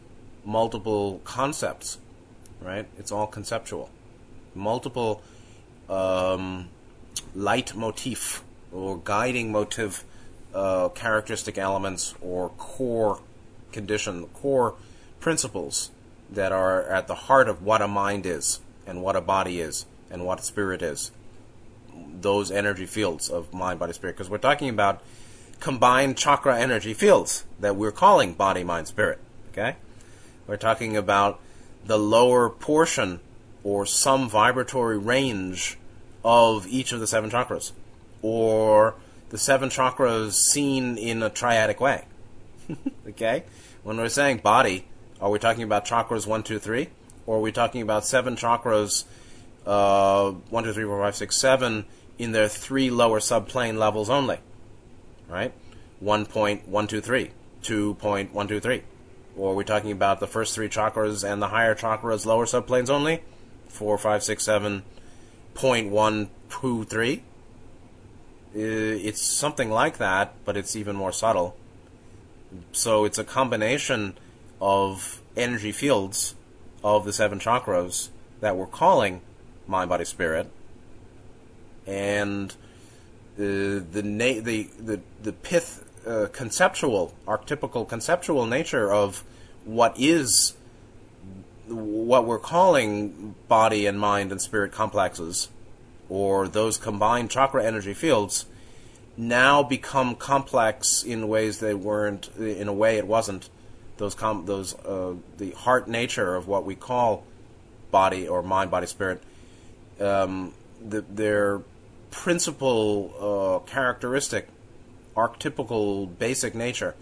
multiple 0.46 1.20
concepts, 1.24 1.98
right? 2.62 2.86
It's 2.96 3.12
all 3.12 3.26
conceptual. 3.26 3.90
Multiple 4.54 5.22
um, 5.90 6.68
leitmotif 7.34 8.42
or 8.72 8.98
guiding 9.04 9.52
motive 9.52 10.04
uh, 10.54 10.88
characteristic 10.90 11.58
elements 11.58 12.14
or 12.22 12.50
core 12.50 13.20
condition, 13.72 14.26
core 14.28 14.74
principles 15.20 15.90
that 16.30 16.52
are 16.52 16.82
at 16.84 17.08
the 17.08 17.14
heart 17.14 17.48
of 17.48 17.62
what 17.62 17.82
a 17.82 17.88
mind 17.88 18.24
is 18.24 18.60
and 18.86 19.02
what 19.02 19.16
a 19.16 19.20
body 19.20 19.60
is 19.60 19.84
and 20.10 20.24
what 20.24 20.42
spirit 20.42 20.80
is. 20.80 21.10
Those 22.20 22.50
energy 22.50 22.86
fields 22.86 23.28
of 23.28 23.52
mind, 23.52 23.78
body, 23.78 23.92
spirit. 23.92 24.14
Because 24.14 24.30
we're 24.30 24.38
talking 24.38 24.68
about 24.68 25.02
combined 25.60 26.16
chakra 26.16 26.58
energy 26.58 26.94
fields 26.94 27.44
that 27.60 27.76
we're 27.76 27.92
calling 27.92 28.32
body, 28.32 28.64
mind, 28.64 28.88
spirit. 28.88 29.18
Okay? 29.52 29.76
We're 30.46 30.56
talking 30.56 30.96
about 30.96 31.40
the 31.84 31.98
lower 31.98 32.48
portion 32.48 33.20
or 33.64 33.84
some 33.84 34.28
vibratory 34.28 34.98
range 34.98 35.76
of 36.24 36.66
each 36.68 36.92
of 36.92 37.00
the 37.00 37.06
seven 37.06 37.30
chakras, 37.30 37.72
or 38.22 38.94
the 39.30 39.38
seven 39.38 39.68
chakras 39.68 40.34
seen 40.34 40.96
in 40.98 41.22
a 41.22 41.30
triadic 41.30 41.80
way. 41.80 42.04
okay? 43.08 43.44
When 43.82 43.96
we're 43.96 44.08
saying 44.08 44.38
body, 44.38 44.86
are 45.20 45.30
we 45.30 45.38
talking 45.38 45.62
about 45.62 45.84
chakras 45.84 46.26
1, 46.26 46.42
2, 46.42 46.58
3? 46.58 46.88
Or 47.26 47.38
are 47.38 47.40
we 47.40 47.52
talking 47.52 47.82
about 47.82 48.04
seven 48.04 48.36
chakras, 48.36 49.04
uh, 49.66 50.30
1, 50.30 50.64
2, 50.64 50.72
3, 50.72 50.84
4, 50.84 51.02
5, 51.02 51.16
6, 51.16 51.36
7, 51.36 51.84
in 52.18 52.32
their 52.32 52.48
three 52.48 52.90
lower 52.90 53.20
subplane 53.20 53.78
levels 53.78 54.08
only? 54.08 54.38
Right? 55.28 55.52
1.123, 56.02 57.30
2.123. 57.62 58.82
Or 59.36 59.52
are 59.52 59.54
we 59.54 59.64
talking 59.64 59.92
about 59.92 60.20
the 60.20 60.26
first 60.26 60.54
three 60.54 60.68
chakras 60.68 61.28
and 61.28 61.42
the 61.42 61.48
higher 61.48 61.74
chakras, 61.74 62.24
lower 62.24 62.46
subplanes 62.46 62.88
only? 62.88 63.22
4, 63.68 63.98
5, 63.98 64.22
6, 64.22 64.42
7, 64.42 64.82
0.123? 65.54 67.20
It's 68.54 69.20
something 69.20 69.70
like 69.70 69.98
that, 69.98 70.32
but 70.46 70.56
it's 70.56 70.74
even 70.74 70.96
more 70.96 71.12
subtle. 71.12 71.56
So 72.72 73.04
it's 73.04 73.18
a 73.18 73.24
combination 73.24 74.16
of 74.60 75.20
energy 75.36 75.72
fields 75.72 76.34
of 76.82 77.04
the 77.04 77.12
seven 77.12 77.38
chakras 77.38 78.08
that 78.40 78.56
we're 78.56 78.66
calling 78.66 79.20
mind, 79.66 79.90
body, 79.90 80.04
spirit, 80.04 80.50
and 81.86 82.54
the 83.36 83.84
the 83.92 84.02
na- 84.02 84.40
the, 84.40 84.70
the 84.78 85.00
the 85.22 85.32
pith 85.32 85.85
uh, 86.06 86.28
conceptual, 86.32 87.14
archetypical 87.26 87.88
conceptual 87.88 88.46
nature 88.46 88.92
of 88.92 89.24
what 89.64 89.94
is 89.98 90.54
what 91.66 92.24
we're 92.24 92.38
calling 92.38 93.34
body 93.48 93.86
and 93.86 93.98
mind 93.98 94.30
and 94.30 94.40
spirit 94.40 94.72
complexes, 94.72 95.48
or 96.08 96.46
those 96.46 96.78
combined 96.78 97.30
chakra 97.30 97.64
energy 97.64 97.92
fields, 97.92 98.46
now 99.16 99.62
become 99.62 100.14
complex 100.14 101.02
in 101.02 101.26
ways 101.26 101.58
they 101.58 101.74
weren't. 101.74 102.28
In 102.36 102.68
a 102.68 102.72
way, 102.72 102.98
it 102.98 103.06
wasn't. 103.06 103.50
Those 103.96 104.14
com- 104.14 104.46
those 104.46 104.74
uh, 104.84 105.14
the 105.38 105.52
heart 105.52 105.88
nature 105.88 106.36
of 106.36 106.46
what 106.46 106.64
we 106.64 106.74
call 106.74 107.24
body 107.90 108.28
or 108.28 108.42
mind, 108.42 108.70
body, 108.70 108.86
spirit. 108.86 109.22
Um, 109.98 110.52
the, 110.86 111.00
their 111.00 111.62
principal 112.10 113.64
uh, 113.66 113.70
characteristic 113.70 114.48
archetypical 115.16 116.18
basic 116.18 116.54
nature 116.54 116.94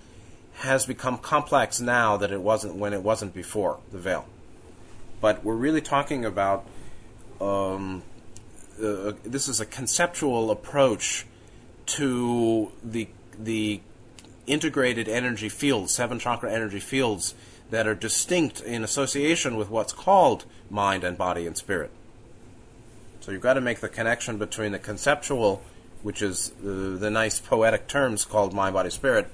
has 0.59 0.87
become 0.87 1.19
complex 1.19 1.81
now 1.81 2.17
that 2.17 2.31
it 2.31 2.41
wasn't 2.41 2.77
when 2.77 2.93
it 2.93 3.03
wasn't 3.03 3.35
before 3.35 3.81
the 3.93 3.99
veil. 3.99 4.25
But 5.21 5.45
we're 5.45 5.57
really 5.57 5.81
talking 5.81 6.25
about 6.25 6.65
um, 7.41 8.03
uh, 8.83 9.13
this 9.25 9.49
is 9.49 9.61
a 9.61 9.67
conceptual 9.67 10.51
approach 10.51 11.27
to 11.87 12.73
the 12.83 13.09
the 13.39 13.81
integrated 14.47 15.09
energy 15.09 15.49
fields, 15.49 15.93
seven 15.93 16.19
chakra 16.19 16.53
energy 16.53 16.81
fields 16.81 17.35
that 17.71 17.87
are 17.87 17.95
distinct 17.95 18.61
in 18.61 18.85
association 18.85 19.57
with 19.57 19.71
what's 19.71 19.93
called 19.93 20.45
mind 20.71 21.03
and 21.03 21.17
body 21.17 21.47
and 21.47 21.57
spirit. 21.57 21.91
So 23.21 23.33
you've 23.33 23.41
got 23.41 23.55
to 23.55 23.61
make 23.61 23.81
the 23.81 23.89
connection 23.89 24.37
between 24.39 24.73
the 24.73 24.79
conceptual 24.79 25.63
which 26.05 26.21
is 26.21 26.51
the, 26.63 26.99
the 27.01 27.11
nice 27.11 27.41
poetic 27.41 27.89
terms 27.89 28.27
called 28.27 28.53
mind, 28.53 28.75
body, 28.75 28.91
spirit, 28.91 29.27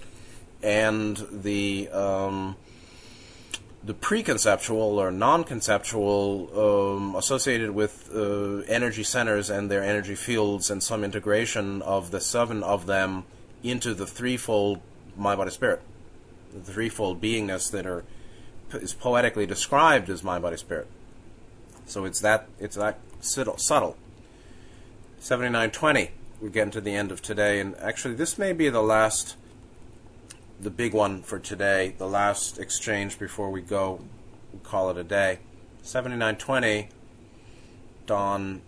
and 0.62 1.26
the 1.32 1.88
um, 1.90 2.54
the 3.82 3.92
preconceptual 3.92 4.96
or 5.02 5.10
non-conceptual 5.10 6.96
um, 6.96 7.16
associated 7.16 7.70
with 7.72 8.08
uh, 8.14 8.58
energy 8.68 9.02
centers 9.02 9.50
and 9.50 9.68
their 9.68 9.82
energy 9.82 10.14
fields 10.14 10.70
and 10.70 10.80
some 10.80 11.02
integration 11.02 11.82
of 11.82 12.12
the 12.12 12.20
seven 12.20 12.62
of 12.62 12.86
them 12.86 13.24
into 13.64 13.92
the 13.92 14.06
threefold 14.06 14.80
mind, 15.16 15.38
body, 15.38 15.50
spirit, 15.50 15.82
the 16.54 16.72
threefold 16.72 17.20
beingness 17.20 17.68
that 17.72 17.84
are 17.84 18.04
is 18.74 18.94
poetically 18.94 19.44
described 19.44 20.08
as 20.08 20.22
mind, 20.22 20.42
body, 20.42 20.56
spirit. 20.56 20.86
So 21.86 22.04
it's 22.04 22.20
that 22.20 22.46
it's 22.60 22.76
that 22.76 23.00
subtle. 23.20 23.96
Seventy 25.18 25.50
nine 25.50 25.72
twenty 25.72 26.12
we're 26.40 26.48
getting 26.48 26.70
to 26.70 26.80
the 26.80 26.94
end 26.94 27.12
of 27.12 27.20
today, 27.20 27.60
and 27.60 27.76
actually, 27.76 28.14
this 28.14 28.38
may 28.38 28.52
be 28.52 28.68
the 28.70 28.82
last, 28.82 29.36
the 30.58 30.70
big 30.70 30.94
one 30.94 31.22
for 31.22 31.38
today, 31.38 31.94
the 31.98 32.08
last 32.08 32.58
exchange 32.58 33.18
before 33.18 33.50
we 33.50 33.60
go. 33.60 34.00
We 34.52 34.60
call 34.60 34.90
it 34.90 34.96
a 34.96 35.04
day. 35.04 35.40
7920, 35.82 36.88
Don 38.06 38.62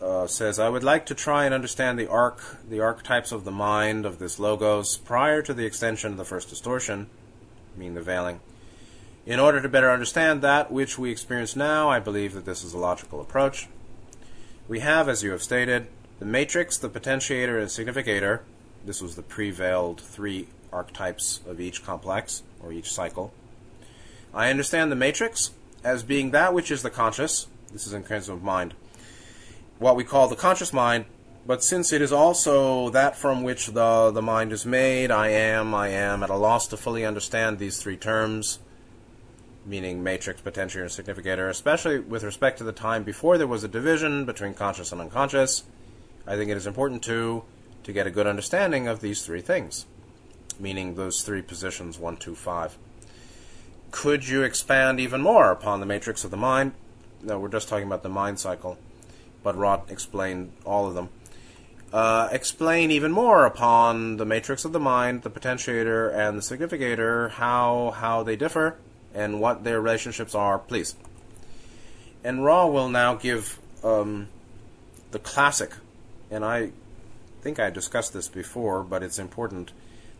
uh, 0.00 0.26
says, 0.26 0.58
I 0.58 0.68
would 0.68 0.84
like 0.84 1.06
to 1.06 1.14
try 1.14 1.44
and 1.44 1.54
understand 1.54 1.98
the 1.98 2.08
arc, 2.08 2.42
the 2.68 2.80
archetypes 2.80 3.32
of 3.32 3.44
the 3.44 3.50
mind 3.50 4.06
of 4.06 4.18
this 4.18 4.38
logos 4.38 4.96
prior 4.96 5.42
to 5.42 5.52
the 5.52 5.66
extension 5.66 6.12
of 6.12 6.18
the 6.18 6.24
first 6.24 6.48
distortion, 6.48 7.08
meaning 7.76 7.94
the 7.94 8.02
veiling. 8.02 8.40
In 9.26 9.38
order 9.38 9.60
to 9.60 9.68
better 9.68 9.90
understand 9.90 10.40
that 10.40 10.72
which 10.72 10.98
we 10.98 11.10
experience 11.10 11.54
now, 11.54 11.90
I 11.90 12.00
believe 12.00 12.32
that 12.32 12.46
this 12.46 12.64
is 12.64 12.72
a 12.72 12.78
logical 12.78 13.20
approach. 13.20 13.68
We 14.66 14.80
have, 14.80 15.08
as 15.08 15.22
you 15.22 15.32
have 15.32 15.42
stated, 15.42 15.88
the 16.20 16.26
matrix, 16.26 16.76
the 16.76 16.88
potentiator, 16.88 17.60
and 17.60 17.70
significator, 17.70 18.42
this 18.84 19.02
was 19.02 19.16
the 19.16 19.22
pre-veiled 19.22 20.00
three 20.00 20.46
archetypes 20.72 21.40
of 21.46 21.60
each 21.60 21.82
complex, 21.82 22.42
or 22.62 22.72
each 22.72 22.92
cycle. 22.92 23.32
I 24.32 24.50
understand 24.50 24.92
the 24.92 24.96
matrix 24.96 25.50
as 25.82 26.02
being 26.02 26.30
that 26.30 26.54
which 26.54 26.70
is 26.70 26.82
the 26.82 26.90
conscious, 26.90 27.46
this 27.72 27.86
is 27.86 27.94
in 27.94 28.04
terms 28.04 28.28
of 28.28 28.42
mind, 28.42 28.74
what 29.78 29.96
we 29.96 30.04
call 30.04 30.28
the 30.28 30.36
conscious 30.36 30.72
mind, 30.72 31.06
but 31.46 31.64
since 31.64 31.90
it 31.90 32.02
is 32.02 32.12
also 32.12 32.90
that 32.90 33.16
from 33.16 33.42
which 33.42 33.68
the, 33.68 34.10
the 34.10 34.22
mind 34.22 34.52
is 34.52 34.66
made, 34.66 35.10
I 35.10 35.28
am, 35.28 35.74
I 35.74 35.88
am 35.88 36.22
at 36.22 36.28
a 36.28 36.36
loss 36.36 36.66
to 36.68 36.76
fully 36.76 37.04
understand 37.04 37.58
these 37.58 37.82
three 37.82 37.96
terms, 37.96 38.58
meaning 39.64 40.02
matrix, 40.02 40.42
potentiator, 40.42 40.82
and 40.82 40.92
significator, 40.92 41.48
especially 41.48 41.98
with 41.98 42.22
respect 42.24 42.58
to 42.58 42.64
the 42.64 42.72
time 42.72 43.04
before 43.04 43.38
there 43.38 43.46
was 43.46 43.64
a 43.64 43.68
division 43.68 44.26
between 44.26 44.52
conscious 44.52 44.92
and 44.92 45.00
unconscious. 45.00 45.64
I 46.30 46.36
think 46.36 46.48
it 46.48 46.56
is 46.56 46.68
important 46.68 47.02
to 47.04 47.42
to 47.82 47.92
get 47.92 48.06
a 48.06 48.10
good 48.10 48.28
understanding 48.28 48.86
of 48.86 49.00
these 49.00 49.26
three 49.26 49.40
things, 49.40 49.86
meaning 50.60 50.94
those 50.94 51.22
three 51.22 51.42
positions 51.42 51.98
one, 51.98 52.18
two, 52.18 52.36
five. 52.36 52.78
Could 53.90 54.28
you 54.28 54.44
expand 54.44 55.00
even 55.00 55.22
more 55.22 55.50
upon 55.50 55.80
the 55.80 55.86
matrix 55.86 56.22
of 56.22 56.30
the 56.30 56.36
mind? 56.36 56.74
No, 57.20 57.40
we're 57.40 57.48
just 57.48 57.68
talking 57.68 57.88
about 57.88 58.04
the 58.04 58.08
mind 58.08 58.38
cycle, 58.38 58.78
but 59.42 59.56
Ra 59.56 59.82
explained 59.88 60.52
all 60.64 60.86
of 60.86 60.94
them. 60.94 61.08
Uh, 61.92 62.28
explain 62.30 62.92
even 62.92 63.10
more 63.10 63.44
upon 63.44 64.16
the 64.16 64.24
matrix 64.24 64.64
of 64.64 64.72
the 64.72 64.78
mind, 64.78 65.22
the 65.22 65.30
potentiator, 65.30 66.14
and 66.14 66.38
the 66.38 66.42
significator, 66.42 67.30
how 67.30 67.90
how 67.96 68.22
they 68.22 68.36
differ 68.36 68.76
and 69.12 69.40
what 69.40 69.64
their 69.64 69.80
relationships 69.80 70.36
are, 70.36 70.60
please. 70.60 70.94
And 72.22 72.44
Ra 72.44 72.66
will 72.66 72.88
now 72.88 73.14
give 73.16 73.58
um, 73.82 74.28
the 75.10 75.18
classic, 75.18 75.72
and 76.30 76.44
I 76.44 76.72
think 77.42 77.58
I 77.58 77.70
discussed 77.70 78.12
this 78.12 78.28
before, 78.28 78.82
but 78.82 79.02
it's 79.02 79.18
important. 79.18 79.72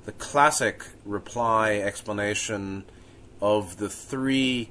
The 0.05 0.13
classic 0.13 0.85
reply 1.05 1.75
explanation 1.75 2.85
of 3.41 3.77
the 3.77 3.89
three 3.89 4.71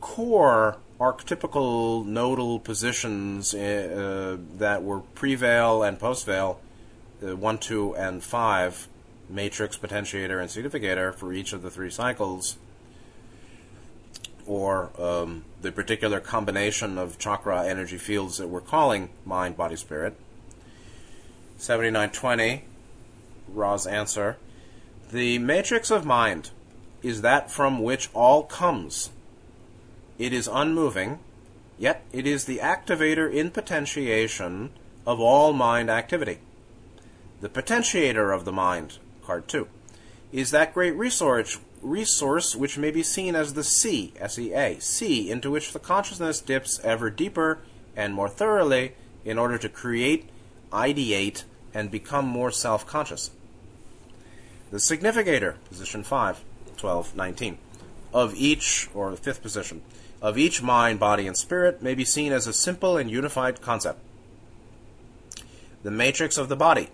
core 0.00 0.78
archetypical 0.98 2.04
nodal 2.04 2.58
positions 2.58 3.54
uh, 3.54 4.36
that 4.58 4.82
were 4.82 5.00
pre-veil 5.00 5.82
and 5.82 5.98
post-veil, 5.98 6.60
uh, 7.22 7.36
1, 7.36 7.58
2, 7.58 7.96
and 7.96 8.22
5, 8.22 8.88
matrix, 9.28 9.78
potentiator, 9.78 10.40
and 10.40 10.50
significator 10.50 11.12
for 11.12 11.32
each 11.32 11.52
of 11.52 11.62
the 11.62 11.70
three 11.70 11.90
cycles, 11.90 12.58
or 14.46 14.90
um, 14.98 15.44
the 15.62 15.72
particular 15.72 16.20
combination 16.20 16.98
of 16.98 17.18
chakra 17.18 17.66
energy 17.66 17.98
fields 17.98 18.38
that 18.38 18.48
we're 18.48 18.60
calling 18.60 19.08
mind, 19.24 19.56
body, 19.56 19.76
spirit. 19.76 20.14
7920, 21.60 22.64
Ra's 23.52 23.86
answer. 23.86 24.38
The 25.12 25.38
matrix 25.38 25.90
of 25.90 26.06
mind 26.06 26.50
is 27.02 27.20
that 27.20 27.50
from 27.50 27.82
which 27.82 28.08
all 28.14 28.44
comes. 28.44 29.10
It 30.18 30.32
is 30.32 30.48
unmoving, 30.50 31.18
yet 31.78 32.02
it 32.12 32.26
is 32.26 32.46
the 32.46 32.58
activator 32.58 33.30
in 33.30 33.50
potentiation 33.50 34.70
of 35.06 35.20
all 35.20 35.52
mind 35.52 35.90
activity. 35.90 36.38
The 37.42 37.50
potentiator 37.50 38.34
of 38.34 38.46
the 38.46 38.52
mind, 38.52 38.96
card 39.22 39.46
2, 39.46 39.68
is 40.32 40.52
that 40.52 40.72
great 40.72 40.96
resource 40.96 41.58
resource 41.82 42.56
which 42.56 42.78
may 42.78 42.90
be 42.90 43.02
seen 43.02 43.34
as 43.34 43.52
the 43.52 43.64
sea, 43.64 44.14
S-E-A, 44.18 44.78
sea 44.80 45.30
into 45.30 45.50
which 45.50 45.72
the 45.72 45.78
consciousness 45.78 46.40
dips 46.40 46.80
ever 46.84 47.10
deeper 47.10 47.58
and 47.96 48.14
more 48.14 48.28
thoroughly 48.28 48.92
in 49.24 49.38
order 49.38 49.58
to 49.58 49.68
create, 49.68 50.28
ideate, 50.72 51.44
and 51.74 51.90
become 51.90 52.26
more 52.26 52.50
self 52.50 52.86
conscious. 52.86 53.30
The 54.70 54.80
significator, 54.80 55.56
position 55.68 56.02
5, 56.04 56.44
12, 56.76 57.16
19, 57.16 57.58
of 58.12 58.34
each, 58.34 58.88
or 58.94 59.10
the 59.10 59.16
fifth 59.16 59.42
position, 59.42 59.82
of 60.22 60.38
each 60.38 60.62
mind, 60.62 61.00
body, 61.00 61.26
and 61.26 61.36
spirit 61.36 61.82
may 61.82 61.94
be 61.94 62.04
seen 62.04 62.32
as 62.32 62.46
a 62.46 62.52
simple 62.52 62.96
and 62.96 63.10
unified 63.10 63.60
concept. 63.60 63.98
The 65.82 65.90
matrix 65.90 66.36
of 66.36 66.48
the 66.48 66.56
body, 66.56 66.88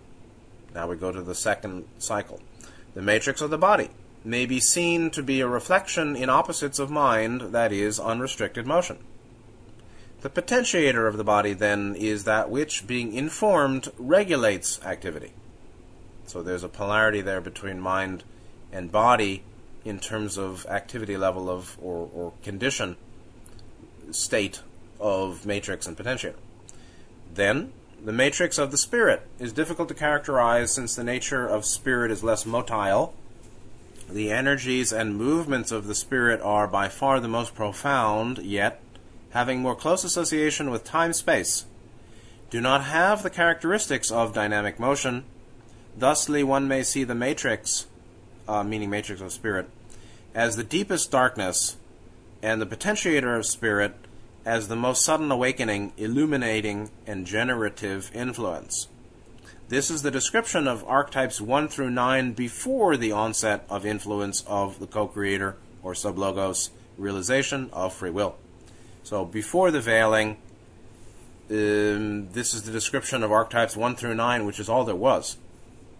now 0.74 0.87
we 0.87 0.97
go 0.97 1.11
to 1.11 1.22
the 1.22 1.35
second 1.35 1.85
cycle. 1.99 2.41
The 2.95 3.03
matrix 3.03 3.41
of 3.41 3.51
the 3.51 3.59
body 3.59 3.91
may 4.24 4.47
be 4.47 4.61
seen 4.61 5.11
to 5.11 5.22
be 5.22 5.41
a 5.41 5.49
reflection 5.49 6.16
in 6.16 6.31
opposites 6.31 6.79
of 6.79 6.91
mind, 6.91 7.53
that 7.53 7.72
is, 7.72 8.01
unrestricted 8.01 8.66
motion. 8.66 8.99
The 10.23 10.31
potentiator 10.31 11.07
of 11.07 11.17
the 11.17 11.25
body, 11.25 11.53
then, 11.53 11.95
is 11.95 12.25
that 12.25 12.51
which, 12.51 12.87
being 12.87 13.12
informed, 13.12 13.93
regulates 13.99 14.81
activity. 14.85 15.33
So 16.27 16.43
there's 16.43 16.64
a 16.64 16.69
polarity 16.69 17.21
there 17.21 17.41
between 17.41 17.81
mind 17.81 18.25
and 18.73 18.91
body 18.91 19.45
in 19.85 20.01
terms 20.01 20.37
of 20.37 20.67
activity 20.67 21.17
level 21.17 21.49
of 21.49 21.77
or, 21.81 22.11
or 22.12 22.33
condition 22.43 22.97
state 24.11 24.62
of 24.99 25.47
matrix 25.47 25.87
and 25.87 25.97
potentiator. 25.97 26.35
Then, 27.33 27.73
the 28.05 28.12
matrix 28.12 28.59
of 28.59 28.71
the 28.71 28.79
spirit 28.79 29.27
is 29.39 29.53
difficult 29.53 29.89
to 29.89 29.95
characterize 29.95 30.73
since 30.73 30.95
the 30.95 31.05
nature 31.05 31.47
of 31.47 31.64
spirit 31.64 32.11
is 32.11 32.25
less 32.25 32.45
motile. 32.45 33.12
The 34.09 34.31
energies 34.31 34.93
and 34.93 35.17
movements 35.17 35.73
of 35.73 35.87
the 35.87 35.95
spirit 35.95 36.41
are 36.41 36.67
by 36.67 36.89
far 36.89 37.21
the 37.21 37.29
most 37.29 37.55
profound, 37.55 38.39
yet 38.39 38.81
having 39.37 39.61
more 39.61 39.76
close 39.76 40.03
association 40.03 40.70
with 40.70 40.82
time 40.82 41.12
space, 41.12 41.66
do 42.49 42.59
not 42.59 42.84
have 42.84 43.22
the 43.22 43.28
characteristics 43.28 44.11
of 44.11 44.32
dynamic 44.32 44.80
motion. 44.80 45.24
Thusly, 45.95 46.43
one 46.43 46.66
may 46.66 46.82
see 46.82 47.05
the 47.05 47.14
matrix, 47.14 47.87
uh, 48.49 48.64
meaning 48.64 48.89
matrix 48.89 49.20
of 49.20 49.30
spirit, 49.30 49.68
as 50.34 50.57
the 50.57 50.64
deepest 50.64 51.11
darkness, 51.11 51.76
and 52.43 52.62
the 52.62 52.66
potentiator 52.66 53.37
of 53.37 53.45
spirit 53.45 53.95
as 54.47 54.68
the 54.68 54.76
most 54.76 55.05
sudden 55.05 55.30
awakening, 55.30 55.93
illuminating, 55.99 56.89
and 57.07 57.26
generative 57.26 58.11
influence. 58.14 58.89
This 59.68 59.91
is 59.91 60.01
the 60.01 60.11
description 60.11 60.66
of 60.66 60.82
archetypes 60.84 61.43
1 61.43 61.68
through 61.68 61.91
9 61.91 62.32
before 62.32 62.97
the 62.97 63.12
onset 63.12 63.66
of 63.68 63.84
influence 63.84 64.43
of 64.47 64.78
the 64.78 64.87
co 64.87 65.07
creator 65.07 65.57
or 65.82 65.93
sublogos 65.93 66.70
realization 66.97 67.68
of 67.74 67.93
free 67.93 68.09
will. 68.09 68.37
So 69.07 69.25
before 69.25 69.71
the 69.71 69.81
veiling, 69.81 70.37
um, 71.49 72.33
this 72.33 72.53
is 72.53 72.65
the 72.65 72.73
description 72.73 73.23
of 73.23 73.31
archetypes 73.31 73.77
1 73.77 73.95
through 73.95 74.17
9, 74.17 74.45
which 74.45 74.59
is 74.59 74.69
all 74.69 74.85
there 74.85 74.97
was. 74.97 75.37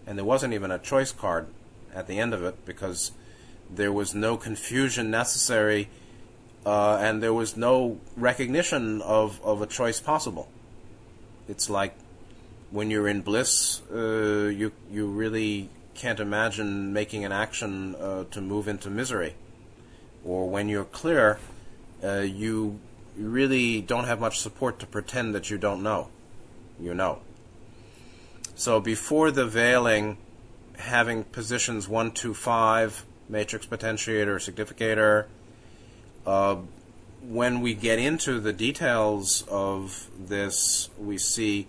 And 0.05 0.17
there 0.17 0.25
wasn't 0.25 0.53
even 0.53 0.71
a 0.71 0.77
choice 0.77 1.13
card 1.13 1.47
at 1.95 2.07
the 2.07 2.19
end 2.19 2.33
of 2.33 2.43
it 2.43 2.65
because 2.65 3.13
there 3.73 3.93
was 3.93 4.13
no 4.13 4.35
confusion 4.35 5.09
necessary 5.09 5.87
uh, 6.65 6.97
and 6.97 7.23
there 7.23 7.33
was 7.33 7.55
no 7.55 7.97
recognition 8.17 9.01
of, 9.01 9.39
of 9.41 9.61
a 9.61 9.67
choice 9.67 10.01
possible. 10.01 10.49
It's 11.47 11.69
like 11.69 11.95
when 12.71 12.91
you're 12.91 13.07
in 13.07 13.21
bliss, 13.21 13.83
uh, 13.89 14.51
you, 14.53 14.73
you 14.91 15.07
really 15.07 15.69
can't 15.95 16.19
imagine 16.19 16.91
making 16.91 17.23
an 17.23 17.31
action 17.31 17.95
uh, 17.95 18.25
to 18.31 18.41
move 18.41 18.67
into 18.67 18.89
misery. 18.89 19.35
Or 20.25 20.49
when 20.49 20.67
you're 20.67 20.83
clear, 20.83 21.39
uh, 22.03 22.19
you 22.19 22.81
you 23.17 23.27
really 23.27 23.81
don't 23.81 24.05
have 24.05 24.19
much 24.19 24.39
support 24.39 24.79
to 24.79 24.85
pretend 24.85 25.33
that 25.33 25.49
you 25.49 25.57
don't 25.57 25.81
know. 25.81 26.09
You 26.79 26.93
know. 26.93 27.19
So 28.55 28.79
before 28.79 29.31
the 29.31 29.45
veiling, 29.45 30.17
having 30.77 31.23
positions 31.23 31.87
1, 31.87 32.11
2, 32.11 32.33
5, 32.33 33.05
matrix 33.29 33.65
potentiator, 33.65 34.39
significator, 34.41 35.27
uh, 36.25 36.57
when 37.21 37.61
we 37.61 37.73
get 37.73 37.99
into 37.99 38.39
the 38.39 38.53
details 38.53 39.43
of 39.49 40.09
this, 40.19 40.89
we 40.99 41.17
see, 41.17 41.67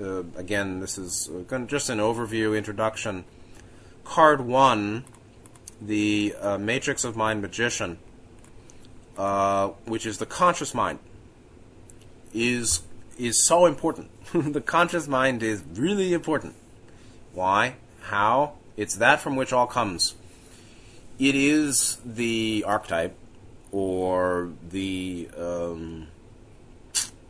uh, 0.00 0.20
again, 0.36 0.80
this 0.80 0.98
is 0.98 1.30
uh, 1.30 1.58
just 1.60 1.88
an 1.88 1.98
overview, 1.98 2.56
introduction. 2.56 3.24
Card 4.04 4.42
1, 4.42 5.04
the 5.80 6.34
uh, 6.40 6.58
Matrix 6.58 7.04
of 7.04 7.16
Mind 7.16 7.40
Magician 7.40 7.98
uh, 9.16 9.68
which 9.84 10.06
is 10.06 10.18
the 10.18 10.26
conscious 10.26 10.74
mind, 10.74 10.98
is 12.32 12.82
is 13.18 13.44
so 13.46 13.66
important. 13.66 14.10
the 14.32 14.60
conscious 14.60 15.06
mind 15.06 15.42
is 15.42 15.62
really 15.74 16.12
important. 16.12 16.54
Why? 17.32 17.76
How? 18.02 18.54
It's 18.76 18.96
that 18.96 19.20
from 19.20 19.36
which 19.36 19.52
all 19.52 19.66
comes. 19.66 20.14
It 21.18 21.34
is 21.36 21.98
the 22.04 22.64
archetype 22.66 23.16
or 23.70 24.50
the 24.70 25.28
um, 25.36 26.08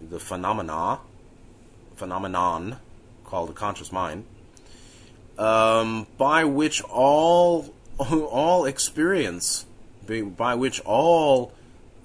the 0.01 0.21
phenomena 0.21 1.01
phenomenon 1.97 2.77
called 3.25 3.49
the 3.49 3.55
conscious 3.55 3.93
mind 3.93 4.25
um, 5.39 6.07
by 6.19 6.45
which 6.45 6.83
all 6.83 7.75
all 7.99 8.65
experience 8.65 9.67
by 10.37 10.55
which 10.55 10.81
all 10.81 11.54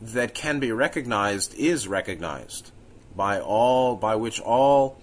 that 0.02 0.34
can 0.34 0.60
be 0.60 0.72
recognized 0.72 1.54
is 1.56 1.88
recognized 1.88 2.72
by 3.16 3.40
all, 3.40 3.96
by 3.96 4.16
which 4.16 4.40
all 4.40 4.98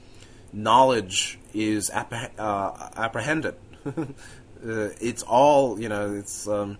knowledge 0.53 1.38
is 1.53 1.90
appreh- 1.90 2.30
uh, 2.38 2.90
apprehended. 2.97 3.57
uh, 3.86 4.03
it's 4.62 5.22
all, 5.22 5.78
you 5.80 5.88
know, 5.88 6.14
it's 6.14 6.49
um, 6.49 6.78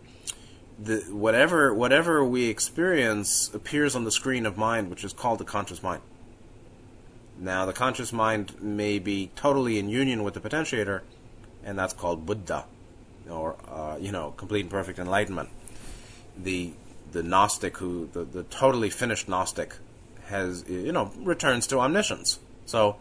the 0.79 0.99
whatever 1.11 1.73
whatever 1.73 2.25
we 2.25 2.49
experience 2.49 3.51
appears 3.55 3.95
on 3.95 4.05
the 4.05 4.11
screen 4.11 4.47
of 4.47 4.57
mind, 4.57 4.91
which 4.91 5.05
is 5.05 5.13
called 5.13 5.39
the 5.39 5.45
conscious 5.45 5.83
mind. 5.83 6.03
Now, 7.39 7.67
the 7.67 7.73
conscious 7.73 8.13
mind 8.13 8.63
may 8.63 8.99
be 8.99 9.31
totally 9.37 9.79
in 9.79 9.89
union 9.89 10.23
with 10.23 10.35
the 10.35 10.41
potentiator, 10.41 11.03
and 11.63 11.79
that's 11.79 11.93
called 11.93 12.25
Buddha, 12.25 12.65
or 13.29 13.57
uh, 13.69 13.99
you 14.01 14.11
know, 14.11 14.33
complete 14.33 14.63
and 14.63 14.71
perfect 14.71 14.99
enlightenment. 14.99 15.51
The 16.39 16.73
the 17.17 17.23
Gnostic 17.23 17.79
who 17.79 18.11
the, 18.13 18.25
the 18.25 18.43
totally 18.43 18.91
finished 18.91 19.27
Gnostic 19.27 19.77
has 20.27 20.65
you 20.69 20.93
know 20.93 21.11
returns 21.17 21.67
to 21.69 21.79
omniscience. 21.79 22.39
So 22.67 22.97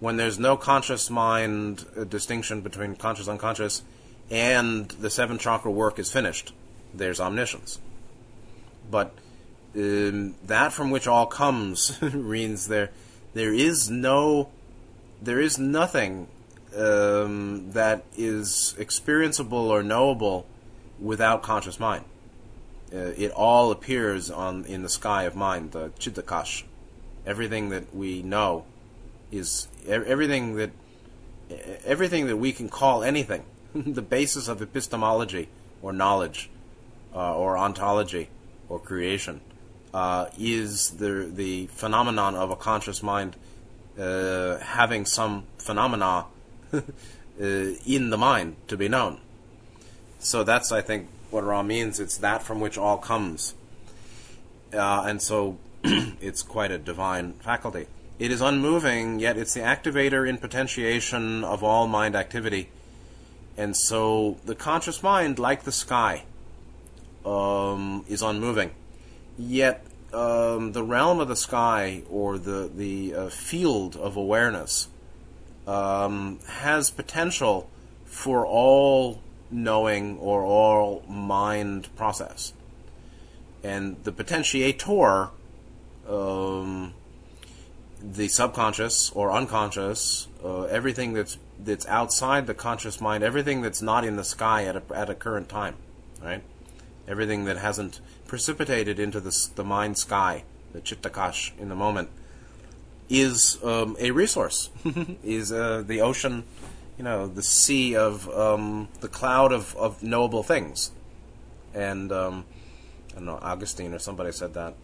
when 0.00 0.18
there's 0.18 0.38
no 0.38 0.58
conscious 0.58 1.08
mind 1.08 1.86
uh, 1.96 2.04
distinction 2.04 2.60
between 2.60 2.94
conscious 2.94 3.26
unconscious 3.26 3.82
and 4.30 4.90
the 4.90 5.08
seven 5.08 5.38
chakra 5.38 5.70
work 5.70 5.98
is 5.98 6.12
finished, 6.12 6.52
there's 6.92 7.20
omniscience. 7.20 7.80
But 8.90 9.14
um, 9.74 10.34
that 10.44 10.74
from 10.74 10.90
which 10.90 11.06
all 11.06 11.26
comes 11.26 12.02
means 12.14 12.68
there 12.68 12.90
there 13.32 13.54
is 13.54 13.88
no 13.88 14.50
there 15.22 15.40
is 15.40 15.58
nothing 15.58 16.28
um, 16.76 17.70
that 17.70 18.04
is 18.14 18.74
experienceable 18.78 19.70
or 19.70 19.82
knowable 19.82 20.44
without 21.00 21.42
conscious 21.42 21.80
mind. 21.80 22.04
Uh, 22.94 23.12
it 23.16 23.32
all 23.32 23.72
appears 23.72 24.30
on 24.30 24.64
in 24.66 24.82
the 24.82 24.88
sky 24.88 25.24
of 25.24 25.34
mind, 25.34 25.72
the 25.72 25.88
chittakash. 25.98 26.62
Everything 27.26 27.70
that 27.70 27.94
we 27.94 28.22
know 28.22 28.64
is 29.32 29.66
everything 29.86 30.54
that 30.56 30.70
everything 31.84 32.26
that 32.26 32.36
we 32.36 32.52
can 32.52 32.68
call 32.68 33.02
anything, 33.02 33.44
the 33.74 34.02
basis 34.02 34.46
of 34.46 34.62
epistemology 34.62 35.48
or 35.82 35.92
knowledge 35.92 36.50
uh, 37.14 37.36
or 37.36 37.58
ontology 37.58 38.28
or 38.68 38.78
creation 38.78 39.40
uh, 39.92 40.26
is 40.38 40.90
the 40.90 41.30
the 41.34 41.66
phenomenon 41.66 42.34
of 42.36 42.50
a 42.50 42.56
conscious 42.56 43.02
mind 43.02 43.36
uh, 43.98 44.58
having 44.58 45.04
some 45.04 45.44
phenomena 45.58 46.26
uh, 46.72 46.80
in 47.40 48.10
the 48.10 48.18
mind 48.18 48.56
to 48.68 48.76
be 48.76 48.88
known. 48.88 49.20
So 50.18 50.42
that's, 50.42 50.72
I 50.72 50.80
think, 50.80 51.08
what 51.34 51.44
Ra 51.44 51.62
means. 51.62 52.00
It's 52.00 52.16
that 52.18 52.42
from 52.42 52.60
which 52.60 52.78
all 52.78 52.96
comes, 52.96 53.54
uh, 54.72 55.04
and 55.06 55.20
so 55.20 55.58
it's 55.84 56.42
quite 56.42 56.70
a 56.70 56.78
divine 56.78 57.34
faculty. 57.34 57.86
It 58.18 58.30
is 58.30 58.40
unmoving, 58.40 59.18
yet 59.18 59.36
it's 59.36 59.54
the 59.54 59.60
activator 59.60 60.26
in 60.26 60.38
potentiation 60.38 61.44
of 61.44 61.62
all 61.62 61.86
mind 61.86 62.14
activity. 62.14 62.70
And 63.56 63.76
so 63.76 64.38
the 64.44 64.54
conscious 64.54 65.02
mind, 65.02 65.38
like 65.38 65.64
the 65.64 65.72
sky, 65.72 66.24
um, 67.26 68.04
is 68.08 68.22
unmoving 68.22 68.70
Yet 69.36 69.84
um, 70.12 70.72
the 70.72 70.82
realm 70.82 71.20
of 71.20 71.28
the 71.28 71.36
sky 71.36 72.02
or 72.08 72.38
the 72.38 72.70
the 72.74 73.14
uh, 73.14 73.28
field 73.30 73.96
of 73.96 74.16
awareness 74.16 74.88
um, 75.66 76.38
has 76.46 76.90
potential 76.90 77.68
for 78.04 78.46
all 78.46 79.20
knowing 79.50 80.18
or 80.18 80.42
all 80.42 81.02
mind 81.08 81.94
process, 81.96 82.52
and 83.62 83.96
the 84.04 84.12
potentiator, 84.12 85.30
um, 86.08 86.94
the 88.02 88.28
subconscious 88.28 89.10
or 89.10 89.32
unconscious, 89.32 90.28
uh, 90.44 90.62
everything 90.64 91.14
that's 91.14 91.38
that's 91.58 91.86
outside 91.86 92.46
the 92.46 92.54
conscious 92.54 93.00
mind, 93.00 93.22
everything 93.22 93.62
that's 93.62 93.80
not 93.80 94.04
in 94.04 94.16
the 94.16 94.24
sky 94.24 94.64
at 94.64 94.76
a, 94.76 94.82
at 94.94 95.08
a 95.08 95.14
current 95.14 95.48
time, 95.48 95.76
right? 96.22 96.42
Everything 97.06 97.44
that 97.44 97.58
hasn't 97.58 98.00
precipitated 98.26 98.98
into 98.98 99.20
the, 99.20 99.48
the 99.54 99.64
mind 99.64 99.98
sky, 99.98 100.44
the 100.72 100.80
chittakash 100.80 101.56
in 101.58 101.68
the 101.68 101.74
moment, 101.74 102.08
is 103.08 103.62
um, 103.62 103.96
a 104.00 104.10
resource, 104.10 104.70
is 105.22 105.52
uh, 105.52 105.82
the 105.86 106.00
ocean, 106.00 106.44
you 106.98 107.04
know, 107.04 107.26
the 107.26 107.42
sea 107.42 107.96
of 107.96 108.28
um, 108.30 108.88
the 109.00 109.08
cloud 109.08 109.52
of, 109.52 109.76
of 109.76 110.02
knowable 110.02 110.42
things. 110.42 110.92
And 111.74 112.12
um, 112.12 112.44
I 113.12 113.14
don't 113.16 113.26
know, 113.26 113.38
Augustine 113.42 113.92
or 113.92 113.98
somebody 113.98 114.32
said 114.32 114.54
that. 114.54 114.74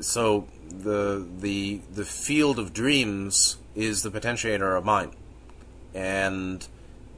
So 0.00 0.46
the 0.68 1.26
the 1.40 1.80
the 1.92 2.04
field 2.04 2.58
of 2.58 2.72
dreams 2.72 3.56
is 3.74 4.02
the 4.02 4.10
potentiator 4.10 4.76
of 4.76 4.84
mind, 4.84 5.12
and 5.92 6.66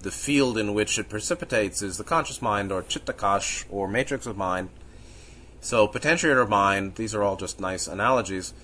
the 0.01 0.11
field 0.11 0.57
in 0.57 0.73
which 0.73 0.99
it 0.99 1.09
precipitates 1.09 1.83
is 1.83 1.99
the 1.99 2.05
conscious 2.05 2.41
mind 2.41 2.73
or 2.73 2.83
chittakash 2.83 3.67
or 3.69 3.87
matrix 3.87 4.25
of 4.27 4.37
mind, 4.37 4.71
so 5.61 5.87
potentiator 5.87 6.43
of 6.43 6.49
mind, 6.49 6.95
these 6.95 7.15
are 7.15 7.23
all 7.23 7.37
just 7.37 7.61
nice 7.61 7.87
analogies, 7.87 8.55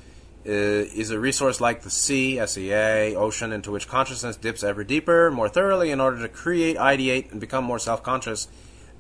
is 0.49 1.11
a 1.11 1.19
resource 1.19 1.61
like 1.61 1.83
the 1.83 1.91
sea, 1.91 2.45
SEA, 2.47 3.17
ocean, 3.17 3.53
into 3.53 3.73
which 3.73 3.89
consciousness 3.89 4.37
dips 4.37 4.63
ever 4.63 4.85
deeper, 4.85 5.31
more 5.31 5.49
thoroughly, 5.49 5.91
in 5.91 6.01
order 6.01 6.21
to 6.21 6.29
create, 6.29 6.77
ideate, 6.77 7.33
and 7.33 7.41
become 7.41 7.65
more 7.65 7.81
self-conscious. 7.81 8.47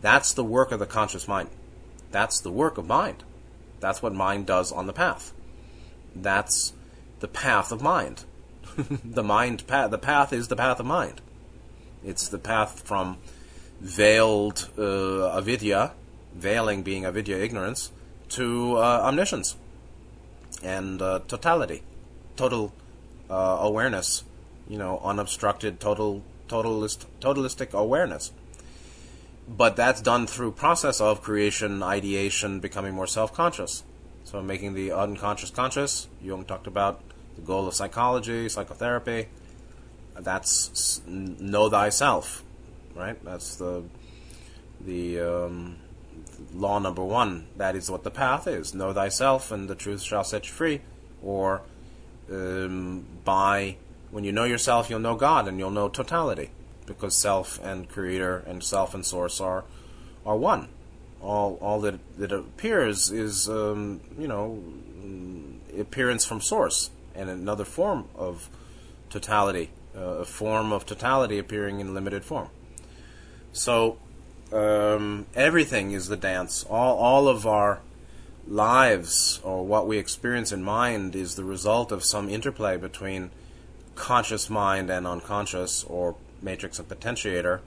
That's 0.00 0.32
the 0.32 0.44
work 0.44 0.72
of 0.72 0.80
the 0.80 0.86
conscious 0.86 1.28
mind. 1.28 1.50
That's 2.10 2.40
the 2.40 2.50
work 2.50 2.78
of 2.78 2.86
mind. 2.86 3.22
That's 3.78 4.02
what 4.02 4.12
mind 4.12 4.46
does 4.46 4.72
on 4.72 4.86
the 4.86 4.92
path. 4.92 5.32
That's 6.14 6.72
the 7.20 7.28
path 7.28 7.70
of 7.70 7.80
mind. 7.80 8.24
the 9.04 9.22
mind 9.22 9.66
path. 9.66 9.90
The 9.90 9.98
path 9.98 10.32
is 10.32 10.48
the 10.48 10.56
path 10.56 10.80
of 10.80 10.86
mind. 10.86 11.20
It's 12.04 12.28
the 12.28 12.38
path 12.38 12.82
from 12.84 13.18
veiled 13.80 14.68
uh, 14.76 15.36
avidya, 15.36 15.92
veiling 16.34 16.82
being 16.82 17.04
avidya 17.04 17.36
ignorance, 17.36 17.92
to 18.30 18.76
uh, 18.76 19.02
omniscience 19.04 19.56
and 20.62 21.00
uh, 21.02 21.20
totality, 21.28 21.82
total 22.36 22.72
uh, 23.30 23.58
awareness, 23.60 24.24
you 24.68 24.78
know, 24.78 25.00
unobstructed, 25.02 25.80
total, 25.80 26.22
totalist, 26.48 27.06
totalistic 27.20 27.72
awareness. 27.72 28.32
But 29.48 29.76
that's 29.76 30.00
done 30.00 30.26
through 30.26 30.52
process 30.52 31.00
of 31.00 31.22
creation, 31.22 31.82
ideation, 31.82 32.58
becoming 32.60 32.94
more 32.94 33.06
self-conscious. 33.06 33.84
So 34.24 34.42
making 34.42 34.74
the 34.74 34.90
unconscious 34.90 35.50
conscious. 35.50 36.08
Jung 36.20 36.44
talked 36.44 36.66
about 36.66 37.00
the 37.36 37.42
goal 37.42 37.68
of 37.68 37.74
psychology, 37.74 38.48
psychotherapy. 38.48 39.28
That's 40.18 41.00
know 41.06 41.68
thyself, 41.70 42.42
right? 42.94 43.22
That's 43.24 43.56
the 43.56 43.84
the 44.80 45.20
um, 45.20 45.76
law 46.52 46.78
number 46.78 47.04
one. 47.04 47.46
That 47.56 47.76
is 47.76 47.90
what 47.90 48.04
the 48.04 48.10
path 48.10 48.46
is. 48.46 48.74
Know 48.74 48.92
thyself, 48.92 49.50
and 49.50 49.68
the 49.68 49.74
truth 49.74 50.02
shall 50.02 50.24
set 50.24 50.46
you 50.46 50.52
free. 50.52 50.80
Or 51.22 51.62
um, 52.30 53.06
by 53.24 53.76
when 54.10 54.24
you 54.24 54.32
know 54.32 54.44
yourself, 54.44 54.90
you'll 54.90 55.00
know 55.00 55.16
God, 55.16 55.48
and 55.48 55.58
you'll 55.58 55.70
know 55.70 55.88
totality, 55.88 56.50
because 56.86 57.16
self 57.16 57.58
and 57.62 57.88
creator 57.88 58.42
and 58.46 58.62
self 58.62 58.94
and 58.94 59.04
source 59.04 59.40
are 59.40 59.64
are 60.24 60.36
one. 60.36 60.68
All 61.20 61.58
all 61.60 61.80
that 61.80 61.98
that 62.18 62.32
appears 62.32 63.10
is 63.10 63.48
um, 63.48 64.00
you 64.18 64.28
know 64.28 64.62
appearance 65.78 66.24
from 66.24 66.40
source 66.40 66.90
and 67.14 67.30
another 67.30 67.64
form 67.64 68.08
of 68.14 68.48
totality, 69.10 69.70
uh, 69.96 70.00
a 70.00 70.24
form 70.24 70.72
of 70.72 70.84
totality 70.86 71.38
appearing 71.38 71.80
in 71.80 71.94
limited 71.94 72.24
form. 72.24 72.48
So 73.52 73.98
um, 74.52 75.26
everything 75.34 75.92
is 75.92 76.08
the 76.08 76.16
dance. 76.16 76.64
All, 76.68 76.96
all 76.96 77.28
of 77.28 77.46
our 77.46 77.80
lives 78.46 79.40
or 79.42 79.66
what 79.66 79.86
we 79.86 79.98
experience 79.98 80.52
in 80.52 80.62
mind 80.62 81.16
is 81.16 81.34
the 81.34 81.44
result 81.44 81.90
of 81.90 82.04
some 82.04 82.28
interplay 82.28 82.76
between 82.76 83.30
conscious 83.94 84.48
mind 84.48 84.90
and 84.90 85.06
unconscious 85.06 85.84
or 85.84 86.16
matrix 86.42 86.78
and 86.78 86.88
potentiator. 86.88 87.60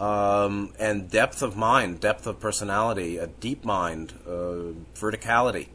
Um, 0.00 0.72
and 0.78 1.10
depth 1.10 1.42
of 1.42 1.56
mind, 1.56 2.00
depth 2.00 2.26
of 2.26 2.38
personality, 2.38 3.18
a 3.18 3.26
deep 3.26 3.64
mind, 3.64 4.14
uh, 4.26 4.74
verticality 4.94 5.68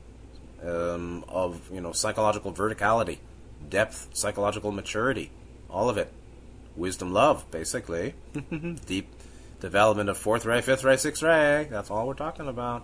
um, 0.65 1.25
of 1.27 1.69
you 1.71 1.81
know 1.81 1.91
psychological 1.91 2.53
verticality, 2.53 3.17
depth, 3.69 4.09
psychological 4.13 4.71
maturity, 4.71 5.29
all 5.69 5.89
of 5.89 5.97
it, 5.97 6.11
wisdom, 6.75 7.11
love, 7.11 7.49
basically, 7.51 8.15
deep 8.85 9.09
development 9.63 10.09
of 10.09 10.17
fourth 10.17 10.45
ray, 10.45 10.59
fifth 10.59 10.83
ray, 10.83 10.97
sixth 10.97 11.23
ray. 11.23 11.65
That's 11.71 11.89
all 11.89 12.05
we're 12.05 12.15
talking 12.15 12.49
about. 12.49 12.83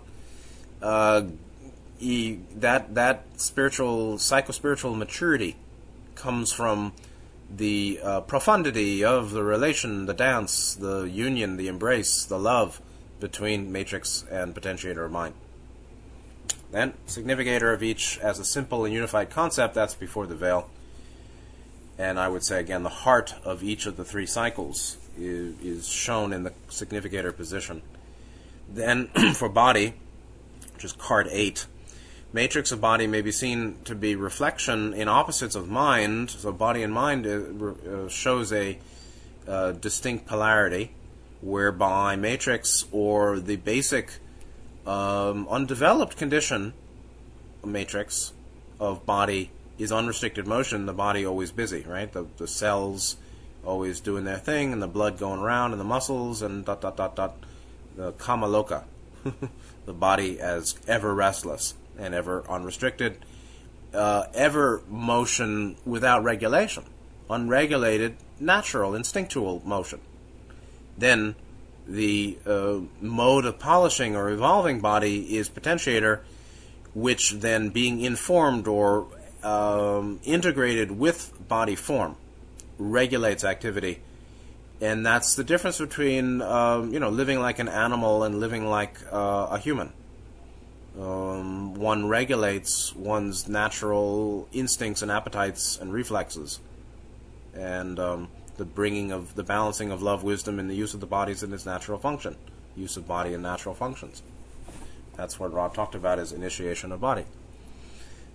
Uh, 0.82 1.24
he, 2.00 2.40
that 2.56 2.96
that 2.96 3.26
spiritual, 3.36 4.18
psycho 4.18 4.54
spiritual 4.54 4.96
maturity 4.96 5.58
comes 6.16 6.54
from 6.54 6.94
the 7.54 8.00
uh, 8.02 8.22
profundity 8.22 9.04
of 9.04 9.32
the 9.32 9.44
relation, 9.44 10.06
the 10.06 10.14
dance, 10.14 10.74
the 10.76 11.04
union, 11.04 11.58
the 11.58 11.68
embrace, 11.68 12.24
the 12.24 12.40
love 12.40 12.82
between 13.20 13.74
matrix 13.74 14.24
and 14.32 14.56
potentiator 14.56 15.04
of 15.04 15.12
mind. 15.12 15.34
Then, 16.72 16.94
significator 17.08 17.74
of 17.74 17.84
each 17.84 18.18
as 18.20 18.40
a 18.40 18.46
simple 18.46 18.86
and 18.86 18.94
unified 18.94 19.30
concept, 19.30 19.74
that's 19.74 19.96
before 19.96 20.28
the 20.28 20.36
veil. 20.36 20.70
And 21.98 22.18
I 22.18 22.30
would 22.30 22.46
say 22.46 22.62
again, 22.62 22.84
the 22.84 22.90
heart 22.90 23.36
of 23.44 23.64
each 23.64 23.86
of 23.86 23.98
the 23.98 24.06
three 24.06 24.26
cycles 24.26 24.96
is, 25.20 25.88
shown 25.88 26.34
in 26.34 26.44
the 26.44 26.54
significator 26.70 27.32
position. 27.32 27.82
Then 28.68 29.08
for 29.34 29.50
body, 29.50 29.94
which 30.74 30.86
is 30.86 30.94
card 30.94 31.28
8, 31.30 31.66
matrix 32.34 32.72
of 32.72 32.80
body 32.82 33.08
may 33.08 33.22
be 33.22 33.32
seen 33.32 33.78
to 33.86 33.96
be 33.96 34.16
reflection 34.16 34.94
in 34.94 35.08
opposites 35.08 35.56
of 35.56 35.70
mind. 35.70 36.32
So 36.32 36.52
body 36.52 36.84
and 36.84 36.94
mind 36.94 37.26
uh, 37.26 37.66
uh, 37.66 38.10
shows 38.10 38.54
a 38.54 38.80
uh, 39.48 39.72
distinct 39.74 40.28
polarity, 40.28 40.92
whereby 41.42 42.16
matrix 42.16 42.86
or 42.92 43.40
the 43.40 43.56
basic 43.56 44.20
um, 44.86 45.48
undeveloped 45.50 46.18
condition 46.18 46.74
matrix 47.66 48.34
of 48.80 49.06
body 49.06 49.52
is 49.78 49.92
unrestricted 49.92 50.48
motion. 50.48 50.86
The 50.86 50.94
body 50.94 51.26
always 51.26 51.52
busy, 51.52 51.84
right? 51.88 52.12
The 52.12 52.28
the 52.38 52.48
cells 52.48 53.18
always 53.66 54.00
doing 54.00 54.24
their 54.24 54.38
thing, 54.38 54.74
and 54.74 54.82
the 54.82 54.88
blood 54.88 55.18
going 55.18 55.40
around, 55.40 55.72
and 55.72 55.80
the 55.80 55.86
muscles, 55.86 56.42
and 56.42 56.66
dot 56.66 56.82
dot 56.82 56.98
dot 56.98 57.16
dot. 57.16 57.36
The 57.96 58.14
kamaloka, 58.14 58.84
the 59.86 59.94
body 59.94 60.40
as 60.40 60.76
ever 60.88 61.14
restless 61.14 61.74
and 61.98 62.14
ever 62.14 62.44
unrestricted, 62.50 63.18
uh, 63.94 64.26
ever 64.34 64.82
motion 64.88 65.76
without 65.86 66.24
regulation, 66.24 66.84
unregulated, 67.30 68.16
natural, 68.40 68.96
instinctual 68.96 69.62
motion. 69.66 70.00
Then 70.98 71.36
the 71.88 72.38
uh, 72.46 72.80
mode 73.02 73.46
of 73.46 73.60
polishing 73.60 74.16
or 74.16 74.30
evolving 74.30 74.80
body 74.80 75.36
is 75.36 75.50
potentiator, 75.50 76.20
which 76.94 77.32
then 77.32 77.70
being 77.70 78.02
informed 78.02 78.68
or 78.68 79.08
um, 79.44 80.20
integrated 80.24 80.92
with 80.92 81.34
body 81.48 81.76
form 81.76 82.16
regulates 82.80 83.44
activity. 83.44 84.02
And 84.82 85.06
that's 85.06 85.36
the 85.36 85.44
difference 85.44 85.78
between 85.78 86.42
um, 86.42 86.94
you 86.94 87.00
know 87.00 87.10
living 87.10 87.40
like 87.40 87.60
an 87.60 87.68
animal 87.68 88.24
and 88.24 88.40
living 88.40 88.66
like 88.66 88.98
uh, 89.12 89.48
a 89.52 89.60
human. 89.60 89.92
Um, 91.00 91.76
one 91.76 92.08
regulates 92.08 92.96
one's 92.96 93.48
natural 93.48 94.48
instincts 94.52 95.02
and 95.02 95.12
appetites 95.12 95.78
and 95.78 95.94
reflexes, 95.94 96.60
and 97.54 98.00
um, 98.00 98.30
the 98.58 98.66
bringing 98.66 99.12
of 99.12 99.36
the 99.36 99.44
balancing 99.44 99.92
of 99.92 100.02
love, 100.02 100.24
wisdom, 100.24 100.60
and 100.60 100.70
the 100.70 100.76
use 100.76 100.94
of 100.94 101.02
the 101.02 101.06
bodies 101.06 101.44
in 101.44 101.54
its 101.54 101.66
natural 101.66 102.00
function, 102.00 102.38
use 102.76 102.98
of 102.98 103.08
body 103.08 103.34
and 103.34 103.44
natural 103.44 103.76
functions. 103.76 104.24
That's 105.16 105.40
what 105.40 105.54
Rob 105.54 105.74
talked 105.74 105.96
about 105.96 106.20
as 106.20 106.32
initiation 106.32 106.94
of 106.94 107.02
body. 107.02 107.26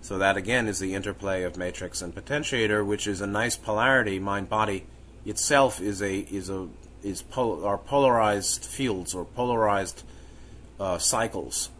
So 0.05 0.19
that 0.19 0.37
again 0.37 0.67
is 0.67 0.77
the 0.77 0.93
interplay 0.93 1.41
of 1.41 1.57
matrix 1.57 2.03
and 2.03 2.13
potentiator, 2.13 2.85
which 2.85 3.07
is 3.07 3.21
a 3.21 3.25
nice 3.25 3.57
polarity. 3.57 4.19
Mind 4.19 4.47
body 4.47 4.85
itself 5.25 5.81
is 5.81 5.99
a 5.99 6.19
is 6.19 6.47
a 6.47 6.67
is 7.01 7.23
pol- 7.23 7.65
are 7.65 7.79
polarized 7.79 8.63
fields 8.63 9.15
or 9.15 9.25
polarized 9.25 10.03
uh, 10.79 10.99
cycles 10.99 11.71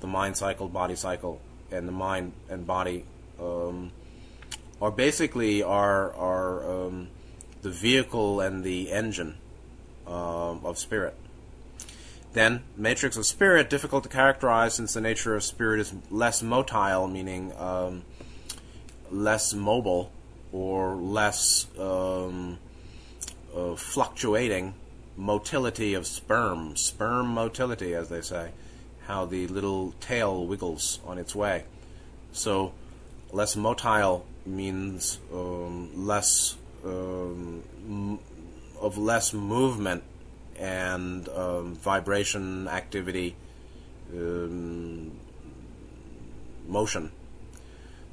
the 0.00 0.06
mind 0.06 0.36
cycle, 0.36 0.68
body 0.68 0.94
cycle, 0.94 1.40
and 1.70 1.88
the 1.88 1.92
mind 1.92 2.32
and 2.50 2.66
body 2.66 3.06
um, 3.40 3.92
are 4.82 4.90
basically 4.90 5.62
are 5.62 6.12
are 6.12 6.70
um, 6.70 7.08
the 7.62 7.70
vehicle 7.70 8.42
and 8.42 8.62
the 8.62 8.92
engine 8.92 9.38
um, 10.06 10.60
of 10.64 10.76
spirit. 10.76 11.16
Then, 12.32 12.62
matrix 12.76 13.16
of 13.16 13.26
spirit, 13.26 13.68
difficult 13.68 14.04
to 14.04 14.08
characterize 14.08 14.74
since 14.74 14.94
the 14.94 15.00
nature 15.00 15.34
of 15.34 15.42
spirit 15.42 15.80
is 15.80 15.92
less 16.10 16.42
motile, 16.42 17.10
meaning 17.10 17.52
um, 17.58 18.04
less 19.10 19.52
mobile 19.52 20.12
or 20.52 20.94
less 20.94 21.66
um, 21.78 22.58
uh, 23.54 23.74
fluctuating 23.74 24.74
motility 25.16 25.94
of 25.94 26.06
sperm, 26.06 26.76
sperm 26.76 27.26
motility, 27.26 27.94
as 27.94 28.08
they 28.08 28.20
say 28.20 28.50
how 29.06 29.24
the 29.24 29.48
little 29.48 29.92
tail 30.00 30.46
wiggles 30.46 31.00
on 31.04 31.18
its 31.18 31.34
way. 31.34 31.64
So, 32.30 32.72
less 33.32 33.56
motile 33.56 34.22
means 34.46 35.18
um, 35.32 35.90
less 36.06 36.56
um, 36.84 38.20
of 38.80 38.96
less 38.96 39.34
movement 39.34 40.04
and 40.60 41.28
um, 41.30 41.74
vibration 41.74 42.68
activity, 42.68 43.34
um, 44.14 45.10
motion. 46.68 47.10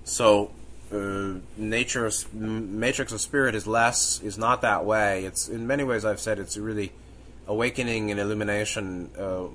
So, 0.05 0.51
uh, 0.91 1.33
nature's 1.57 2.25
matrix 2.31 3.11
of 3.11 3.19
spirit 3.19 3.53
is 3.53 3.67
less 3.67 4.21
is 4.21 4.37
not 4.37 4.61
that 4.61 4.85
way. 4.85 5.25
It's 5.25 5.49
in 5.49 5.67
many 5.67 5.83
ways 5.83 6.05
I've 6.05 6.21
said 6.21 6.39
it's 6.39 6.55
really 6.55 6.93
awakening 7.45 8.09
and 8.09 8.19
illumination. 8.19 9.11
Uh, 9.19 9.47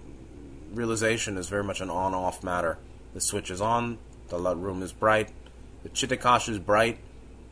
realization 0.75 1.39
is 1.39 1.49
very 1.49 1.65
much 1.65 1.81
an 1.81 1.89
on-off 1.89 2.45
matter. 2.45 2.77
The 3.15 3.21
switch 3.21 3.51
is 3.51 3.61
on, 3.63 3.99
the 4.29 4.39
room 4.39 4.83
is 4.83 4.93
bright, 4.93 5.31
the 5.83 5.89
chittakash 5.89 6.49
is 6.49 6.59
bright 6.59 6.99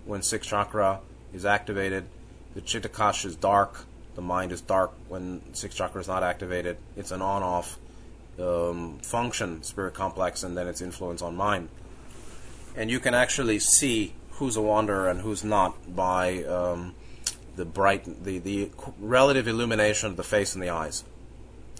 when 0.04 0.22
sixth 0.22 0.50
chakra 0.50 1.00
is 1.32 1.44
activated. 1.46 2.04
The 2.54 2.60
chittakash 2.60 3.24
is 3.24 3.36
dark, 3.36 3.86
the 4.20 4.26
mind 4.26 4.52
is 4.52 4.60
dark 4.60 4.92
when 5.08 5.40
sixth 5.54 5.78
chakra 5.78 5.98
is 5.98 6.06
not 6.06 6.22
activated. 6.22 6.76
It's 6.94 7.10
an 7.10 7.22
on-off 7.22 7.78
um, 8.38 8.98
function, 8.98 9.62
spirit 9.62 9.94
complex, 9.94 10.42
and 10.42 10.58
then 10.58 10.68
its 10.68 10.82
influence 10.82 11.22
on 11.22 11.36
mind. 11.36 11.70
And 12.76 12.90
you 12.90 13.00
can 13.00 13.14
actually 13.14 13.60
see 13.60 14.12
who's 14.32 14.56
a 14.56 14.60
wanderer 14.60 15.08
and 15.08 15.22
who's 15.22 15.42
not 15.42 15.96
by 15.96 16.44
um, 16.44 16.94
the 17.56 17.64
bright, 17.64 18.04
the, 18.22 18.38
the 18.38 18.70
relative 18.98 19.48
illumination 19.48 20.10
of 20.10 20.18
the 20.18 20.22
face 20.22 20.54
and 20.54 20.62
the 20.62 20.68
eyes. 20.68 21.02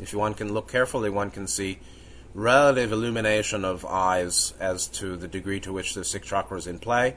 If 0.01 0.15
one 0.15 0.33
can 0.33 0.55
look 0.55 0.67
carefully, 0.67 1.11
one 1.11 1.31
can 1.31 1.47
see 1.47 1.79
relative 2.33 2.91
illumination 2.91 3.67
of 3.67 3.85
eyes 3.85 4.55
as 4.59 4.87
to 4.87 5.19
the 5.19 5.29
degree 5.29 5.61
to 5.61 5.75
which 5.75 5.93
the 5.93 6.05
sixth 6.05 6.31
chakra 6.31 6.57
is 6.57 6.67
in 6.67 6.79
play, 6.79 7.17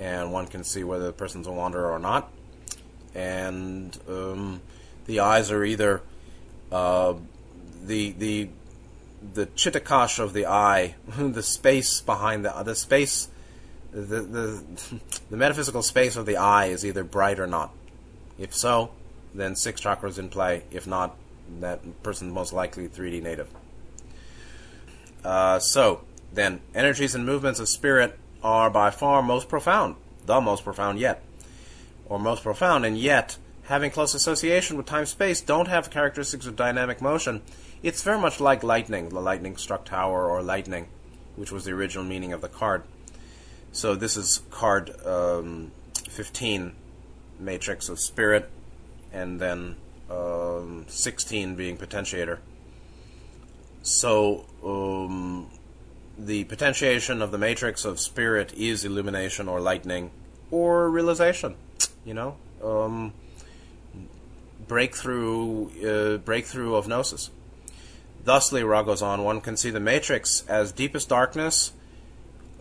and 0.00 0.32
one 0.32 0.48
can 0.48 0.64
see 0.64 0.82
whether 0.82 1.06
the 1.06 1.12
person's 1.12 1.46
a 1.46 1.52
wanderer 1.52 1.92
or 1.92 2.00
not. 2.00 2.32
And 3.18 3.98
um, 4.08 4.60
the 5.06 5.18
eyes 5.20 5.50
are 5.50 5.64
either 5.64 6.02
uh, 6.70 7.14
the 7.84 8.12
the 8.12 8.48
the 9.34 9.46
chittakash 9.46 10.20
of 10.20 10.34
the 10.34 10.46
eye, 10.46 10.94
the 11.18 11.42
space 11.42 12.00
behind 12.00 12.44
the 12.44 12.50
the 12.62 12.76
space, 12.76 13.28
the, 13.90 14.20
the 14.20 14.62
the 15.30 15.36
metaphysical 15.36 15.82
space 15.82 16.14
of 16.14 16.26
the 16.26 16.36
eye 16.36 16.66
is 16.66 16.86
either 16.86 17.02
bright 17.02 17.40
or 17.40 17.48
not. 17.48 17.72
If 18.38 18.54
so, 18.54 18.90
then 19.34 19.56
six 19.56 19.80
chakras 19.80 20.18
in 20.18 20.28
play. 20.28 20.62
If 20.70 20.86
not, 20.86 21.16
that 21.58 22.02
person 22.04 22.30
most 22.30 22.52
likely 22.52 22.88
3D 22.88 23.20
native. 23.20 23.48
Uh, 25.24 25.58
so, 25.58 26.02
then, 26.32 26.60
energies 26.72 27.16
and 27.16 27.26
movements 27.26 27.58
of 27.58 27.68
spirit 27.68 28.16
are 28.44 28.70
by 28.70 28.90
far 28.90 29.22
most 29.22 29.48
profound, 29.48 29.96
the 30.24 30.40
most 30.40 30.62
profound 30.62 31.00
yet, 31.00 31.20
or 32.08 32.18
most 32.18 32.42
profound, 32.42 32.84
and 32.84 32.98
yet, 32.98 33.36
having 33.64 33.90
close 33.90 34.14
association 34.14 34.76
with 34.76 34.86
time 34.86 35.06
space, 35.06 35.40
don't 35.40 35.68
have 35.68 35.90
characteristics 35.90 36.46
of 36.46 36.56
dynamic 36.56 37.00
motion. 37.00 37.42
It's 37.82 38.02
very 38.02 38.18
much 38.18 38.40
like 38.40 38.62
lightning, 38.62 39.10
the 39.10 39.20
lightning 39.20 39.56
struck 39.56 39.84
tower, 39.84 40.28
or 40.28 40.42
lightning, 40.42 40.88
which 41.36 41.52
was 41.52 41.64
the 41.64 41.72
original 41.72 42.04
meaning 42.04 42.32
of 42.32 42.40
the 42.40 42.48
card. 42.48 42.82
So, 43.72 43.94
this 43.94 44.16
is 44.16 44.42
card 44.50 44.90
um, 45.04 45.72
15, 46.08 46.72
Matrix 47.38 47.88
of 47.88 47.98
Spirit, 48.00 48.50
and 49.12 49.40
then 49.40 49.76
um, 50.10 50.86
16 50.88 51.54
being 51.54 51.76
potentiator. 51.76 52.38
So 53.82 54.44
um, 54.64 55.48
the 56.18 56.44
potentiation 56.44 57.22
of 57.22 57.30
the 57.30 57.38
matrix 57.38 57.84
of 57.84 58.00
spirit 58.00 58.52
is 58.54 58.84
illumination 58.84 59.48
or 59.48 59.60
lightning 59.60 60.10
or 60.50 60.90
realization. 60.90 61.56
You 62.04 62.14
know, 62.14 62.36
um, 62.62 63.12
breakthrough, 64.66 66.14
uh, 66.14 66.18
breakthrough 66.18 66.74
of 66.74 66.88
gnosis. 66.88 67.30
Thusly, 68.24 68.62
Ra 68.62 68.82
goes 68.82 69.02
on, 69.02 69.24
one 69.24 69.40
can 69.40 69.56
see 69.56 69.70
the 69.70 69.80
matrix 69.80 70.44
as 70.48 70.72
deepest 70.72 71.08
darkness, 71.08 71.72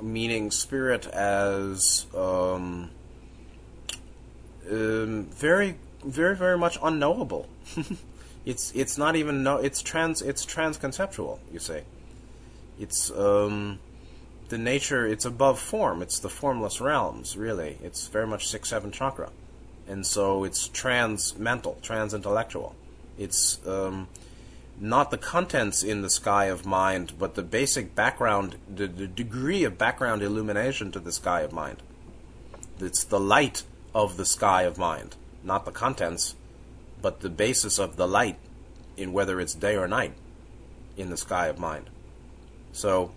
meaning 0.02 0.52
spirit 0.52 1.08
as 1.08 2.06
um, 2.16 2.92
um, 4.70 5.26
very 5.26 5.76
very 6.04 6.36
very 6.36 6.58
much 6.58 6.78
unknowable. 6.82 7.48
it's 8.46 8.72
it's 8.76 8.98
not 8.98 9.16
even 9.16 9.44
no 9.44 9.58
it's 9.58 9.82
trans 9.82 10.22
it's 10.22 10.46
transconceptual. 10.46 11.40
You 11.52 11.60
say, 11.60 11.84
it's 12.80 13.12
um, 13.12 13.80
the 14.50 14.58
nature. 14.58 15.06
It's 15.08 15.26
above 15.26 15.60
form. 15.60 16.02
It's 16.02 16.20
the 16.20 16.30
formless 16.30 16.82
realms. 16.82 17.38
Really, 17.38 17.78
it's 17.84 18.08
very 18.08 18.28
much 18.28 18.48
six 18.48 18.70
seven 18.70 18.92
chakra, 18.92 19.30
and 19.88 20.06
so 20.06 20.44
it's 20.44 20.68
trans 20.68 21.38
mental, 21.38 21.78
trans 21.82 22.14
intellectual. 22.14 22.76
It's 23.18 23.66
um, 23.68 24.08
not 24.80 25.12
the 25.12 25.18
contents 25.18 25.84
in 25.84 26.02
the 26.02 26.10
sky 26.10 26.46
of 26.46 26.66
mind, 26.66 27.14
but 27.18 27.36
the 27.36 27.44
basic 27.44 27.96
background, 27.96 28.58
the, 28.74 28.88
the 28.88 29.08
degree 29.08 29.64
of 29.64 29.78
background 29.78 30.22
illumination 30.22 30.92
to 30.92 31.00
the 31.00 31.12
sky 31.12 31.42
of 31.42 31.52
mind. 31.52 31.82
It's 32.80 33.04
the 33.04 33.20
light 33.20 33.64
of 33.96 34.18
the 34.18 34.26
sky 34.26 34.64
of 34.64 34.78
mind 34.78 35.16
not 35.48 35.66
the 35.66 35.72
contents, 35.72 36.36
but 37.02 37.22
the 37.22 37.30
basis 37.30 37.80
of 37.80 37.96
the 37.96 38.08
light 38.08 38.38
in 38.98 39.14
whether 39.14 39.40
it's 39.40 39.56
day 39.56 39.76
or 39.76 39.88
night 39.88 40.14
in 40.98 41.10
the 41.10 41.18
sky 41.18 41.48
of 41.48 41.58
mind. 41.58 41.90
So 42.74 43.12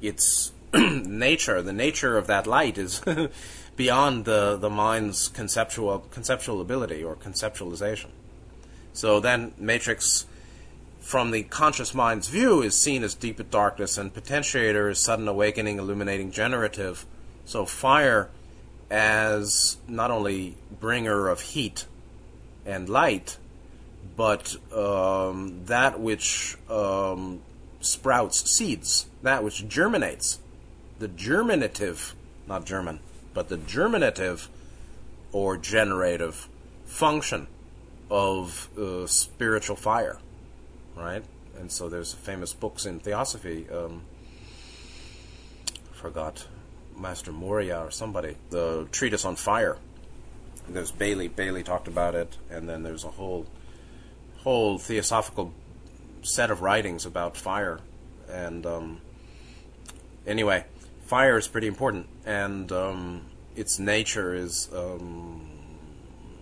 its 0.00 0.52
nature, 1.06 1.62
the 1.62 1.72
nature 1.72 2.16
of 2.16 2.26
that 2.26 2.46
light 2.46 2.78
is 2.78 3.02
beyond 3.76 4.24
the, 4.24 4.56
the 4.56 4.70
mind's 4.70 5.28
conceptual 5.28 6.00
conceptual 6.10 6.60
ability 6.60 7.02
or 7.02 7.14
conceptualization. 7.14 8.08
So 8.92 9.20
then 9.20 9.52
matrix 9.58 10.26
from 11.00 11.32
the 11.32 11.42
conscious 11.42 11.94
mind's 11.94 12.28
view 12.28 12.62
is 12.62 12.80
seen 12.80 13.02
as 13.04 13.14
deep 13.14 13.50
darkness 13.50 13.98
and 13.98 14.12
potentiator 14.12 14.90
is 14.90 14.98
sudden 14.98 15.28
awakening, 15.28 15.78
illuminating, 15.78 16.30
generative. 16.30 17.04
So 17.44 17.66
fire 17.66 18.30
as 18.90 19.76
not 19.86 20.10
only 20.10 20.56
bringer 20.80 21.28
of 21.28 21.40
heat 21.40 21.86
and 22.64 22.88
light, 22.88 23.36
but 24.16 24.56
um, 24.72 25.64
that 25.66 26.00
which 26.00 26.56
um, 26.70 27.40
sprouts 27.80 28.50
seeds, 28.50 29.06
that 29.22 29.44
which 29.44 29.68
germinates, 29.68 30.38
the 31.04 31.08
germinative, 31.08 32.14
not 32.46 32.64
German, 32.64 32.98
but 33.34 33.50
the 33.50 33.58
germinative 33.58 34.48
or 35.32 35.58
generative 35.58 36.48
function 36.86 37.46
of 38.10 38.70
uh, 38.78 39.06
spiritual 39.06 39.76
fire, 39.76 40.16
right? 40.96 41.22
And 41.58 41.70
so 41.70 41.90
there's 41.90 42.14
famous 42.14 42.54
books 42.54 42.86
in 42.86 43.00
theosophy. 43.00 43.66
Um, 43.68 44.00
forgot 45.92 46.46
Master 46.96 47.32
Morya 47.32 47.80
or 47.80 47.90
somebody, 47.90 48.36
the 48.48 48.88
treatise 48.90 49.26
on 49.26 49.36
fire. 49.36 49.76
There's 50.70 50.90
Bailey. 50.90 51.28
Bailey 51.28 51.62
talked 51.62 51.86
about 51.86 52.14
it, 52.14 52.38
and 52.48 52.66
then 52.66 52.82
there's 52.82 53.04
a 53.04 53.10
whole 53.10 53.44
whole 54.38 54.78
theosophical 54.78 55.52
set 56.22 56.50
of 56.50 56.62
writings 56.62 57.04
about 57.04 57.36
fire. 57.36 57.80
And 58.26 58.64
um, 58.64 59.02
anyway, 60.26 60.64
fire 61.04 61.36
is 61.36 61.48
pretty 61.48 61.66
important, 61.66 62.06
and 62.24 62.70
um, 62.72 63.22
its 63.56 63.78
nature 63.78 64.34
is 64.34 64.68
um, 64.74 65.48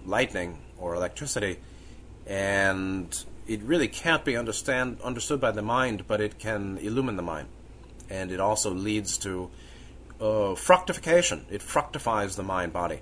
lightning 0.07 0.59
or 0.79 0.95
electricity, 0.95 1.59
and 2.27 3.25
it 3.47 3.61
really 3.63 3.89
can't 3.89 4.25
be 4.25 4.37
understand 4.37 5.01
understood 5.03 5.41
by 5.41 5.51
the 5.51 5.63
mind, 5.63 6.07
but 6.07 6.21
it 6.21 6.39
can 6.39 6.79
illumine 6.79 7.17
the 7.17 7.23
mind, 7.23 7.49
and 8.09 8.31
it 8.31 8.41
also 8.41 8.73
leads 8.73 9.19
to 9.19 9.51
uh, 10.21 10.55
fructification. 10.55 11.45
It 11.51 11.63
fructifies 11.63 12.37
the 12.37 12.45
mind 12.45 12.73
body. 12.73 13.01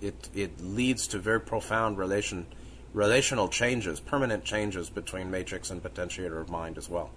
It 0.00 0.28
it 0.34 0.60
leads 0.60 1.06
to 1.08 1.18
very 1.18 1.40
profound 1.40 1.98
relation 1.98 2.46
relational 2.94 3.48
changes, 3.48 4.00
permanent 4.00 4.44
changes 4.44 4.88
between 4.88 5.30
matrix 5.30 5.70
and 5.70 5.82
potentiator 5.82 6.40
of 6.40 6.48
mind 6.48 6.78
as 6.78 6.88
well. 6.88 7.10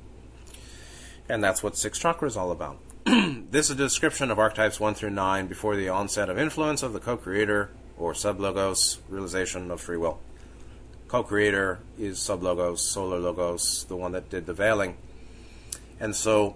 And 1.30 1.44
that's 1.44 1.62
what 1.62 1.78
six 1.78 2.00
chakra 2.00 2.28
is 2.28 2.36
all 2.36 2.52
about. 2.52 2.80
this 3.52 3.66
is 3.66 3.72
a 3.72 3.76
description 3.76 4.32
of 4.32 4.40
archetypes 4.40 4.80
1 4.80 4.94
through 4.96 5.12
9 5.12 5.48
before 5.48 5.76
the 5.76 5.90
onset 5.90 6.30
of 6.30 6.38
influence 6.38 6.84
of 6.84 6.94
the 6.94 7.00
co 7.00 7.16
creator 7.16 7.70
or 7.98 8.14
sublogos 8.14 8.98
realization 9.10 9.72
of 9.72 9.80
free 9.80 9.98
will. 9.98 10.20
Co 11.08 11.24
creator 11.24 11.80
is 11.98 12.20
sublogos, 12.20 12.80
solar 12.80 13.20
logos, 13.20 13.86
the 13.86 13.96
one 13.96 14.12
that 14.12 14.30
did 14.30 14.46
the 14.46 14.54
veiling. 14.54 14.98
And 16.00 16.16
so, 16.16 16.56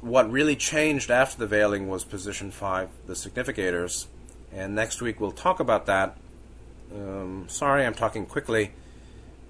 what 0.00 0.30
really 0.30 0.56
changed 0.56 1.10
after 1.10 1.38
the 1.38 1.46
veiling 1.46 1.88
was 1.88 2.04
position 2.04 2.50
5, 2.50 2.88
the 3.06 3.14
significators. 3.14 4.06
And 4.52 4.74
next 4.74 5.02
week 5.02 5.20
we'll 5.20 5.32
talk 5.32 5.58
about 5.58 5.86
that 5.86 6.16
um, 6.94 7.46
sorry, 7.48 7.86
I'm 7.86 7.94
talking 7.94 8.26
quickly. 8.26 8.72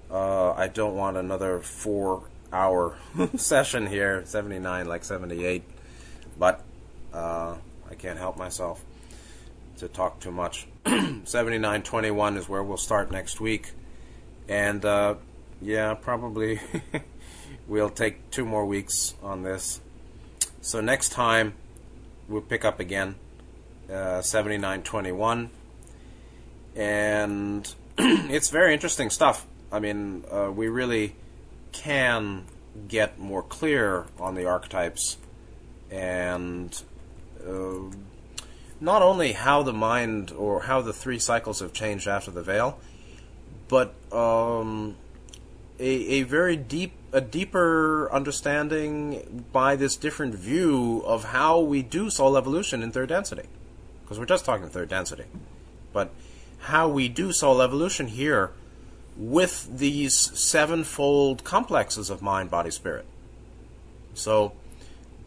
Uh, 0.09 0.51
I 0.53 0.67
don't 0.67 0.95
want 0.95 1.17
another 1.17 1.59
four 1.59 2.23
hour 2.51 2.95
session 3.35 3.87
here, 3.87 4.23
79 4.25 4.87
like 4.87 5.03
78, 5.03 5.63
but 6.37 6.63
uh, 7.13 7.55
I 7.89 7.95
can't 7.95 8.17
help 8.17 8.37
myself 8.37 8.83
to 9.77 9.87
talk 9.87 10.19
too 10.19 10.31
much. 10.31 10.67
7921 10.85 12.37
is 12.37 12.49
where 12.49 12.63
we'll 12.63 12.77
start 12.77 13.11
next 13.11 13.39
week. 13.39 13.71
And 14.47 14.83
uh, 14.83 15.15
yeah, 15.61 15.93
probably 15.93 16.59
we'll 17.67 17.89
take 17.89 18.29
two 18.31 18.45
more 18.45 18.65
weeks 18.65 19.13
on 19.23 19.43
this. 19.43 19.81
So 20.61 20.81
next 20.81 21.09
time 21.09 21.53
we'll 22.27 22.41
pick 22.41 22.65
up 22.65 22.79
again 22.79 23.15
uh, 23.91 24.21
7921 24.21 25.49
and 26.75 27.75
it's 27.97 28.49
very 28.49 28.73
interesting 28.73 29.09
stuff. 29.09 29.45
I 29.71 29.79
mean, 29.79 30.23
uh, 30.31 30.51
we 30.53 30.67
really 30.67 31.15
can 31.71 32.45
get 32.87 33.19
more 33.19 33.43
clear 33.43 34.05
on 34.19 34.35
the 34.35 34.45
archetypes 34.45 35.17
and 35.93 36.81
uh, 37.47 37.95
not 38.81 39.01
only 39.03 39.33
how 39.33 39.61
the 39.61 39.73
mind 39.73 40.31
or 40.31 40.63
how 40.63 40.81
the 40.81 40.91
three 40.91 41.19
cycles 41.19 41.59
have 41.59 41.71
changed 41.71 42.07
after 42.07 42.31
the 42.31 42.41
veil, 42.41 42.79
but 43.67 43.93
um, 44.11 44.95
a, 45.79 45.85
a 45.85 46.23
very 46.23 46.57
deep, 46.57 46.93
a 47.11 47.21
deeper 47.21 48.11
understanding 48.11 49.45
by 49.53 49.75
this 49.75 49.95
different 49.95 50.33
view 50.33 51.03
of 51.05 51.25
how 51.25 51.59
we 51.59 51.83
do 51.83 52.09
soul 52.09 52.37
evolution 52.37 52.81
in 52.81 52.91
third 52.91 53.09
density. 53.09 53.47
Because 54.01 54.17
we're 54.17 54.25
just 54.25 54.45
talking 54.45 54.67
third 54.67 54.89
density, 54.89 55.25
but 55.93 56.11
how 56.59 56.89
we 56.89 57.07
do 57.07 57.31
soul 57.31 57.61
evolution 57.61 58.07
here 58.07 58.51
with 59.15 59.77
these 59.77 60.15
sevenfold 60.15 61.43
complexes 61.43 62.09
of 62.09 62.21
mind, 62.21 62.49
body, 62.49 62.71
spirit. 62.71 63.05
So 64.15 64.53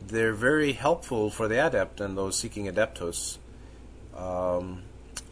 they're 0.07 0.33
very 0.33 0.73
helpful 0.73 1.31
for 1.31 1.49
the 1.49 1.65
adept 1.65 2.01
and 2.01 2.17
those 2.17 2.39
seeking 2.39 2.67
adeptos. 2.67 3.39
Um, 4.17 4.83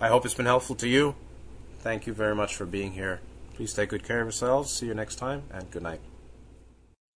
I 0.00 0.08
hope 0.08 0.24
it's 0.24 0.34
been 0.34 0.46
helpful 0.46 0.76
to 0.76 0.88
you. 0.88 1.14
Thank 1.80 2.06
you 2.06 2.12
very 2.12 2.34
much 2.34 2.56
for 2.56 2.66
being 2.66 2.92
here. 2.92 3.20
Please 3.54 3.72
take 3.72 3.90
good 3.90 4.04
care 4.04 4.20
of 4.20 4.26
yourselves. 4.26 4.72
See 4.72 4.86
you 4.86 4.94
next 4.94 5.16
time, 5.16 5.44
and 5.52 5.70
good 5.70 5.82
night. 5.82 6.00